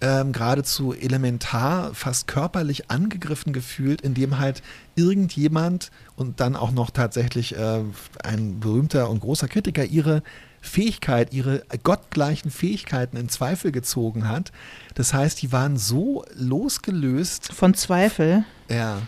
ähm, 0.00 0.32
geradezu 0.32 0.92
elementar, 0.92 1.94
fast 1.94 2.26
körperlich 2.26 2.90
angegriffen 2.90 3.52
gefühlt, 3.52 4.00
indem 4.00 4.38
halt 4.38 4.62
irgendjemand 4.96 5.90
und 6.16 6.40
dann 6.40 6.56
auch 6.56 6.70
noch 6.70 6.90
tatsächlich 6.90 7.56
äh, 7.56 7.82
ein 8.22 8.60
berühmter 8.60 9.10
und 9.10 9.20
großer 9.20 9.48
Kritiker 9.48 9.84
ihre 9.84 10.22
Fähigkeit, 10.60 11.32
ihre 11.32 11.62
gottgleichen 11.82 12.50
Fähigkeiten 12.50 13.16
in 13.16 13.28
Zweifel 13.28 13.72
gezogen 13.72 14.28
hat. 14.28 14.52
Das 14.94 15.14
heißt, 15.14 15.40
die 15.40 15.52
waren 15.52 15.76
so 15.76 16.24
losgelöst 16.34 17.52
Von 17.52 17.74
Zweifel. 17.74 18.44
ja. 18.68 18.98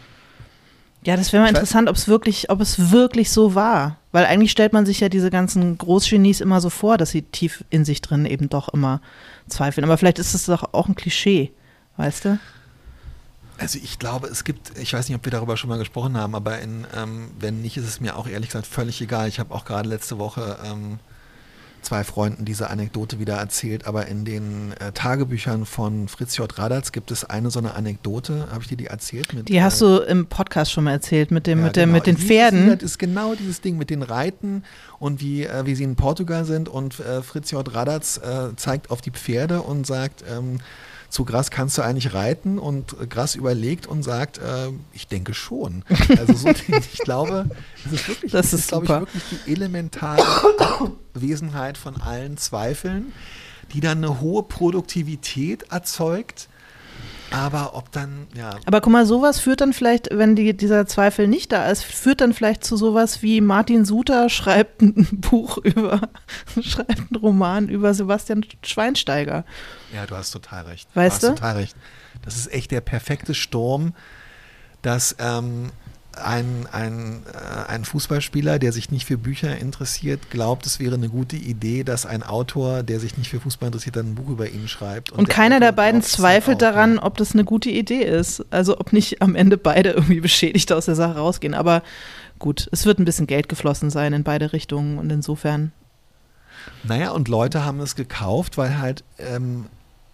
Ja, 1.04 1.16
das 1.16 1.32
wäre 1.32 1.42
mal 1.42 1.48
interessant, 1.48 1.88
ob 1.88 1.96
es 1.96 2.06
wirklich, 2.06 2.48
ob 2.50 2.60
es 2.60 2.92
wirklich 2.92 3.30
so 3.30 3.54
war. 3.54 3.98
Weil 4.12 4.26
eigentlich 4.26 4.52
stellt 4.52 4.72
man 4.72 4.86
sich 4.86 5.00
ja 5.00 5.08
diese 5.08 5.30
ganzen 5.30 5.76
Großgenies 5.78 6.40
immer 6.40 6.60
so 6.60 6.70
vor, 6.70 6.98
dass 6.98 7.10
sie 7.10 7.22
tief 7.22 7.64
in 7.70 7.84
sich 7.84 8.02
drin 8.02 8.26
eben 8.26 8.48
doch 8.48 8.68
immer 8.68 9.00
zweifeln. 9.48 9.84
Aber 9.84 9.98
vielleicht 9.98 10.18
ist 10.18 10.34
es 10.34 10.46
doch 10.46 10.74
auch 10.74 10.86
ein 10.86 10.94
Klischee, 10.94 11.50
weißt 11.96 12.26
du? 12.26 12.38
Also 13.58 13.78
ich 13.82 13.98
glaube, 13.98 14.28
es 14.28 14.44
gibt, 14.44 14.78
ich 14.78 14.92
weiß 14.92 15.08
nicht, 15.08 15.16
ob 15.16 15.24
wir 15.24 15.32
darüber 15.32 15.56
schon 15.56 15.70
mal 15.70 15.78
gesprochen 15.78 16.16
haben, 16.16 16.34
aber 16.34 16.60
in, 16.60 16.86
ähm, 16.96 17.30
wenn 17.38 17.62
nicht, 17.62 17.76
ist 17.76 17.86
es 17.86 18.00
mir 18.00 18.16
auch 18.16 18.26
ehrlich 18.26 18.50
gesagt 18.50 18.66
völlig 18.66 19.00
egal. 19.00 19.28
Ich 19.28 19.40
habe 19.40 19.54
auch 19.54 19.64
gerade 19.64 19.88
letzte 19.88 20.18
Woche 20.18 20.58
ähm, 20.64 20.98
zwei 21.82 22.04
Freunden 22.04 22.44
diese 22.44 22.70
Anekdote 22.70 23.18
wieder 23.18 23.34
erzählt, 23.34 23.86
aber 23.86 24.06
in 24.06 24.24
den 24.24 24.72
äh, 24.72 24.92
Tagebüchern 24.92 25.66
von 25.66 26.08
Fritz 26.08 26.36
J. 26.36 26.58
Radatz 26.58 26.92
gibt 26.92 27.10
es 27.10 27.24
eine 27.24 27.50
so 27.50 27.58
eine 27.58 27.74
Anekdote, 27.74 28.48
habe 28.50 28.62
ich 28.62 28.68
dir 28.68 28.76
die 28.76 28.86
erzählt? 28.86 29.32
Mit, 29.32 29.48
die 29.48 29.62
hast 29.62 29.82
äh, 29.82 29.84
du 29.84 29.96
im 29.98 30.26
Podcast 30.26 30.72
schon 30.72 30.84
mal 30.84 30.92
erzählt, 30.92 31.30
mit, 31.30 31.46
dem, 31.46 31.58
ja, 31.58 31.64
mit, 31.66 31.76
dem, 31.76 31.82
genau. 31.90 31.94
mit 31.94 32.06
den 32.06 32.16
Pferden. 32.16 32.70
Das 32.70 32.82
ist 32.82 32.98
genau 32.98 33.34
dieses 33.34 33.60
Ding 33.60 33.78
mit 33.78 33.90
den 33.90 34.02
Reiten 34.02 34.64
und 34.98 35.20
wie, 35.20 35.44
äh, 35.44 35.66
wie 35.66 35.74
sie 35.74 35.84
in 35.84 35.96
Portugal 35.96 36.44
sind 36.44 36.68
und 36.68 37.00
äh, 37.00 37.22
Fritz 37.22 37.50
J. 37.50 37.74
Radatz 37.74 38.18
äh, 38.18 38.54
zeigt 38.56 38.90
auf 38.90 39.00
die 39.00 39.10
Pferde 39.10 39.62
und 39.62 39.86
sagt, 39.86 40.24
ähm, 40.30 40.60
zu 41.12 41.26
Gras 41.26 41.50
kannst 41.50 41.76
du 41.76 41.82
eigentlich 41.82 42.14
reiten 42.14 42.58
und 42.58 42.96
Gras 43.10 43.34
überlegt 43.34 43.86
und 43.86 44.02
sagt, 44.02 44.38
äh, 44.38 44.70
ich 44.94 45.08
denke 45.08 45.34
schon. 45.34 45.84
Also 46.18 46.32
so, 46.34 46.48
ich 46.48 46.98
glaube, 46.98 47.50
das 47.84 47.92
ist 47.92 48.08
wirklich, 48.08 48.32
das 48.32 48.46
ist, 48.52 48.60
ist 48.60 48.68
glaube 48.68 48.84
ich, 48.86 48.90
wirklich 48.90 49.22
die 49.30 49.52
elementare 49.52 50.22
Wesenheit 51.14 51.76
von 51.76 52.00
allen 52.00 52.38
Zweifeln, 52.38 53.12
die 53.74 53.80
dann 53.80 53.98
eine 53.98 54.20
hohe 54.20 54.42
Produktivität 54.42 55.64
erzeugt. 55.70 56.48
Aber 57.32 57.74
ob 57.74 57.90
dann, 57.92 58.26
ja. 58.34 58.56
Aber 58.66 58.80
guck 58.80 58.92
mal, 58.92 59.06
sowas 59.06 59.40
führt 59.40 59.60
dann 59.60 59.72
vielleicht, 59.72 60.08
wenn 60.12 60.36
die, 60.36 60.56
dieser 60.56 60.86
Zweifel 60.86 61.28
nicht 61.28 61.50
da 61.52 61.66
ist, 61.70 61.82
führt 61.84 62.20
dann 62.20 62.32
vielleicht 62.32 62.64
zu 62.64 62.76
sowas 62.76 63.22
wie 63.22 63.40
Martin 63.40 63.84
Suter 63.84 64.28
schreibt 64.30 64.82
ein 64.82 65.08
Buch 65.12 65.58
über, 65.58 66.00
schreibt 66.60 66.98
einen 66.98 67.16
Roman 67.20 67.68
über 67.68 67.94
Sebastian 67.94 68.44
Schweinsteiger. 68.64 69.44
Ja, 69.94 70.06
du 70.06 70.16
hast 70.16 70.30
total 70.30 70.64
recht. 70.66 70.88
Weißt 70.94 71.22
du? 71.22 71.28
Hast 71.28 71.36
total 71.36 71.56
recht. 71.56 71.76
Das 72.22 72.36
ist 72.36 72.52
echt 72.52 72.70
der 72.70 72.80
perfekte 72.80 73.34
Sturm, 73.34 73.94
dass 74.82 75.16
ähm, 75.18 75.70
ein, 76.16 76.66
ein, 76.70 77.22
äh, 77.32 77.70
ein 77.70 77.84
Fußballspieler, 77.84 78.58
der 78.58 78.72
sich 78.72 78.90
nicht 78.90 79.06
für 79.06 79.18
Bücher 79.18 79.56
interessiert, 79.56 80.30
glaubt, 80.30 80.66
es 80.66 80.78
wäre 80.78 80.94
eine 80.94 81.08
gute 81.08 81.36
Idee, 81.36 81.84
dass 81.84 82.06
ein 82.06 82.22
Autor, 82.22 82.82
der 82.82 83.00
sich 83.00 83.16
nicht 83.16 83.30
für 83.30 83.40
Fußball 83.40 83.68
interessiert, 83.68 83.96
dann 83.96 84.10
ein 84.10 84.14
Buch 84.14 84.28
über 84.28 84.48
ihn 84.48 84.68
schreibt. 84.68 85.10
Und, 85.10 85.20
und 85.20 85.28
der 85.28 85.34
keiner 85.34 85.56
Autor 85.56 85.66
der 85.66 85.72
beiden 85.72 86.02
zweifelt 86.02 86.62
daran, 86.62 86.98
ob 86.98 87.16
das 87.16 87.32
eine 87.32 87.44
gute 87.44 87.70
Idee 87.70 88.02
ist. 88.02 88.44
Also 88.50 88.78
ob 88.78 88.92
nicht 88.92 89.22
am 89.22 89.34
Ende 89.34 89.56
beide 89.56 89.90
irgendwie 89.90 90.20
beschädigt 90.20 90.72
aus 90.72 90.86
der 90.86 90.94
Sache 90.94 91.16
rausgehen. 91.16 91.54
Aber 91.54 91.82
gut, 92.38 92.68
es 92.72 92.84
wird 92.84 92.98
ein 92.98 93.04
bisschen 93.04 93.26
Geld 93.26 93.48
geflossen 93.48 93.90
sein 93.90 94.12
in 94.12 94.24
beide 94.24 94.52
Richtungen 94.52 94.98
und 94.98 95.10
insofern. 95.10 95.72
Naja, 96.84 97.10
und 97.10 97.28
Leute 97.28 97.64
haben 97.64 97.80
es 97.80 97.96
gekauft, 97.96 98.58
weil 98.58 98.78
halt 98.78 99.04
ähm, 99.18 99.66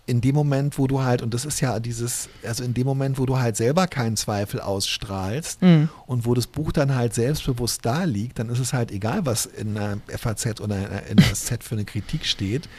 in 0.08 0.22
dem 0.22 0.34
Moment, 0.34 0.78
wo 0.78 0.86
du 0.86 1.02
halt, 1.02 1.20
und 1.20 1.34
das 1.34 1.44
ist 1.44 1.60
ja 1.60 1.78
dieses, 1.80 2.30
also 2.42 2.64
in 2.64 2.72
dem 2.72 2.86
Moment, 2.86 3.18
wo 3.18 3.26
du 3.26 3.38
halt 3.38 3.58
selber 3.58 3.86
keinen 3.86 4.16
Zweifel 4.16 4.58
ausstrahlst 4.58 5.60
mhm. 5.60 5.90
und 6.06 6.24
wo 6.24 6.32
das 6.32 6.46
Buch 6.46 6.72
dann 6.72 6.94
halt 6.94 7.12
selbstbewusst 7.12 7.84
da 7.84 8.04
liegt, 8.04 8.38
dann 8.38 8.48
ist 8.48 8.58
es 8.58 8.72
halt 8.72 8.90
egal, 8.90 9.26
was 9.26 9.44
in 9.44 9.74
der 9.74 9.98
FAZ 10.08 10.62
oder 10.62 11.06
in 11.08 11.18
der 11.18 11.34
SZ 11.34 11.58
für 11.62 11.74
eine 11.74 11.84
Kritik 11.84 12.24
steht. 12.24 12.70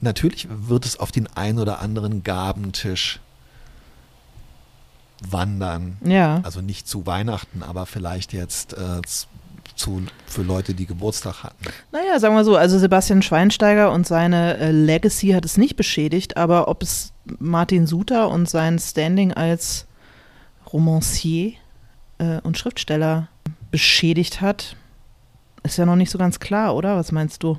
Natürlich 0.00 0.48
wird 0.50 0.84
es 0.84 0.98
auf 0.98 1.12
den 1.12 1.28
einen 1.28 1.60
oder 1.60 1.80
anderen 1.80 2.24
Gabentisch 2.24 3.20
wandern. 5.20 5.98
Ja. 6.04 6.40
Also 6.42 6.62
nicht 6.62 6.88
zu 6.88 7.06
Weihnachten, 7.06 7.62
aber 7.62 7.86
vielleicht 7.86 8.32
jetzt 8.32 8.72
äh, 8.72 9.00
zu, 9.74 10.02
für 10.26 10.42
Leute, 10.42 10.74
die 10.74 10.86
Geburtstag 10.86 11.42
hatten. 11.42 11.64
Naja, 11.90 12.18
sagen 12.18 12.34
wir 12.34 12.44
so, 12.44 12.56
also 12.56 12.78
Sebastian 12.78 13.22
Schweinsteiger 13.22 13.92
und 13.92 14.06
seine 14.06 14.58
äh, 14.58 14.70
Legacy 14.70 15.28
hat 15.30 15.44
es 15.44 15.56
nicht 15.56 15.76
beschädigt, 15.76 16.36
aber 16.36 16.68
ob 16.68 16.82
es 16.82 17.12
Martin 17.38 17.86
Suter 17.86 18.28
und 18.28 18.48
sein 18.48 18.78
Standing 18.78 19.32
als 19.32 19.86
Romancier 20.72 21.52
äh, 22.18 22.40
und 22.42 22.58
Schriftsteller 22.58 23.28
beschädigt 23.70 24.40
hat, 24.40 24.76
ist 25.62 25.78
ja 25.78 25.86
noch 25.86 25.96
nicht 25.96 26.10
so 26.10 26.18
ganz 26.18 26.40
klar, 26.40 26.74
oder? 26.74 26.96
Was 26.96 27.12
meinst 27.12 27.42
du? 27.42 27.58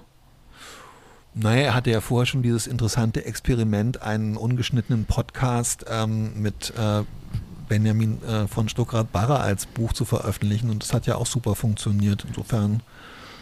Naja, 1.36 1.62
er 1.62 1.74
hatte 1.74 1.90
ja 1.90 2.00
vorher 2.02 2.28
schon 2.28 2.44
dieses 2.44 2.68
interessante 2.68 3.26
Experiment, 3.26 4.02
einen 4.04 4.38
ungeschnittenen 4.38 5.06
Podcast 5.06 5.86
ähm, 5.90 6.40
mit 6.40 6.74
äh, 6.78 7.04
Benjamin 7.68 8.22
äh, 8.24 8.48
von 8.48 8.70
Stuckrad-Barre 8.70 9.40
als 9.40 9.66
Buch 9.66 9.94
zu 9.94 10.06
veröffentlichen 10.06 10.70
und 10.70 10.84
das 10.84 10.94
hat 10.94 11.08
ja 11.08 11.16
auch 11.16 11.26
super 11.26 11.56
funktioniert. 11.56 12.26
Insofern 12.28 12.82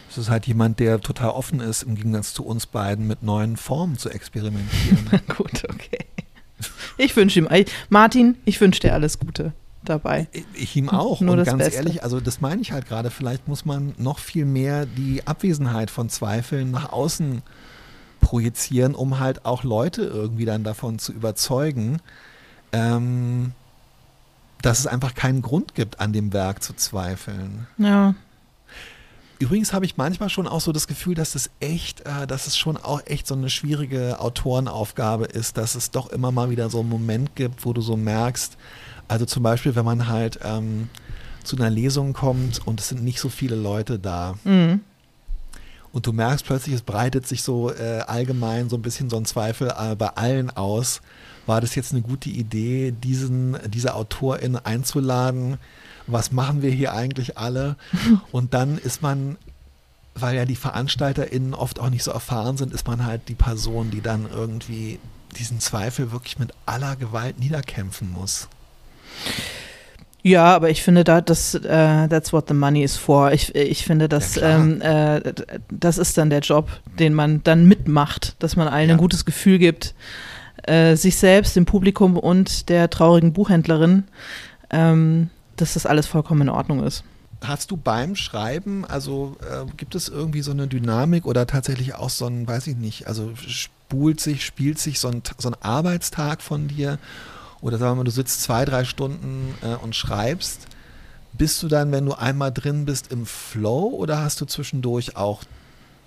ist 0.08 0.18
es 0.18 0.30
halt 0.30 0.46
jemand, 0.46 0.78
der 0.78 1.00
total 1.00 1.30
offen 1.30 1.60
ist, 1.60 1.82
im 1.82 1.94
Gegensatz 1.94 2.34
zu 2.34 2.44
uns 2.44 2.66
beiden 2.66 3.06
mit 3.06 3.22
neuen 3.22 3.56
Formen 3.56 3.98
zu 3.98 4.10
experimentieren. 4.10 5.08
Gut, 5.36 5.64
okay. 5.68 6.04
Ich 6.98 7.16
wünsche 7.16 7.40
ihm, 7.40 7.48
Martin, 7.88 8.36
ich 8.44 8.60
wünsche 8.60 8.80
dir 8.80 8.94
alles 8.94 9.18
Gute 9.18 9.52
dabei. 9.84 10.28
Ich, 10.32 10.44
ich 10.54 10.76
ihm 10.76 10.90
auch. 10.90 11.20
Nur 11.20 11.32
und 11.32 11.38
das 11.38 11.46
ganz 11.46 11.58
Beste. 11.64 11.76
ehrlich, 11.76 12.02
also 12.04 12.20
das 12.20 12.40
meine 12.40 12.62
ich 12.62 12.72
halt 12.72 12.86
gerade, 12.86 13.10
vielleicht 13.10 13.48
muss 13.48 13.64
man 13.64 13.94
noch 13.98 14.18
viel 14.18 14.44
mehr 14.44 14.86
die 14.86 15.26
Abwesenheit 15.26 15.90
von 15.90 16.08
Zweifeln 16.08 16.70
nach 16.70 16.92
außen 16.92 17.42
projizieren, 18.20 18.94
um 18.94 19.18
halt 19.18 19.44
auch 19.44 19.64
Leute 19.64 20.02
irgendwie 20.02 20.44
dann 20.44 20.62
davon 20.62 20.98
zu 20.98 21.12
überzeugen, 21.12 21.98
ähm, 22.72 23.52
dass 24.62 24.78
es 24.78 24.86
einfach 24.86 25.14
keinen 25.14 25.42
Grund 25.42 25.74
gibt, 25.74 26.00
an 26.00 26.12
dem 26.12 26.32
Werk 26.32 26.62
zu 26.62 26.72
zweifeln. 26.74 27.66
Ja. 27.78 28.14
Übrigens 29.38 29.72
habe 29.72 29.84
ich 29.84 29.96
manchmal 29.96 30.28
schon 30.28 30.46
auch 30.46 30.60
so 30.60 30.70
das 30.70 30.86
Gefühl, 30.86 31.16
dass 31.16 31.34
es 31.34 31.50
echt, 31.58 32.02
äh, 32.02 32.28
dass 32.28 32.46
es 32.46 32.56
schon 32.56 32.76
auch 32.76 33.02
echt 33.06 33.26
so 33.26 33.34
eine 33.34 33.50
schwierige 33.50 34.20
Autorenaufgabe 34.20 35.24
ist, 35.24 35.56
dass 35.56 35.74
es 35.74 35.90
doch 35.90 36.10
immer 36.10 36.30
mal 36.30 36.50
wieder 36.50 36.70
so 36.70 36.78
einen 36.78 36.88
Moment 36.88 37.34
gibt, 37.34 37.66
wo 37.66 37.72
du 37.72 37.80
so 37.80 37.96
merkst, 37.96 38.56
also 39.08 39.26
zum 39.26 39.42
Beispiel, 39.42 39.74
wenn 39.74 39.84
man 39.84 40.06
halt 40.06 40.38
ähm, 40.44 40.88
zu 41.42 41.56
einer 41.56 41.70
Lesung 41.70 42.12
kommt 42.12 42.64
und 42.66 42.78
es 42.78 42.88
sind 42.88 43.02
nicht 43.02 43.18
so 43.18 43.28
viele 43.28 43.56
Leute 43.56 43.98
da. 43.98 44.36
Mhm. 44.44 44.80
Und 45.92 46.06
du 46.06 46.12
merkst 46.12 46.46
plötzlich, 46.46 46.76
es 46.76 46.82
breitet 46.82 47.26
sich 47.26 47.42
so 47.42 47.70
äh, 47.72 48.04
allgemein 48.06 48.68
so 48.68 48.76
ein 48.76 48.82
bisschen 48.82 49.10
so 49.10 49.16
ein 49.16 49.24
Zweifel 49.24 49.72
äh, 49.76 49.96
bei 49.96 50.08
allen 50.10 50.50
aus 50.50 51.02
war 51.46 51.60
das 51.60 51.74
jetzt 51.74 51.92
eine 51.92 52.02
gute 52.02 52.30
Idee, 52.30 52.92
diesen, 52.92 53.56
diese 53.68 53.94
Autorin 53.94 54.56
einzuladen? 54.56 55.58
Was 56.06 56.32
machen 56.32 56.62
wir 56.62 56.70
hier 56.70 56.92
eigentlich 56.92 57.38
alle? 57.38 57.76
Und 58.32 58.54
dann 58.54 58.78
ist 58.78 59.02
man, 59.02 59.36
weil 60.14 60.36
ja 60.36 60.44
die 60.44 60.56
VeranstalterInnen 60.56 61.54
oft 61.54 61.78
auch 61.78 61.90
nicht 61.90 62.04
so 62.04 62.10
erfahren 62.10 62.56
sind, 62.56 62.72
ist 62.72 62.86
man 62.86 63.04
halt 63.04 63.28
die 63.28 63.34
Person, 63.34 63.90
die 63.90 64.00
dann 64.00 64.26
irgendwie 64.32 64.98
diesen 65.38 65.60
Zweifel 65.60 66.12
wirklich 66.12 66.38
mit 66.38 66.52
aller 66.66 66.96
Gewalt 66.96 67.38
niederkämpfen 67.38 68.12
muss. 68.12 68.48
Ja, 70.24 70.54
aber 70.54 70.70
ich 70.70 70.82
finde 70.82 71.02
da, 71.02 71.20
das, 71.20 71.54
uh, 71.56 72.06
that's 72.08 72.32
what 72.32 72.46
the 72.46 72.54
money 72.54 72.84
is 72.84 72.96
for. 72.96 73.32
Ich, 73.32 73.54
ich 73.56 73.84
finde, 73.84 74.08
dass, 74.08 74.36
ja, 74.36 74.56
ähm, 74.56 74.80
äh, 74.80 75.20
das 75.68 75.98
ist 75.98 76.16
dann 76.16 76.30
der 76.30 76.40
Job, 76.40 76.68
den 76.98 77.12
man 77.12 77.42
dann 77.42 77.66
mitmacht, 77.66 78.36
dass 78.38 78.54
man 78.54 78.68
allen 78.68 78.88
ja. 78.88 78.94
ein 78.94 79.00
gutes 79.00 79.24
Gefühl 79.24 79.58
gibt 79.58 79.94
äh, 80.62 80.96
sich 80.96 81.16
selbst, 81.16 81.56
dem 81.56 81.64
Publikum 81.64 82.16
und 82.16 82.68
der 82.68 82.90
traurigen 82.90 83.32
Buchhändlerin, 83.32 84.04
ähm, 84.70 85.30
dass 85.56 85.74
das 85.74 85.86
alles 85.86 86.06
vollkommen 86.06 86.42
in 86.42 86.48
Ordnung 86.48 86.84
ist. 86.84 87.04
Hast 87.42 87.70
du 87.72 87.76
beim 87.76 88.14
Schreiben, 88.14 88.84
also 88.84 89.36
äh, 89.40 89.66
gibt 89.76 89.94
es 89.94 90.08
irgendwie 90.08 90.42
so 90.42 90.52
eine 90.52 90.68
Dynamik 90.68 91.26
oder 91.26 91.46
tatsächlich 91.46 91.94
auch 91.94 92.10
so 92.10 92.26
ein, 92.26 92.46
weiß 92.46 92.68
ich 92.68 92.76
nicht, 92.76 93.08
also 93.08 93.32
spult 93.36 94.20
sich, 94.20 94.44
spielt 94.44 94.78
sich 94.78 95.00
so 95.00 95.08
ein, 95.08 95.22
so 95.38 95.48
ein 95.48 95.56
Arbeitstag 95.60 96.40
von 96.40 96.68
dir 96.68 96.98
oder 97.60 97.78
sagen 97.78 97.92
wir 97.92 97.96
mal, 97.96 98.04
du 98.04 98.10
sitzt 98.10 98.42
zwei, 98.42 98.64
drei 98.64 98.84
Stunden 98.84 99.54
äh, 99.62 99.74
und 99.74 99.96
schreibst. 99.96 100.66
Bist 101.32 101.62
du 101.62 101.68
dann, 101.68 101.92
wenn 101.92 102.06
du 102.06 102.12
einmal 102.12 102.52
drin 102.52 102.84
bist, 102.84 103.10
im 103.10 103.26
Flow 103.26 103.88
oder 103.88 104.20
hast 104.20 104.40
du 104.40 104.44
zwischendurch 104.44 105.16
auch 105.16 105.42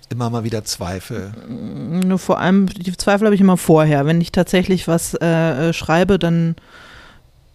immer 0.08 0.30
mal 0.30 0.44
wieder 0.44 0.64
Zweifel? 0.64 1.32
Nur 1.48 2.18
vor 2.18 2.38
allem, 2.38 2.66
die 2.66 2.96
Zweifel 2.96 3.26
habe 3.26 3.34
ich 3.34 3.40
immer 3.40 3.56
vorher. 3.56 4.06
Wenn 4.06 4.20
ich 4.20 4.32
tatsächlich 4.32 4.88
was 4.88 5.14
äh, 5.14 5.72
schreibe, 5.72 6.18
dann 6.18 6.56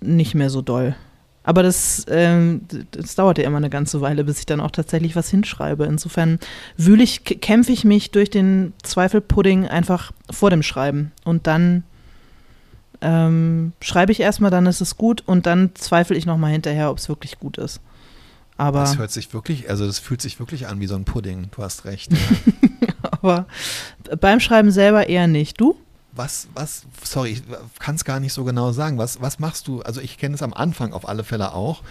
nicht 0.02 0.36
mehr 0.36 0.49
so 0.49 0.62
doll. 0.62 0.95
Aber 1.43 1.64
das, 1.64 2.06
ähm, 2.10 2.62
das 2.91 3.16
dauert 3.16 3.39
ja 3.39 3.45
immer 3.45 3.58
eine 3.58 3.70
ganze 3.70 3.99
Weile, 4.02 4.24
bis 4.24 4.39
ich 4.39 4.45
dann 4.45 4.60
auch 4.60 4.72
tatsächlich 4.72 5.16
was 5.16 5.30
hinschreibe. 5.30 5.86
Insofern 5.86 6.39
wühle 6.78 7.04
ich, 7.04 7.24
kämpfe 7.24 7.72
ich 7.72 7.84
mich 7.84 8.12
durch 8.12 8.30
den 8.30 8.74
Zweifelpudding 8.84 9.68
einfach 9.68 10.12
vor 10.30 10.52
dem 10.52 10.62
Schreiben. 10.62 11.12
Und 11.24 11.47
dann 11.47 11.84
ähm, 13.02 13.74
schreibe 13.82 14.12
ich 14.12 14.20
erstmal, 14.20 14.52
dann 14.52 14.68
ist 14.68 14.82
es 14.82 14.97
gut 14.97 15.24
und 15.26 15.47
dann 15.47 15.72
zweifle 15.74 16.16
ich 16.16 16.28
nochmal 16.28 16.52
hinterher, 16.52 16.91
ob 16.91 16.99
es 16.99 17.10
wirklich 17.10 17.39
gut 17.39 17.58
ist. 17.58 17.82
Aber 18.62 18.82
das 18.82 18.99
hört 18.99 19.09
sich 19.09 19.34
wirklich, 19.34 19.72
also 19.72 19.88
das 19.88 19.97
fühlt 19.97 20.22
sich 20.22 20.39
wirklich 20.39 20.68
an 20.68 20.80
wie 20.80 20.86
so 20.86 20.93
ein 20.93 21.03
Pudding. 21.03 21.49
Du 21.49 21.64
hast 21.64 21.86
recht. 21.86 22.12
Aber 23.01 23.47
beim 24.20 24.39
Schreiben 24.39 24.70
selber 24.70 25.09
eher 25.09 25.26
nicht. 25.26 25.59
Du? 25.59 25.76
Was, 26.12 26.47
was, 26.53 26.84
sorry, 27.03 27.32
ich 27.32 27.43
kann 27.80 27.95
es 27.95 28.05
gar 28.05 28.20
nicht 28.20 28.34
so 28.34 28.43
genau 28.43 28.72
sagen. 28.72 28.99
Was, 28.99 29.20
was 29.20 29.39
machst 29.39 29.68
du? 29.68 29.82
Also 29.82 29.99
ich 29.99 30.20
kenne 30.20 30.36
es 30.36 30.43
am 30.43 30.53
Anfang 30.53 30.93
auf 30.93 31.09
alle 31.09 31.24
Fälle 31.24 31.55
auch. 31.55 31.82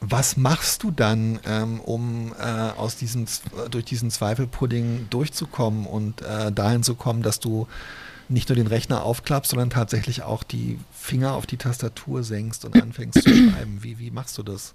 Was 0.00 0.36
machst 0.36 0.82
du 0.82 0.90
dann, 0.90 1.38
ähm, 1.46 1.78
um 1.78 2.32
äh, 2.36 2.42
aus 2.76 2.96
diesem, 2.96 3.26
durch 3.70 3.84
diesen 3.84 4.10
Zweifelpudding 4.10 5.06
durchzukommen 5.10 5.86
und 5.86 6.22
äh, 6.22 6.50
dahin 6.50 6.82
zu 6.82 6.96
kommen, 6.96 7.22
dass 7.22 7.38
du 7.38 7.68
nicht 8.28 8.48
nur 8.48 8.56
den 8.56 8.66
Rechner 8.66 9.04
aufklappst, 9.04 9.52
sondern 9.52 9.70
tatsächlich 9.70 10.24
auch 10.24 10.42
die 10.42 10.80
Finger 10.90 11.34
auf 11.34 11.46
die 11.46 11.56
Tastatur 11.56 12.24
senkst 12.24 12.64
und 12.64 12.82
anfängst 12.82 13.22
zu 13.22 13.28
schreiben? 13.28 13.78
Wie, 13.82 14.00
wie 14.00 14.10
machst 14.10 14.36
du 14.38 14.42
das? 14.42 14.74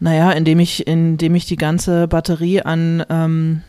Naja, 0.00 0.32
indem 0.32 0.58
ich, 0.60 0.86
indem 0.86 1.34
ich 1.34 1.46
die 1.46 1.56
ganze 1.56 2.08
Batterie 2.08 2.62
an 2.62 3.04
ähm, 3.08 3.62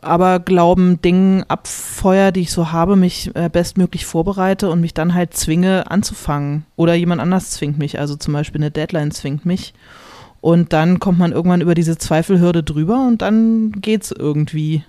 Aberglauben, 0.00 1.00
Dingen 1.00 1.44
abfeuer, 1.48 2.32
die 2.32 2.40
ich 2.40 2.50
so 2.50 2.72
habe, 2.72 2.96
mich 2.96 3.30
äh, 3.34 3.48
bestmöglich 3.48 4.04
vorbereite 4.04 4.70
und 4.70 4.80
mich 4.80 4.94
dann 4.94 5.14
halt 5.14 5.34
zwinge 5.34 5.90
anzufangen. 5.90 6.66
Oder 6.76 6.94
jemand 6.94 7.20
anders 7.20 7.50
zwingt 7.50 7.78
mich, 7.78 7.98
also 7.98 8.16
zum 8.16 8.34
Beispiel 8.34 8.60
eine 8.60 8.70
Deadline 8.70 9.10
zwingt 9.10 9.46
mich. 9.46 9.74
Und 10.40 10.72
dann 10.72 11.00
kommt 11.00 11.18
man 11.18 11.32
irgendwann 11.32 11.62
über 11.62 11.74
diese 11.74 11.96
Zweifelhürde 11.96 12.62
drüber 12.62 13.06
und 13.06 13.22
dann 13.22 13.72
geht's 13.72 14.10
irgendwie. 14.10 14.84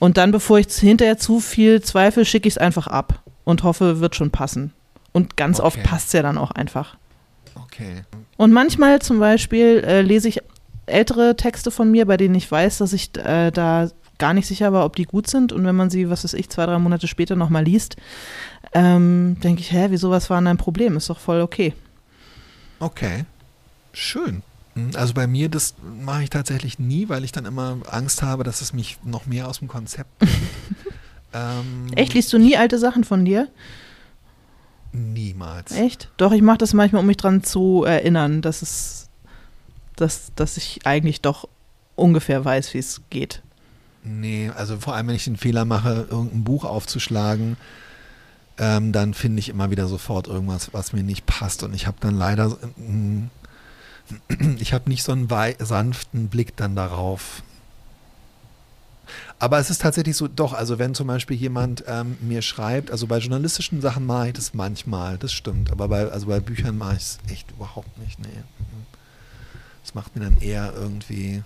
Und 0.00 0.16
dann, 0.16 0.32
bevor 0.32 0.58
ich 0.58 0.68
hinterher 0.68 1.18
zu 1.18 1.40
viel 1.40 1.82
zweifle, 1.82 2.24
schicke 2.24 2.48
ich 2.48 2.54
es 2.54 2.58
einfach 2.58 2.86
ab 2.88 3.22
und 3.44 3.62
hoffe, 3.62 4.00
wird 4.00 4.16
schon 4.16 4.30
passen. 4.30 4.72
Und 5.12 5.36
ganz 5.36 5.60
okay. 5.60 5.66
oft 5.66 5.82
passt 5.84 6.08
es 6.08 6.12
ja 6.14 6.22
dann 6.22 6.38
auch 6.38 6.50
einfach. 6.50 6.96
Okay. 7.64 8.02
Und 8.36 8.52
manchmal 8.52 9.00
zum 9.00 9.18
Beispiel 9.18 9.82
äh, 9.86 10.02
lese 10.02 10.28
ich 10.28 10.40
ältere 10.86 11.36
Texte 11.36 11.70
von 11.70 11.90
mir, 11.90 12.06
bei 12.06 12.16
denen 12.16 12.34
ich 12.34 12.50
weiß, 12.50 12.78
dass 12.78 12.92
ich 12.92 13.16
äh, 13.16 13.50
da 13.50 13.88
gar 14.18 14.34
nicht 14.34 14.46
sicher 14.46 14.72
war, 14.72 14.84
ob 14.84 14.96
die 14.96 15.04
gut 15.04 15.28
sind. 15.28 15.52
Und 15.52 15.64
wenn 15.64 15.76
man 15.76 15.90
sie, 15.90 16.10
was 16.10 16.24
weiß 16.24 16.34
ich, 16.34 16.48
zwei, 16.50 16.66
drei 16.66 16.78
Monate 16.78 17.06
später 17.06 17.36
nochmal 17.36 17.64
liest, 17.64 17.96
ähm, 18.72 19.36
denke 19.42 19.60
ich, 19.60 19.72
hä, 19.72 19.86
wieso, 19.90 20.10
was 20.10 20.28
war 20.28 20.40
denn 20.40 20.48
ein 20.48 20.56
Problem? 20.56 20.96
Ist 20.96 21.08
doch 21.08 21.18
voll 21.18 21.40
okay. 21.40 21.72
Okay. 22.80 23.24
Schön. 23.92 24.42
Hm, 24.74 24.90
also 24.94 25.14
bei 25.14 25.26
mir, 25.26 25.48
das 25.48 25.74
mache 26.04 26.24
ich 26.24 26.30
tatsächlich 26.30 26.78
nie, 26.78 27.08
weil 27.08 27.24
ich 27.24 27.32
dann 27.32 27.46
immer 27.46 27.78
Angst 27.90 28.22
habe, 28.22 28.44
dass 28.44 28.60
es 28.60 28.72
mich 28.72 28.98
noch 29.04 29.26
mehr 29.26 29.48
aus 29.48 29.60
dem 29.60 29.68
Konzept 29.68 30.18
bringt. 30.18 30.34
ähm, 31.32 31.86
Echt, 31.94 32.14
liest 32.14 32.32
du 32.32 32.38
nie 32.38 32.56
alte 32.56 32.78
Sachen 32.78 33.04
von 33.04 33.24
dir? 33.24 33.48
Niemals. 34.98 35.72
Echt? 35.72 36.10
Doch, 36.16 36.32
ich 36.32 36.42
mache 36.42 36.58
das 36.58 36.74
manchmal, 36.74 37.00
um 37.00 37.06
mich 37.06 37.16
dran 37.16 37.44
zu 37.44 37.84
erinnern, 37.84 38.42
dass 38.42 38.62
es, 38.62 39.08
dass, 39.96 40.32
dass 40.34 40.56
ich 40.56 40.80
eigentlich 40.86 41.20
doch 41.20 41.48
ungefähr 41.94 42.44
weiß, 42.44 42.74
wie 42.74 42.78
es 42.78 43.02
geht. 43.10 43.42
Nee, 44.02 44.50
also 44.54 44.78
vor 44.78 44.94
allem, 44.94 45.08
wenn 45.08 45.14
ich 45.14 45.24
den 45.24 45.36
Fehler 45.36 45.64
mache, 45.64 46.06
irgendein 46.10 46.44
Buch 46.44 46.64
aufzuschlagen, 46.64 47.56
ähm, 48.58 48.92
dann 48.92 49.14
finde 49.14 49.40
ich 49.40 49.48
immer 49.48 49.70
wieder 49.70 49.86
sofort 49.86 50.26
irgendwas, 50.26 50.72
was 50.72 50.92
mir 50.92 51.02
nicht 51.02 51.26
passt. 51.26 51.62
Und 51.62 51.74
ich 51.74 51.86
habe 51.86 51.98
dann 52.00 52.16
leider, 52.16 52.56
äh, 54.30 54.54
ich 54.58 54.72
habe 54.72 54.88
nicht 54.88 55.02
so 55.02 55.12
einen 55.12 55.28
sanften 55.58 56.28
Blick 56.28 56.56
dann 56.56 56.74
darauf. 56.74 57.42
Aber 59.38 59.58
es 59.58 59.70
ist 59.70 59.82
tatsächlich 59.82 60.16
so, 60.16 60.28
doch, 60.28 60.52
also 60.52 60.78
wenn 60.78 60.94
zum 60.94 61.06
Beispiel 61.06 61.36
jemand 61.36 61.84
ähm, 61.86 62.16
mir 62.20 62.42
schreibt, 62.42 62.90
also 62.90 63.06
bei 63.06 63.18
journalistischen 63.18 63.80
Sachen 63.80 64.06
mache 64.06 64.28
ich 64.28 64.32
das 64.34 64.54
manchmal, 64.54 65.18
das 65.18 65.32
stimmt, 65.32 65.70
aber 65.70 65.88
bei, 65.88 66.10
also 66.10 66.26
bei 66.26 66.40
Büchern 66.40 66.76
mache 66.78 66.96
ich 66.96 67.02
es 67.02 67.18
echt 67.30 67.50
überhaupt 67.50 67.96
nicht, 67.98 68.18
nee. 68.18 68.42
Das 69.84 69.94
macht 69.94 70.16
mir 70.16 70.22
dann 70.24 70.38
eher 70.38 70.72
irgendwie, 70.74 71.42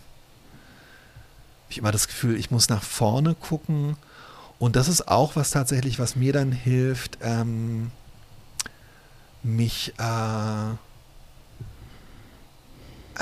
ich 1.69 1.79
immer 1.79 1.93
das 1.93 2.09
Gefühl, 2.09 2.37
ich 2.37 2.51
muss 2.51 2.69
nach 2.69 2.83
vorne 2.83 3.35
gucken 3.35 3.97
und 4.59 4.77
das 4.77 4.89
ist 4.89 5.09
auch 5.09 5.37
was 5.37 5.51
tatsächlich, 5.51 5.99
was 5.99 6.17
mir 6.17 6.33
dann 6.33 6.53
hilft, 6.53 7.19
ähm, 7.23 7.91
mich, 9.43 9.93
äh, 9.99 10.75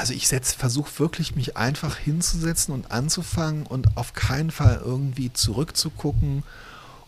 also 0.00 0.14
ich 0.14 0.26
versuche 0.26 0.98
wirklich, 0.98 1.36
mich 1.36 1.56
einfach 1.56 1.96
hinzusetzen 1.96 2.74
und 2.74 2.90
anzufangen 2.90 3.66
und 3.66 3.96
auf 3.96 4.14
keinen 4.14 4.50
Fall 4.50 4.80
irgendwie 4.84 5.32
zurückzugucken 5.32 6.42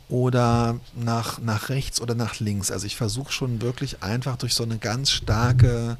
oder 0.09 0.78
nach, 0.95 1.38
nach 1.38 1.70
rechts 1.70 2.01
oder 2.01 2.14
nach 2.14 2.38
links. 2.38 2.70
Also 2.70 2.86
ich 2.86 2.97
versuche 2.97 3.32
schon 3.32 3.62
wirklich 3.62 4.03
einfach 4.03 4.36
durch 4.36 4.55
so 4.55 4.62
eine 4.62 4.76
ganz 4.76 5.11
starke 5.11 5.97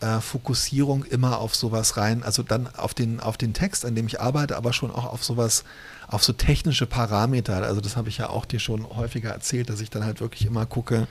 äh, 0.00 0.20
Fokussierung 0.20 1.04
immer 1.04 1.38
auf 1.38 1.54
sowas 1.54 1.96
rein, 1.96 2.22
also 2.22 2.42
dann 2.42 2.68
auf 2.74 2.92
den, 2.92 3.20
auf 3.20 3.38
den 3.38 3.54
Text, 3.54 3.86
an 3.86 3.94
dem 3.94 4.06
ich 4.06 4.20
arbeite, 4.20 4.56
aber 4.56 4.74
schon 4.74 4.90
auch 4.90 5.06
auf 5.06 5.24
sowas, 5.24 5.64
auf 6.06 6.22
so 6.22 6.34
technische 6.34 6.86
Parameter. 6.86 7.62
Also 7.62 7.80
das 7.80 7.96
habe 7.96 8.10
ich 8.10 8.18
ja 8.18 8.28
auch 8.28 8.44
dir 8.44 8.60
schon 8.60 8.86
häufiger 8.94 9.30
erzählt, 9.30 9.70
dass 9.70 9.80
ich 9.80 9.88
dann 9.88 10.04
halt 10.04 10.20
wirklich 10.20 10.44
immer 10.44 10.66
gucke, 10.66 11.06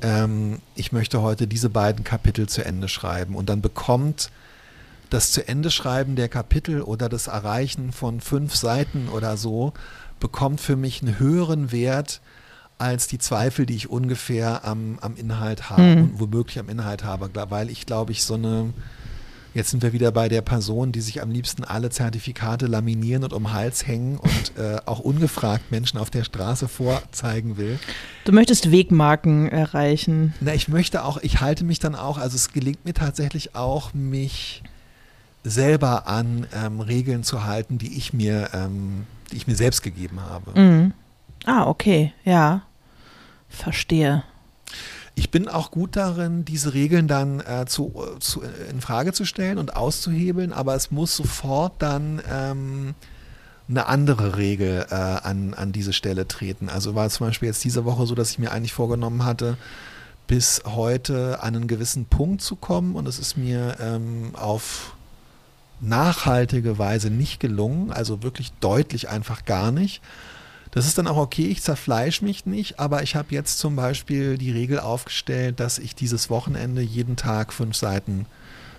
ähm, 0.00 0.60
ich 0.74 0.92
möchte 0.92 1.22
heute 1.22 1.46
diese 1.46 1.68
beiden 1.68 2.04
Kapitel 2.04 2.48
zu 2.48 2.64
Ende 2.64 2.88
schreiben. 2.88 3.36
Und 3.36 3.48
dann 3.48 3.60
bekommt 3.60 4.30
das 5.10 5.30
zu 5.32 5.46
Ende 5.46 5.70
schreiben 5.70 6.16
der 6.16 6.28
Kapitel 6.28 6.80
oder 6.80 7.08
das 7.08 7.26
Erreichen 7.26 7.92
von 7.92 8.20
fünf 8.20 8.54
Seiten 8.54 9.08
oder 9.08 9.36
so, 9.36 9.74
bekommt 10.20 10.60
für 10.60 10.76
mich 10.76 11.02
einen 11.02 11.18
höheren 11.18 11.70
Wert 11.70 12.20
als 12.78 13.08
die 13.08 13.18
Zweifel, 13.18 13.66
die 13.66 13.76
ich 13.76 13.90
ungefähr 13.90 14.64
am, 14.64 14.98
am 15.00 15.16
Inhalt 15.16 15.68
habe 15.68 15.82
mhm. 15.82 16.02
und 16.02 16.20
womöglich 16.20 16.58
am 16.58 16.68
Inhalt 16.68 17.04
habe, 17.04 17.30
weil 17.50 17.70
ich 17.70 17.86
glaube 17.86 18.12
ich 18.12 18.24
so 18.24 18.34
eine 18.34 18.72
Jetzt 19.54 19.70
sind 19.70 19.82
wir 19.82 19.92
wieder 19.92 20.12
bei 20.12 20.28
der 20.28 20.40
Person, 20.40 20.92
die 20.92 21.02
sich 21.02 21.20
am 21.20 21.30
liebsten 21.30 21.64
alle 21.64 21.90
Zertifikate 21.90 22.66
laminieren 22.66 23.22
und 23.24 23.32
um 23.32 23.44
den 23.44 23.52
Hals 23.52 23.86
hängen 23.86 24.16
und 24.16 24.52
äh, 24.56 24.78
auch 24.86 25.00
ungefragt 25.00 25.70
Menschen 25.70 25.98
auf 25.98 26.08
der 26.08 26.24
Straße 26.24 26.68
vorzeigen 26.68 27.58
will. 27.58 27.78
Du 28.24 28.32
möchtest 28.32 28.70
Wegmarken 28.70 29.48
erreichen. 29.48 30.32
Na, 30.40 30.54
ich 30.54 30.68
möchte 30.68 31.04
auch, 31.04 31.18
ich 31.22 31.40
halte 31.40 31.64
mich 31.64 31.78
dann 31.78 31.94
auch, 31.94 32.16
also 32.16 32.36
es 32.36 32.52
gelingt 32.52 32.84
mir 32.84 32.94
tatsächlich 32.94 33.54
auch, 33.54 33.92
mich 33.92 34.62
selber 35.44 36.06
an 36.06 36.46
ähm, 36.54 36.80
Regeln 36.80 37.24
zu 37.24 37.44
halten, 37.44 37.76
die 37.76 37.96
ich 37.98 38.12
mir, 38.12 38.50
ähm, 38.54 39.06
die 39.32 39.36
ich 39.36 39.46
mir 39.46 39.56
selbst 39.56 39.82
gegeben 39.82 40.20
habe. 40.20 40.58
Mhm. 40.58 40.94
Ah, 41.44 41.66
okay, 41.66 42.12
ja. 42.24 42.62
Verstehe. 43.48 44.22
Ich 45.14 45.30
bin 45.30 45.48
auch 45.48 45.70
gut 45.70 45.96
darin, 45.96 46.44
diese 46.44 46.72
Regeln 46.72 47.06
dann 47.06 47.40
äh, 47.40 47.66
zu, 47.66 47.92
zu, 48.20 48.42
in 48.70 48.80
Frage 48.80 49.12
zu 49.12 49.24
stellen 49.24 49.58
und 49.58 49.76
auszuhebeln, 49.76 50.52
aber 50.52 50.74
es 50.74 50.90
muss 50.90 51.14
sofort 51.16 51.74
dann 51.80 52.22
ähm, 52.30 52.94
eine 53.68 53.86
andere 53.86 54.36
Regel 54.36 54.86
äh, 54.90 54.94
an, 54.94 55.54
an 55.54 55.72
diese 55.72 55.92
Stelle 55.92 56.26
treten. 56.28 56.68
Also 56.68 56.94
war 56.94 57.08
zum 57.10 57.26
Beispiel 57.26 57.48
jetzt 57.48 57.62
diese 57.64 57.84
Woche 57.84 58.06
so, 58.06 58.14
dass 58.14 58.30
ich 58.30 58.38
mir 58.38 58.52
eigentlich 58.52 58.72
vorgenommen 58.72 59.24
hatte, 59.24 59.58
bis 60.26 60.62
heute 60.64 61.42
an 61.42 61.56
einen 61.56 61.66
gewissen 61.66 62.06
Punkt 62.06 62.40
zu 62.40 62.56
kommen 62.56 62.94
und 62.94 63.06
es 63.06 63.18
ist 63.18 63.36
mir 63.36 63.76
ähm, 63.80 64.30
auf 64.34 64.94
nachhaltige 65.80 66.78
Weise 66.78 67.10
nicht 67.10 67.40
gelungen, 67.40 67.92
also 67.92 68.22
wirklich 68.22 68.52
deutlich 68.60 69.08
einfach 69.08 69.44
gar 69.44 69.72
nicht. 69.72 70.00
Das 70.72 70.86
ist 70.86 70.96
dann 70.96 71.06
auch 71.06 71.18
okay, 71.18 71.46
ich 71.46 71.62
zerfleisch 71.62 72.22
mich 72.22 72.46
nicht, 72.46 72.80
aber 72.80 73.02
ich 73.02 73.14
habe 73.14 73.28
jetzt 73.30 73.58
zum 73.58 73.76
Beispiel 73.76 74.38
die 74.38 74.50
Regel 74.50 74.80
aufgestellt, 74.80 75.60
dass 75.60 75.78
ich 75.78 75.94
dieses 75.94 76.30
Wochenende 76.30 76.80
jeden 76.80 77.16
Tag 77.16 77.52
fünf 77.52 77.76
Seiten 77.76 78.26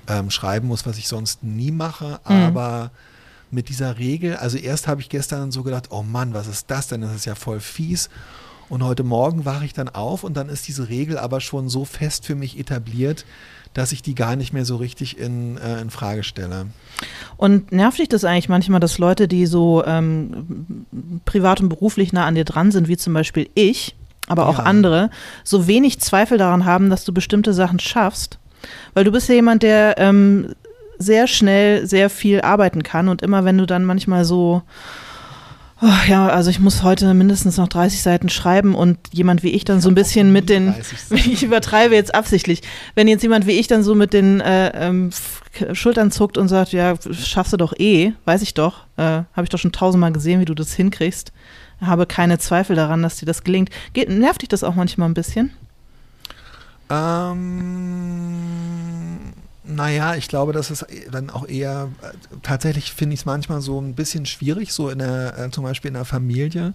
ähm, 0.08 0.32
schreiben 0.32 0.68
muss, 0.68 0.88
was 0.88 0.98
ich 0.98 1.08
sonst 1.08 1.44
nie 1.44 1.72
mache, 1.72 2.20
mhm. 2.28 2.36
aber 2.36 2.92
mit 3.52 3.70
dieser 3.70 4.00
Regel, 4.00 4.36
also 4.38 4.58
erst 4.58 4.88
habe 4.88 5.02
ich 5.02 5.10
gestern 5.10 5.52
so 5.52 5.62
gedacht, 5.62 5.92
oh 5.92 6.02
Mann, 6.02 6.34
was 6.34 6.48
ist 6.48 6.72
das 6.72 6.88
denn? 6.88 7.02
Das 7.02 7.14
ist 7.14 7.26
ja 7.26 7.36
voll 7.36 7.60
fies. 7.60 8.10
Und 8.70 8.84
heute 8.84 9.04
Morgen 9.04 9.46
wache 9.46 9.66
ich 9.66 9.74
dann 9.74 9.90
auf 9.90 10.24
und 10.24 10.36
dann 10.36 10.50
ist 10.50 10.68
diese 10.68 10.90
Regel 10.90 11.20
aber 11.20 11.42
schon 11.42 11.70
so 11.70 11.86
fest 11.86 12.26
für 12.26 12.34
mich 12.34 12.58
etabliert, 12.58 13.24
dass 13.74 13.92
ich 13.92 14.02
die 14.02 14.16
gar 14.16 14.36
nicht 14.36 14.54
mehr 14.54 14.66
so 14.66 14.76
richtig 14.76 15.18
in, 15.18 15.58
äh, 15.58 15.82
in 15.82 15.90
Frage 15.90 16.24
stelle. 16.24 16.68
Und 17.38 17.72
nervt 17.72 18.00
dich 18.00 18.10
das 18.10 18.24
eigentlich 18.24 18.50
manchmal, 18.50 18.80
dass 18.80 18.98
Leute, 18.98 19.28
die 19.28 19.46
so 19.46 19.84
ähm, 19.86 20.86
privat 21.26 21.62
und 21.62 21.70
beruflich 21.70 22.14
nah 22.14 22.26
an 22.26 22.36
dir 22.36 22.46
dran 22.46 22.72
sind, 22.72 22.88
wie 22.88 22.98
zum 22.98 23.14
Beispiel 23.14 23.50
ich, 23.56 23.96
aber 24.28 24.48
auch 24.48 24.60
ja. 24.60 24.64
andere, 24.64 25.10
so 25.44 25.68
wenig 25.68 26.00
Zweifel 26.00 26.38
daran 26.38 26.66
haben, 26.66 26.90
dass 26.90 27.04
du 27.04 27.14
bestimmte 27.14 27.54
Sachen 27.54 27.80
schaffst? 27.80 28.40
Weil 28.94 29.04
du 29.04 29.12
bist 29.12 29.28
ja 29.28 29.36
jemand, 29.36 29.64
der 29.64 29.96
ähm, 29.98 30.54
sehr 30.98 31.28
schnell 31.28 31.86
sehr 31.86 32.10
viel 32.10 32.42
arbeiten 32.42 32.84
kann 32.84 33.10
und 33.10 33.22
immer 33.22 33.46
wenn 33.46 33.58
du 33.58 33.66
dann 33.66 33.84
manchmal 33.84 34.26
so 34.26 34.62
Oh, 35.86 36.08
ja, 36.08 36.30
also 36.30 36.50
ich 36.50 36.62
muss 36.62 36.82
heute 36.82 37.14
mindestens 37.14 37.58
noch 37.58 37.68
30 37.68 38.02
Seiten 38.02 38.30
schreiben 38.30 38.74
und 38.74 38.98
jemand 39.12 39.44
wie 39.44 39.50
ich 39.50 39.66
dann 39.66 39.82
so 39.82 39.90
ein 39.90 39.96
bisschen 39.96 40.32
mit 40.32 40.48
den, 40.48 40.74
ich 41.10 41.44
übertreibe 41.44 41.94
jetzt 41.94 42.16
absichtlich, 42.16 42.62
wenn 42.96 43.10
jetzt 43.10 43.22
jemand 43.22 43.48
wie 43.48 43.60
ich 43.60 43.68
dann 43.68 43.84
so 43.84 43.94
mit 43.94 44.14
den 44.14 44.40
äh, 44.40 44.72
ähm, 44.88 45.10
Schultern 45.74 46.10
zuckt 46.10 46.38
und 46.38 46.48
sagt, 46.48 46.72
ja, 46.72 46.94
schaffst 47.12 47.52
du 47.52 47.58
doch 47.58 47.74
eh, 47.78 48.14
weiß 48.24 48.44
ich 48.44 48.54
doch, 48.54 48.86
äh, 48.96 49.02
habe 49.02 49.44
ich 49.44 49.50
doch 49.50 49.60
schon 49.60 49.74
tausendmal 49.74 50.14
gesehen, 50.14 50.40
wie 50.40 50.46
du 50.46 50.54
das 50.54 50.74
hinkriegst, 50.74 51.34
habe 51.82 52.06
keine 52.06 52.38
Zweifel 52.38 52.78
daran, 52.78 53.04
dass 53.04 53.18
dir 53.18 53.26
das 53.26 53.44
gelingt. 53.44 53.70
Geht, 53.92 54.08
nervt 54.08 54.42
dich 54.42 54.48
das 54.48 54.64
auch 54.64 54.76
manchmal 54.76 55.10
ein 55.10 55.14
bisschen? 55.14 55.52
Ähm 56.90 58.24
naja, 59.64 60.16
ich 60.16 60.28
glaube, 60.28 60.54
das 60.54 60.72
ist 60.72 60.86
dann 61.12 61.30
auch 61.30 61.48
eher, 61.48 61.90
äh, 62.02 62.12
tatsächlich 62.42 62.94
finde 62.94 63.14
ich 63.14 63.22
es 63.22 63.26
manchmal 63.26 63.62
so 63.62 63.80
ein 63.80 63.96
bisschen 63.96 64.26
schwierig, 64.26 64.74
so 64.74 64.90
in 64.90 65.00
der, 65.00 65.38
äh, 65.38 65.52
zum 65.52 65.64
Beispiel 65.64 65.90
in 65.90 65.96
der 65.96 66.06
Familie, 66.06 66.74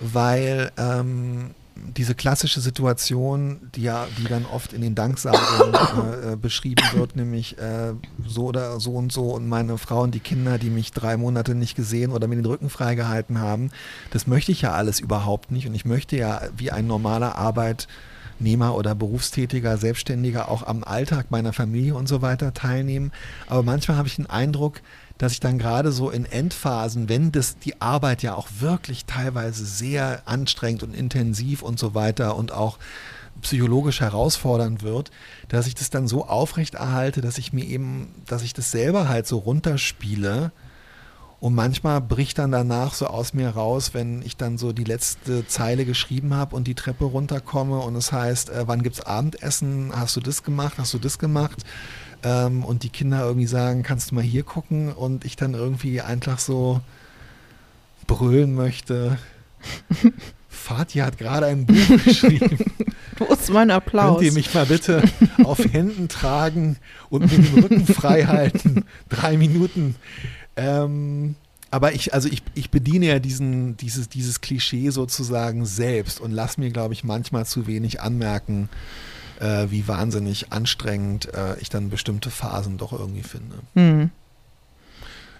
weil 0.00 0.70
ähm, 0.76 1.50
diese 1.96 2.14
klassische 2.14 2.60
Situation, 2.60 3.70
die 3.74 3.82
ja, 3.82 4.06
die 4.18 4.24
dann 4.24 4.46
oft 4.46 4.72
in 4.72 4.80
den 4.80 4.94
Danksagungen 4.94 5.74
äh, 5.74 6.32
äh, 6.32 6.36
beschrieben 6.36 6.82
wird, 6.94 7.16
nämlich 7.16 7.58
äh, 7.58 7.92
so 8.26 8.46
oder 8.46 8.80
so 8.80 8.92
und 8.92 9.12
so 9.12 9.30
und 9.32 9.48
meine 9.48 9.76
Frau 9.78 10.02
und 10.02 10.14
die 10.14 10.20
Kinder, 10.20 10.58
die 10.58 10.70
mich 10.70 10.92
drei 10.92 11.16
Monate 11.16 11.54
nicht 11.54 11.76
gesehen 11.76 12.12
oder 12.12 12.28
mir 12.28 12.36
den 12.36 12.46
Rücken 12.46 12.70
freigehalten 12.70 13.40
haben, 13.40 13.70
das 14.10 14.26
möchte 14.26 14.52
ich 14.52 14.62
ja 14.62 14.72
alles 14.72 15.00
überhaupt 15.00 15.50
nicht 15.50 15.66
und 15.66 15.74
ich 15.74 15.84
möchte 15.84 16.16
ja 16.16 16.40
wie 16.56 16.70
ein 16.70 16.86
normaler 16.86 17.36
Arbeitnehmer 18.36 18.74
oder 18.74 18.94
berufstätiger 18.94 19.78
Selbstständiger 19.78 20.50
auch 20.50 20.66
am 20.66 20.84
Alltag 20.84 21.30
meiner 21.30 21.54
Familie 21.54 21.94
und 21.94 22.06
so 22.06 22.20
weiter 22.20 22.52
teilnehmen. 22.52 23.10
Aber 23.46 23.62
manchmal 23.62 23.96
habe 23.96 24.08
ich 24.08 24.16
den 24.16 24.28
Eindruck, 24.28 24.82
dass 25.16 25.32
ich 25.32 25.40
dann 25.40 25.58
gerade 25.58 25.90
so 25.90 26.10
in 26.10 26.26
Endphasen, 26.26 27.08
wenn 27.08 27.32
das 27.32 27.58
die 27.58 27.80
Arbeit 27.80 28.22
ja 28.22 28.34
auch 28.34 28.48
wirklich 28.60 29.06
teilweise 29.06 29.64
sehr 29.64 30.22
anstrengend 30.26 30.82
und 30.82 30.94
intensiv 30.94 31.62
und 31.62 31.78
so 31.78 31.94
weiter 31.94 32.36
und 32.36 32.52
auch 32.52 32.78
psychologisch 33.40 34.00
herausfordernd 34.00 34.82
wird, 34.82 35.10
dass 35.48 35.66
ich 35.66 35.74
das 35.74 35.88
dann 35.88 36.06
so 36.06 36.26
aufrechterhalte, 36.26 37.22
dass 37.22 37.38
ich 37.38 37.54
mir 37.54 37.64
eben, 37.64 38.14
dass 38.26 38.42
ich 38.42 38.52
das 38.52 38.70
selber 38.70 39.08
halt 39.08 39.26
so 39.26 39.38
runterspiele. 39.38 40.52
Und 41.38 41.54
manchmal 41.54 42.00
bricht 42.00 42.38
dann 42.38 42.50
danach 42.50 42.94
so 42.94 43.06
aus 43.06 43.34
mir 43.34 43.50
raus, 43.50 43.92
wenn 43.92 44.22
ich 44.22 44.36
dann 44.36 44.56
so 44.56 44.72
die 44.72 44.84
letzte 44.84 45.46
Zeile 45.46 45.84
geschrieben 45.84 46.34
habe 46.34 46.56
und 46.56 46.66
die 46.66 46.74
Treppe 46.74 47.04
runterkomme 47.04 47.78
und 47.78 47.94
es 47.94 48.10
heißt, 48.10 48.50
äh, 48.50 48.66
wann 48.66 48.82
gibt's 48.82 49.00
Abendessen? 49.00 49.92
Hast 49.94 50.16
du 50.16 50.20
das 50.20 50.42
gemacht? 50.42 50.74
Hast 50.78 50.94
du 50.94 50.98
das 50.98 51.18
gemacht? 51.18 51.62
ähm, 52.26 52.64
und 52.64 52.82
die 52.82 52.88
Kinder 52.88 53.24
irgendwie 53.24 53.46
sagen, 53.46 53.82
kannst 53.82 54.10
du 54.10 54.16
mal 54.16 54.24
hier 54.24 54.42
gucken 54.42 54.92
und 54.92 55.24
ich 55.24 55.36
dann 55.36 55.54
irgendwie 55.54 56.00
einfach 56.00 56.38
so 56.38 56.80
brüllen 58.06 58.54
möchte. 58.54 59.18
Fatih 60.48 61.02
hat 61.02 61.18
gerade 61.18 61.46
ein 61.46 61.66
Buch 61.66 62.04
geschrieben. 62.04 62.58
Wo 63.18 63.26
ist 63.26 63.50
mein 63.50 63.70
Applaus? 63.70 64.16
Könnt 64.16 64.26
ihr 64.26 64.32
mich 64.32 64.52
mal 64.52 64.66
bitte 64.66 65.02
auf 65.44 65.58
Händen 65.58 66.08
tragen 66.08 66.76
und 67.08 67.30
mir 67.30 67.38
den 67.38 67.62
Rücken 67.62 67.86
frei 67.86 68.24
halten? 68.24 68.84
Drei 69.08 69.36
Minuten. 69.36 69.94
Ähm, 70.56 71.36
aber 71.70 71.92
ich, 71.92 72.14
also 72.14 72.28
ich, 72.28 72.42
ich 72.54 72.70
bediene 72.70 73.06
ja 73.06 73.18
diesen, 73.18 73.76
dieses, 73.76 74.08
dieses 74.08 74.40
Klischee 74.40 74.90
sozusagen 74.90 75.66
selbst 75.66 76.20
und 76.20 76.30
lasse 76.30 76.60
mir, 76.60 76.70
glaube 76.70 76.94
ich, 76.94 77.04
manchmal 77.04 77.44
zu 77.44 77.66
wenig 77.66 78.00
anmerken, 78.00 78.68
äh, 79.40 79.66
wie 79.70 79.86
wahnsinnig 79.88 80.52
anstrengend 80.52 81.32
äh, 81.34 81.58
ich 81.60 81.68
dann 81.68 81.90
bestimmte 81.90 82.30
Phasen 82.30 82.78
doch 82.78 82.92
irgendwie 82.92 83.22
finde. 83.22 83.56
Mhm. 83.74 84.10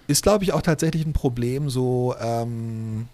Ist, 0.09 0.23
glaube 0.23 0.45
ich, 0.45 0.53
auch 0.53 0.63
tatsächlich 0.63 1.05
ein 1.07 1.13
Problem, 1.13 1.71
so, 1.71 2.15
ähm, 2.21 3.09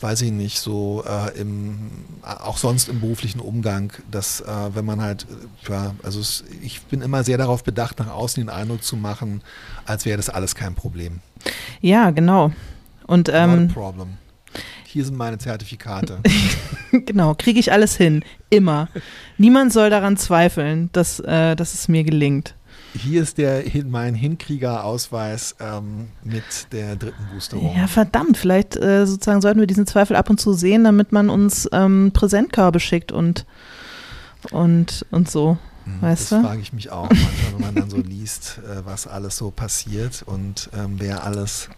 weiß 0.00 0.22
ich 0.22 0.32
nicht, 0.32 0.58
so 0.58 1.04
äh, 1.06 1.38
im, 1.40 1.90
auch 2.22 2.58
sonst 2.58 2.88
im 2.88 3.00
beruflichen 3.00 3.40
Umgang, 3.40 3.92
dass 4.10 4.40
äh, 4.40 4.46
wenn 4.74 4.84
man 4.84 5.00
halt, 5.00 5.26
äh, 5.68 5.70
ja, 5.70 5.94
also 6.02 6.20
es, 6.20 6.44
ich 6.62 6.82
bin 6.82 7.00
immer 7.00 7.24
sehr 7.24 7.38
darauf 7.38 7.64
bedacht, 7.64 7.98
nach 7.98 8.10
außen 8.10 8.42
den 8.42 8.50
Eindruck 8.50 8.82
zu 8.82 8.96
machen, 8.96 9.42
als 9.86 10.04
wäre 10.04 10.16
das 10.16 10.28
alles 10.28 10.54
kein 10.54 10.74
Problem. 10.74 11.20
Ja, 11.80 12.10
genau. 12.10 12.52
Und 13.06 13.30
ähm, 13.32 13.68
problem 13.68 14.18
hier 14.94 15.04
sind 15.04 15.16
meine 15.16 15.38
Zertifikate. 15.38 16.20
genau, 16.92 17.34
kriege 17.34 17.58
ich 17.58 17.72
alles 17.72 17.96
hin. 17.96 18.24
Immer. 18.48 18.88
Niemand 19.38 19.72
soll 19.72 19.90
daran 19.90 20.16
zweifeln, 20.16 20.88
dass, 20.92 21.18
äh, 21.18 21.56
dass 21.56 21.74
es 21.74 21.88
mir 21.88 22.04
gelingt. 22.04 22.54
Hier 22.96 23.22
ist 23.22 23.38
der, 23.38 23.64
mein 23.84 24.14
Hinkriegerausweis 24.14 25.56
ähm, 25.60 26.08
mit 26.22 26.44
der 26.72 26.96
dritten 26.96 27.26
Boosterung. 27.32 27.74
Ja, 27.76 27.86
verdammt. 27.86 28.36
Vielleicht 28.36 28.76
äh, 28.76 29.06
sozusagen 29.06 29.40
sollten 29.40 29.60
wir 29.60 29.66
diesen 29.66 29.86
Zweifel 29.86 30.16
ab 30.16 30.30
und 30.30 30.40
zu 30.40 30.52
sehen, 30.52 30.84
damit 30.84 31.10
man 31.10 31.28
uns 31.28 31.68
ähm, 31.72 32.12
Präsentkörbe 32.12 32.78
schickt 32.78 33.10
und, 33.10 33.46
und, 34.52 35.04
und 35.10 35.28
so. 35.28 35.58
Hm, 35.84 36.02
weißt 36.02 36.32
das 36.32 36.42
frage 36.42 36.60
ich 36.60 36.72
mich 36.72 36.90
auch 36.90 37.10
manchmal, 37.10 37.52
wenn 37.52 37.60
man 37.60 37.74
dann 37.74 37.90
so 37.90 37.98
liest, 37.98 38.60
äh, 38.64 38.86
was 38.86 39.06
alles 39.06 39.36
so 39.36 39.50
passiert 39.50 40.22
und 40.24 40.70
ähm, 40.74 40.94
wer 40.98 41.24
alles 41.24 41.68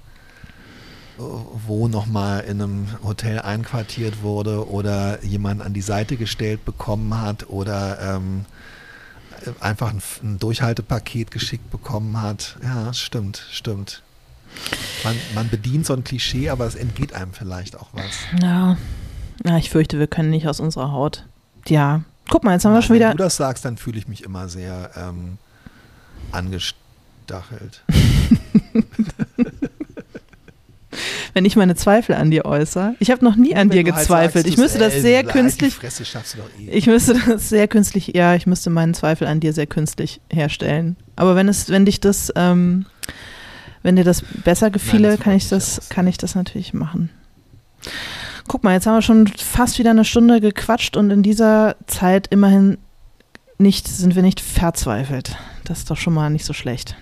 wo 1.18 1.88
nochmal 1.88 2.40
in 2.40 2.60
einem 2.60 2.86
Hotel 3.02 3.38
einquartiert 3.40 4.22
wurde 4.22 4.68
oder 4.70 5.24
jemand 5.24 5.62
an 5.62 5.72
die 5.72 5.80
Seite 5.80 6.16
gestellt 6.16 6.64
bekommen 6.64 7.20
hat 7.20 7.48
oder 7.48 8.16
ähm, 8.16 8.44
einfach 9.60 9.90
ein, 9.90 10.02
ein, 10.22 10.38
Durchhaltepaket 10.38 11.30
geschickt 11.30 11.70
bekommen 11.70 12.20
hat. 12.20 12.56
Ja, 12.62 12.92
stimmt, 12.92 13.46
stimmt. 13.50 14.02
Man, 15.04 15.16
man 15.34 15.48
bedient 15.48 15.86
so 15.86 15.94
ein 15.94 16.04
Klischee, 16.04 16.50
aber 16.50 16.66
es 16.66 16.74
entgeht 16.74 17.12
einem 17.12 17.32
vielleicht 17.32 17.76
auch 17.76 17.88
was. 17.92 18.18
Ja. 18.40 18.76
ja, 19.44 19.56
ich 19.58 19.70
fürchte, 19.70 19.98
wir 19.98 20.06
können 20.06 20.30
nicht 20.30 20.48
aus 20.48 20.60
unserer 20.60 20.92
Haut. 20.92 21.26
Ja, 21.68 22.02
guck 22.28 22.44
mal, 22.44 22.52
jetzt 22.52 22.64
haben 22.64 22.72
wir 22.72 22.82
schon 22.82 22.96
wieder. 22.96 23.10
Wenn 23.10 23.16
du 23.16 23.24
das 23.24 23.36
sagst, 23.36 23.64
dann 23.64 23.76
fühle 23.76 23.98
ich 23.98 24.08
mich 24.08 24.22
immer 24.22 24.48
sehr 24.48 24.90
ähm, 24.96 25.38
angestachelt. 26.32 27.82
wenn 31.36 31.44
ich 31.44 31.54
meine 31.54 31.74
Zweifel 31.74 32.14
an 32.14 32.30
dir 32.30 32.46
äußere. 32.46 32.94
Ich 32.98 33.10
habe 33.10 33.22
noch 33.22 33.36
nie 33.36 33.54
an 33.54 33.68
dir 33.68 33.84
halt 33.84 33.94
gezweifelt. 33.94 34.46
Sagst, 34.46 34.46
ich 34.46 34.56
müsste 34.56 34.78
das 34.78 34.94
sehr 34.94 35.18
ey, 35.18 35.24
künstlich. 35.26 35.76
Eh. 35.82 36.70
Ich 36.70 36.86
müsste 36.86 37.12
das 37.12 37.50
sehr 37.50 37.68
künstlich, 37.68 38.12
ja, 38.14 38.34
ich 38.34 38.46
müsste 38.46 38.70
meinen 38.70 38.94
Zweifel 38.94 39.26
an 39.26 39.38
dir 39.38 39.52
sehr 39.52 39.66
künstlich 39.66 40.22
herstellen. 40.30 40.96
Aber 41.14 41.36
wenn 41.36 41.46
es, 41.46 41.68
wenn 41.68 41.84
dich 41.84 42.00
das, 42.00 42.32
ähm, 42.36 42.86
wenn 43.82 43.96
dir 43.96 44.04
das 44.04 44.22
besser 44.22 44.70
gefiele, 44.70 45.08
Nein, 45.08 45.16
das 45.18 45.24
kann 45.24 45.36
ich 45.36 45.48
das, 45.50 45.78
aus. 45.78 45.88
kann 45.90 46.06
ich 46.06 46.16
das 46.16 46.34
natürlich 46.36 46.72
machen. 46.72 47.10
Guck 48.48 48.64
mal, 48.64 48.72
jetzt 48.72 48.86
haben 48.86 48.94
wir 48.94 49.02
schon 49.02 49.26
fast 49.26 49.78
wieder 49.78 49.90
eine 49.90 50.06
Stunde 50.06 50.40
gequatscht 50.40 50.96
und 50.96 51.10
in 51.10 51.22
dieser 51.22 51.76
Zeit 51.86 52.28
immerhin 52.28 52.78
nicht, 53.58 53.88
sind 53.88 54.14
wir 54.14 54.22
nicht 54.22 54.40
verzweifelt. 54.40 55.36
Das 55.64 55.80
ist 55.80 55.90
doch 55.90 55.98
schon 55.98 56.14
mal 56.14 56.30
nicht 56.30 56.46
so 56.46 56.54
schlecht. 56.54 56.96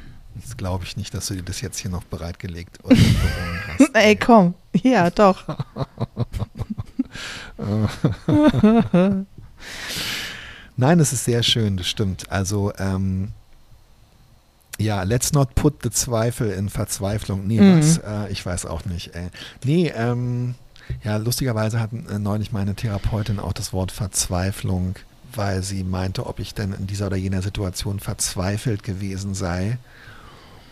Das 0.55 0.59
glaube 0.59 0.85
ich 0.85 0.97
nicht, 0.97 1.13
dass 1.15 1.27
du 1.27 1.35
dir 1.35 1.43
das 1.43 1.61
jetzt 1.61 1.79
hier 1.79 1.91
noch 1.91 2.05
bereitgelegt 2.05 2.79
hast. 2.89 3.91
Ey, 3.93 4.15
komm. 4.15 4.55
Ja, 4.73 5.11
doch. 5.11 5.45
Nein, 10.77 10.99
das 10.99 11.13
ist 11.13 11.25
sehr 11.25 11.43
schön, 11.43 11.77
das 11.77 11.89
stimmt. 11.89 12.31
Also, 12.31 12.73
ähm, 12.79 13.33
ja, 14.79 15.03
let's 15.03 15.33
not 15.33 15.57
put 15.57 15.83
the 15.83 15.91
Zweifel 15.91 16.51
in 16.51 16.69
Verzweiflung. 16.69 17.49
Nee, 17.49 17.61
mhm. 17.61 17.79
was? 17.79 17.99
Äh, 17.99 18.31
ich 18.31 18.47
weiß 18.47 18.67
auch 18.67 18.85
nicht. 18.85 19.13
Ey. 19.17 19.31
Nee, 19.65 19.93
ähm, 19.97 20.55
ja, 21.03 21.17
lustigerweise 21.17 21.81
hat 21.81 21.91
äh, 21.93 22.21
neulich 22.21 22.53
meine 22.53 22.77
Therapeutin 22.77 23.41
auch 23.41 23.53
das 23.53 23.73
Wort 23.73 23.91
Verzweiflung, 23.91 24.95
weil 25.33 25.65
sie 25.65 25.83
meinte, 25.83 26.27
ob 26.27 26.39
ich 26.39 26.55
denn 26.55 26.73
in 26.73 26.87
dieser 26.87 27.09
oder 27.09 27.17
jener 27.17 27.43
Situation 27.43 27.99
verzweifelt 27.99 28.85
gewesen 28.85 29.35
sei. 29.35 29.79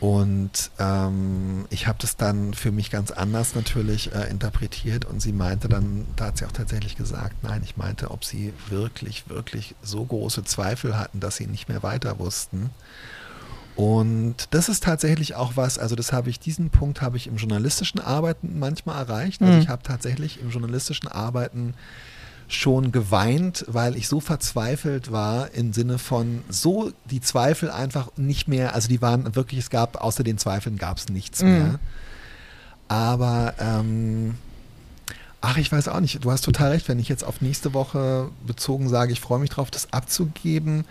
Und 0.03 0.73
ähm, 0.81 1.65
ich 1.71 1.87
habe 1.87 1.99
das 2.01 2.17
dann 2.17 2.55
für 2.55 2.73
mich 2.73 2.91
ganz 2.91 3.13
anders 3.13 3.55
natürlich 3.55 4.13
äh, 4.13 4.29
interpretiert 4.29 5.05
und 5.05 5.23
sie 5.23 5.33
meinte 5.33 5.69
dann, 5.69 6.09
da 6.17 6.25
hat 6.25 6.39
sie 6.39 6.45
auch 6.45 6.51
tatsächlich 6.51 6.97
gesagt, 6.97 7.37
nein, 7.45 7.61
ich 7.63 7.77
meinte, 7.77 8.11
ob 8.11 8.25
sie 8.25 8.53
wirklich, 8.69 9.29
wirklich 9.29 9.77
so 9.81 10.05
große 10.05 10.43
Zweifel 10.43 10.99
hatten, 10.99 11.21
dass 11.21 11.37
sie 11.37 11.47
nicht 11.47 11.69
mehr 11.69 11.85
weiter 11.85 12.19
wussten. 12.19 12.71
Und 13.77 14.49
das 14.51 14.69
ist 14.69 14.83
tatsächlich 14.83 15.37
auch 15.37 15.53
was, 15.55 15.79
also 15.79 15.95
das 15.95 16.13
habe 16.13 16.31
ich, 16.31 16.41
diesen 16.41 16.71
Punkt 16.71 17.01
habe 17.01 17.17
ich 17.17 17.29
im 17.29 17.37
journalistischen 17.37 18.01
Arbeiten 18.01 18.59
manchmal 18.59 18.97
erreicht. 18.97 19.41
Also 19.41 19.55
mhm. 19.55 19.61
ich 19.61 19.69
habe 19.69 19.85
tatsächlich 19.85 20.41
im 20.41 20.51
journalistischen 20.51 21.07
Arbeiten 21.07 21.75
schon 22.55 22.93
geweint, 22.93 23.65
weil 23.69 23.97
ich 23.97 24.09
so 24.09 24.21
verzweifelt 24.21 25.11
war 25.13 25.53
im 25.53 25.73
Sinne 25.73 25.99
von 25.99 26.43
so 26.49 26.93
die 27.11 27.21
Zweifel 27.21 27.71
einfach 27.71 28.09
nicht 28.17 28.49
mehr, 28.49 28.75
also 28.75 28.89
die 28.89 29.03
waren 29.03 29.35
wirklich, 29.35 29.61
es 29.61 29.71
gab, 29.71 30.03
außer 30.03 30.23
den 30.23 30.39
Zweifeln 30.39 30.79
gab 30.79 30.99
es 30.99 31.09
nichts 31.09 31.43
mhm. 31.43 31.51
mehr. 31.51 31.81
Aber 32.89 33.55
ähm, 33.59 34.37
ach, 35.41 35.57
ich 35.57 35.71
weiß 35.71 35.89
auch 35.89 36.01
nicht, 36.01 36.25
du 36.25 36.31
hast 36.31 36.43
total 36.43 36.71
recht, 36.71 36.89
wenn 36.89 36.99
ich 36.99 37.09
jetzt 37.09 37.25
auf 37.25 37.41
nächste 37.41 37.75
Woche 37.75 38.31
bezogen 38.47 38.89
sage, 38.89 39.13
ich 39.13 39.21
freue 39.21 39.39
mich 39.39 39.51
drauf, 39.51 39.71
das 39.71 39.93
abzugeben, 39.93 40.85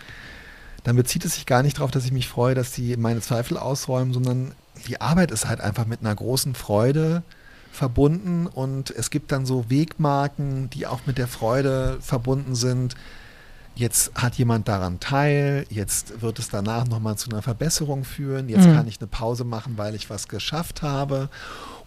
dann 0.84 0.96
bezieht 0.96 1.24
es 1.24 1.34
sich 1.34 1.46
gar 1.46 1.62
nicht 1.62 1.78
darauf, 1.78 1.90
dass 1.90 2.04
ich 2.04 2.12
mich 2.12 2.28
freue, 2.28 2.54
dass 2.54 2.74
sie 2.74 2.96
meine 2.96 3.20
Zweifel 3.20 3.56
ausräumen, 3.56 4.12
sondern 4.12 4.52
die 4.86 5.00
Arbeit 5.00 5.30
ist 5.30 5.46
halt 5.46 5.60
einfach 5.60 5.86
mit 5.86 6.00
einer 6.00 6.14
großen 6.14 6.54
Freude 6.54 7.22
verbunden 7.72 8.46
und 8.46 8.90
es 8.90 9.10
gibt 9.10 9.32
dann 9.32 9.46
so 9.46 9.70
Wegmarken, 9.70 10.68
die 10.70 10.86
auch 10.86 11.00
mit 11.06 11.16
der 11.16 11.26
Freude 11.26 11.96
verbunden 12.00 12.54
sind. 12.54 12.94
Jetzt 13.74 14.12
hat 14.14 14.34
jemand 14.34 14.68
daran 14.68 15.00
teil, 15.00 15.64
jetzt 15.70 16.20
wird 16.20 16.38
es 16.38 16.50
danach 16.50 16.86
nochmal 16.86 17.16
zu 17.16 17.30
einer 17.30 17.40
Verbesserung 17.40 18.04
führen, 18.04 18.50
jetzt 18.50 18.66
mhm. 18.66 18.74
kann 18.74 18.86
ich 18.86 19.00
eine 19.00 19.06
Pause 19.06 19.44
machen, 19.44 19.78
weil 19.78 19.94
ich 19.94 20.10
was 20.10 20.28
geschafft 20.28 20.82
habe. 20.82 21.30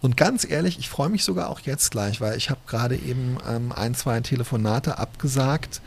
Und 0.00 0.16
ganz 0.16 0.44
ehrlich, 0.48 0.80
ich 0.80 0.88
freue 0.88 1.08
mich 1.08 1.22
sogar 1.22 1.48
auch 1.48 1.60
jetzt 1.60 1.92
gleich, 1.92 2.20
weil 2.20 2.36
ich 2.36 2.50
habe 2.50 2.60
gerade 2.66 2.96
eben 2.96 3.38
ähm, 3.48 3.70
ein, 3.70 3.94
zwei 3.94 4.20
Telefonate 4.20 4.98
abgesagt, 4.98 5.80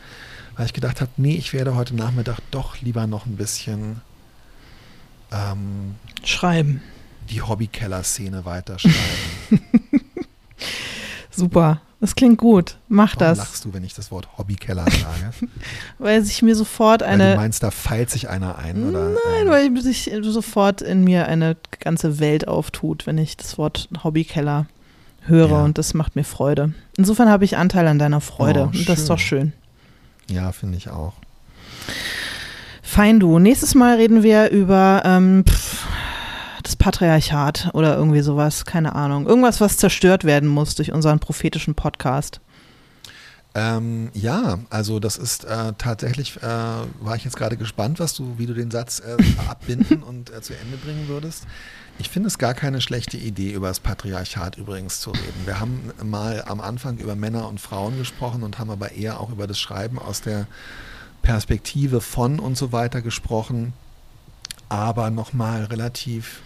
weil 0.56 0.64
ich 0.64 0.72
gedacht 0.72 1.02
habe, 1.02 1.10
nee, 1.18 1.36
ich 1.36 1.52
werde 1.52 1.74
heute 1.74 1.94
Nachmittag 1.94 2.38
doch 2.50 2.80
lieber 2.80 3.06
noch 3.06 3.26
ein 3.26 3.36
bisschen 3.36 4.00
ähm, 5.30 5.96
schreiben 6.24 6.80
die 7.30 7.40
Hobbykeller-Szene 7.42 8.44
weiterschreiben. 8.44 8.96
Super. 11.30 11.80
Das 12.00 12.14
klingt 12.14 12.38
gut. 12.38 12.78
Mach 12.88 13.14
Warum 13.16 13.28
das. 13.36 13.38
lachst 13.38 13.64
du, 13.66 13.74
wenn 13.74 13.84
ich 13.84 13.92
das 13.92 14.10
Wort 14.10 14.26
Hobbykeller 14.38 14.84
sage? 14.84 15.32
Weil 15.98 16.24
sich 16.24 16.40
mir 16.40 16.56
sofort 16.56 17.02
Weil 17.02 17.18
du 17.18 17.24
eine. 17.24 17.36
meinst, 17.36 17.62
da 17.62 17.70
feilt 17.70 18.08
sich 18.10 18.30
einer 18.30 18.56
ein? 18.58 18.88
Oder, 18.88 19.10
Nein, 19.10 19.42
ähm, 19.42 19.48
weil 19.48 19.80
sich 19.82 20.10
sofort 20.22 20.80
in 20.80 21.04
mir 21.04 21.26
eine 21.28 21.56
ganze 21.78 22.18
Welt 22.18 22.48
auftut, 22.48 23.06
wenn 23.06 23.18
ich 23.18 23.36
das 23.36 23.58
Wort 23.58 23.88
Hobbykeller 24.02 24.66
höre 25.26 25.50
Ja. 25.50 25.64
und 25.64 25.76
das 25.76 25.92
macht 25.92 26.16
mir 26.16 26.24
Freude. 26.24 26.72
Insofern 26.96 27.28
habe 27.28 27.44
ich 27.44 27.58
Anteil 27.58 27.86
an 27.86 27.98
deiner 27.98 28.22
Freude 28.22 28.60
Oh, 28.72 28.76
und 28.78 28.88
das 28.88 29.00
ist 29.00 29.10
doch 29.10 29.18
schön. 29.18 29.52
Ja, 30.30 30.52
finde 30.52 30.78
ich 30.78 30.88
auch. 30.88 31.12
Fein 32.82 33.20
du. 33.20 33.38
Nächstes 33.38 33.74
Mal 33.74 33.96
reden 33.96 34.22
wir 34.22 34.48
über 34.50 35.02
ähm, 35.04 35.44
pff, 35.46 35.86
das 36.70 36.76
Patriarchat 36.76 37.70
oder 37.72 37.96
irgendwie 37.96 38.20
sowas, 38.20 38.64
keine 38.64 38.94
Ahnung. 38.94 39.26
Irgendwas, 39.26 39.60
was 39.60 39.76
zerstört 39.76 40.22
werden 40.22 40.48
muss 40.48 40.76
durch 40.76 40.92
unseren 40.92 41.18
prophetischen 41.18 41.74
Podcast. 41.74 42.40
Ähm, 43.56 44.10
ja, 44.14 44.60
also 44.70 45.00
das 45.00 45.16
ist 45.16 45.44
äh, 45.44 45.72
tatsächlich, 45.76 46.36
äh, 46.36 46.42
war 46.46 47.16
ich 47.16 47.24
jetzt 47.24 47.36
gerade 47.36 47.56
gespannt, 47.56 47.98
was 47.98 48.14
du, 48.14 48.38
wie 48.38 48.46
du 48.46 48.54
den 48.54 48.70
Satz 48.70 49.00
äh, 49.00 49.16
abbinden 49.48 50.02
und 50.08 50.30
äh, 50.30 50.40
zu 50.42 50.54
Ende 50.56 50.76
bringen 50.76 51.08
würdest. 51.08 51.44
Ich 51.98 52.08
finde 52.08 52.28
es 52.28 52.38
gar 52.38 52.54
keine 52.54 52.80
schlechte 52.80 53.16
Idee, 53.16 53.50
über 53.50 53.66
das 53.66 53.80
Patriarchat 53.80 54.56
übrigens 54.56 55.00
zu 55.00 55.10
reden. 55.10 55.46
Wir 55.46 55.58
haben 55.58 55.90
mal 56.04 56.44
am 56.46 56.60
Anfang 56.60 56.98
über 56.98 57.16
Männer 57.16 57.48
und 57.48 57.60
Frauen 57.60 57.98
gesprochen 57.98 58.44
und 58.44 58.60
haben 58.60 58.70
aber 58.70 58.92
eher 58.92 59.18
auch 59.18 59.30
über 59.30 59.48
das 59.48 59.58
Schreiben 59.58 59.98
aus 59.98 60.20
der 60.20 60.46
Perspektive 61.22 62.00
von 62.00 62.38
und 62.38 62.56
so 62.56 62.70
weiter 62.70 63.02
gesprochen. 63.02 63.72
Aber 64.68 65.10
nochmal 65.10 65.64
relativ, 65.64 66.42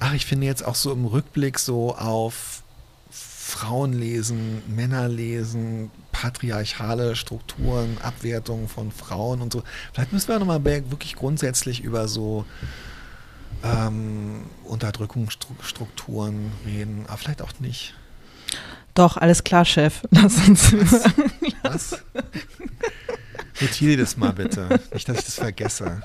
ach, 0.00 0.14
ich 0.14 0.26
finde 0.26 0.46
jetzt 0.46 0.64
auch 0.64 0.74
so 0.74 0.92
im 0.92 1.04
Rückblick 1.04 1.58
so 1.58 1.94
auf 1.96 2.62
Frauen 3.10 3.92
lesen, 3.92 4.62
Männer 4.66 5.08
lesen, 5.08 5.90
patriarchale 6.12 7.14
Strukturen, 7.14 7.98
Abwertung 8.02 8.68
von 8.68 8.90
Frauen 8.90 9.42
und 9.42 9.52
so. 9.52 9.62
Vielleicht 9.92 10.12
müssen 10.12 10.28
wir 10.28 10.38
nochmal 10.38 10.64
wirklich 10.64 11.14
grundsätzlich 11.14 11.82
über 11.82 12.08
so 12.08 12.46
ähm, 13.62 14.44
Unterdrückungsstrukturen 14.64 16.52
reden, 16.66 17.04
aber 17.06 17.18
vielleicht 17.18 17.42
auch 17.42 17.52
nicht. 17.60 17.94
Doch, 18.94 19.16
alles 19.16 19.44
klar, 19.44 19.64
Chef. 19.64 20.02
Lass 20.10 20.48
uns 20.48 20.72
über. 20.72 21.00
Was? 21.62 21.98
Notiere 23.60 24.02
das 24.02 24.16
mal 24.16 24.32
bitte. 24.32 24.80
Nicht, 24.92 25.08
dass 25.08 25.18
ich 25.18 25.24
das 25.24 25.34
vergesse. 25.34 26.02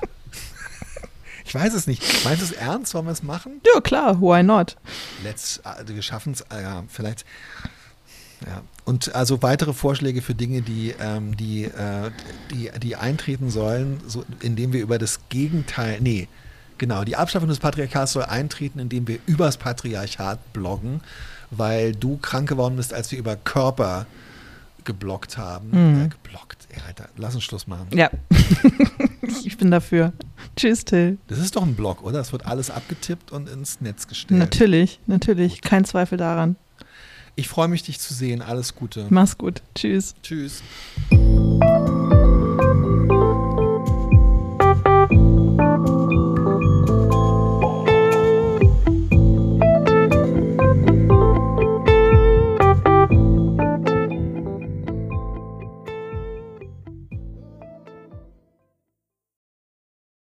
Ich 1.50 1.54
weiß 1.56 1.74
es 1.74 1.88
nicht. 1.88 2.00
Meinst 2.24 2.42
du 2.42 2.44
es 2.46 2.52
ernst? 2.52 2.94
Wollen 2.94 3.06
wir 3.06 3.10
es 3.10 3.24
machen? 3.24 3.60
Ja, 3.66 3.80
klar, 3.80 4.20
why 4.20 4.40
not? 4.40 4.76
Let's, 5.24 5.60
äh, 5.64 5.82
wir 5.84 6.00
schaffen 6.00 6.32
es, 6.32 6.42
äh, 6.42 6.62
ja, 6.62 6.84
vielleicht. 6.86 7.24
Ja. 8.46 8.62
Und 8.84 9.16
also 9.16 9.42
weitere 9.42 9.72
Vorschläge 9.72 10.22
für 10.22 10.36
Dinge, 10.36 10.62
die, 10.62 10.94
ähm, 11.00 11.36
die, 11.36 11.64
äh, 11.64 12.12
die, 12.52 12.70
die 12.78 12.94
eintreten 12.94 13.50
sollen, 13.50 14.00
so, 14.06 14.24
indem 14.40 14.72
wir 14.72 14.80
über 14.80 14.98
das 14.98 15.18
Gegenteil, 15.28 16.00
nee, 16.00 16.28
genau, 16.78 17.02
die 17.02 17.16
Abschaffung 17.16 17.48
des 17.48 17.58
Patriarchats 17.58 18.12
soll 18.12 18.22
eintreten, 18.22 18.78
indem 18.78 19.08
wir 19.08 19.18
übers 19.26 19.56
Patriarchat 19.56 20.52
bloggen, 20.52 21.00
weil 21.50 21.96
du 21.96 22.16
krank 22.18 22.48
geworden 22.48 22.76
bist, 22.76 22.94
als 22.94 23.10
wir 23.10 23.18
über 23.18 23.34
Körper 23.34 24.06
geblockt 24.90 25.38
haben. 25.38 25.68
Mhm. 25.70 26.06
Äh, 26.06 26.08
geblockt, 26.08 26.66
ey, 26.70 26.80
Alter, 26.86 27.08
lass 27.16 27.34
uns 27.34 27.44
Schluss 27.44 27.68
machen. 27.68 27.86
Ja. 27.92 28.10
ich 29.44 29.56
bin 29.56 29.70
dafür. 29.70 30.12
Tschüss, 30.56 30.84
Till. 30.84 31.18
Das 31.28 31.38
ist 31.38 31.54
doch 31.54 31.62
ein 31.62 31.74
Blog, 31.74 32.02
oder? 32.02 32.18
Es 32.18 32.32
wird 32.32 32.44
alles 32.46 32.70
abgetippt 32.70 33.30
und 33.30 33.48
ins 33.48 33.80
Netz 33.80 34.08
gestellt. 34.08 34.40
Natürlich, 34.40 34.98
natürlich. 35.06 35.60
Kein 35.60 35.84
Zweifel 35.84 36.18
daran. 36.18 36.56
Ich 37.36 37.46
freue 37.48 37.68
mich, 37.68 37.84
dich 37.84 38.00
zu 38.00 38.12
sehen. 38.12 38.42
Alles 38.42 38.74
Gute. 38.74 39.06
Mach's 39.10 39.38
gut. 39.38 39.62
Tschüss. 39.74 40.14
Tschüss. 40.22 40.62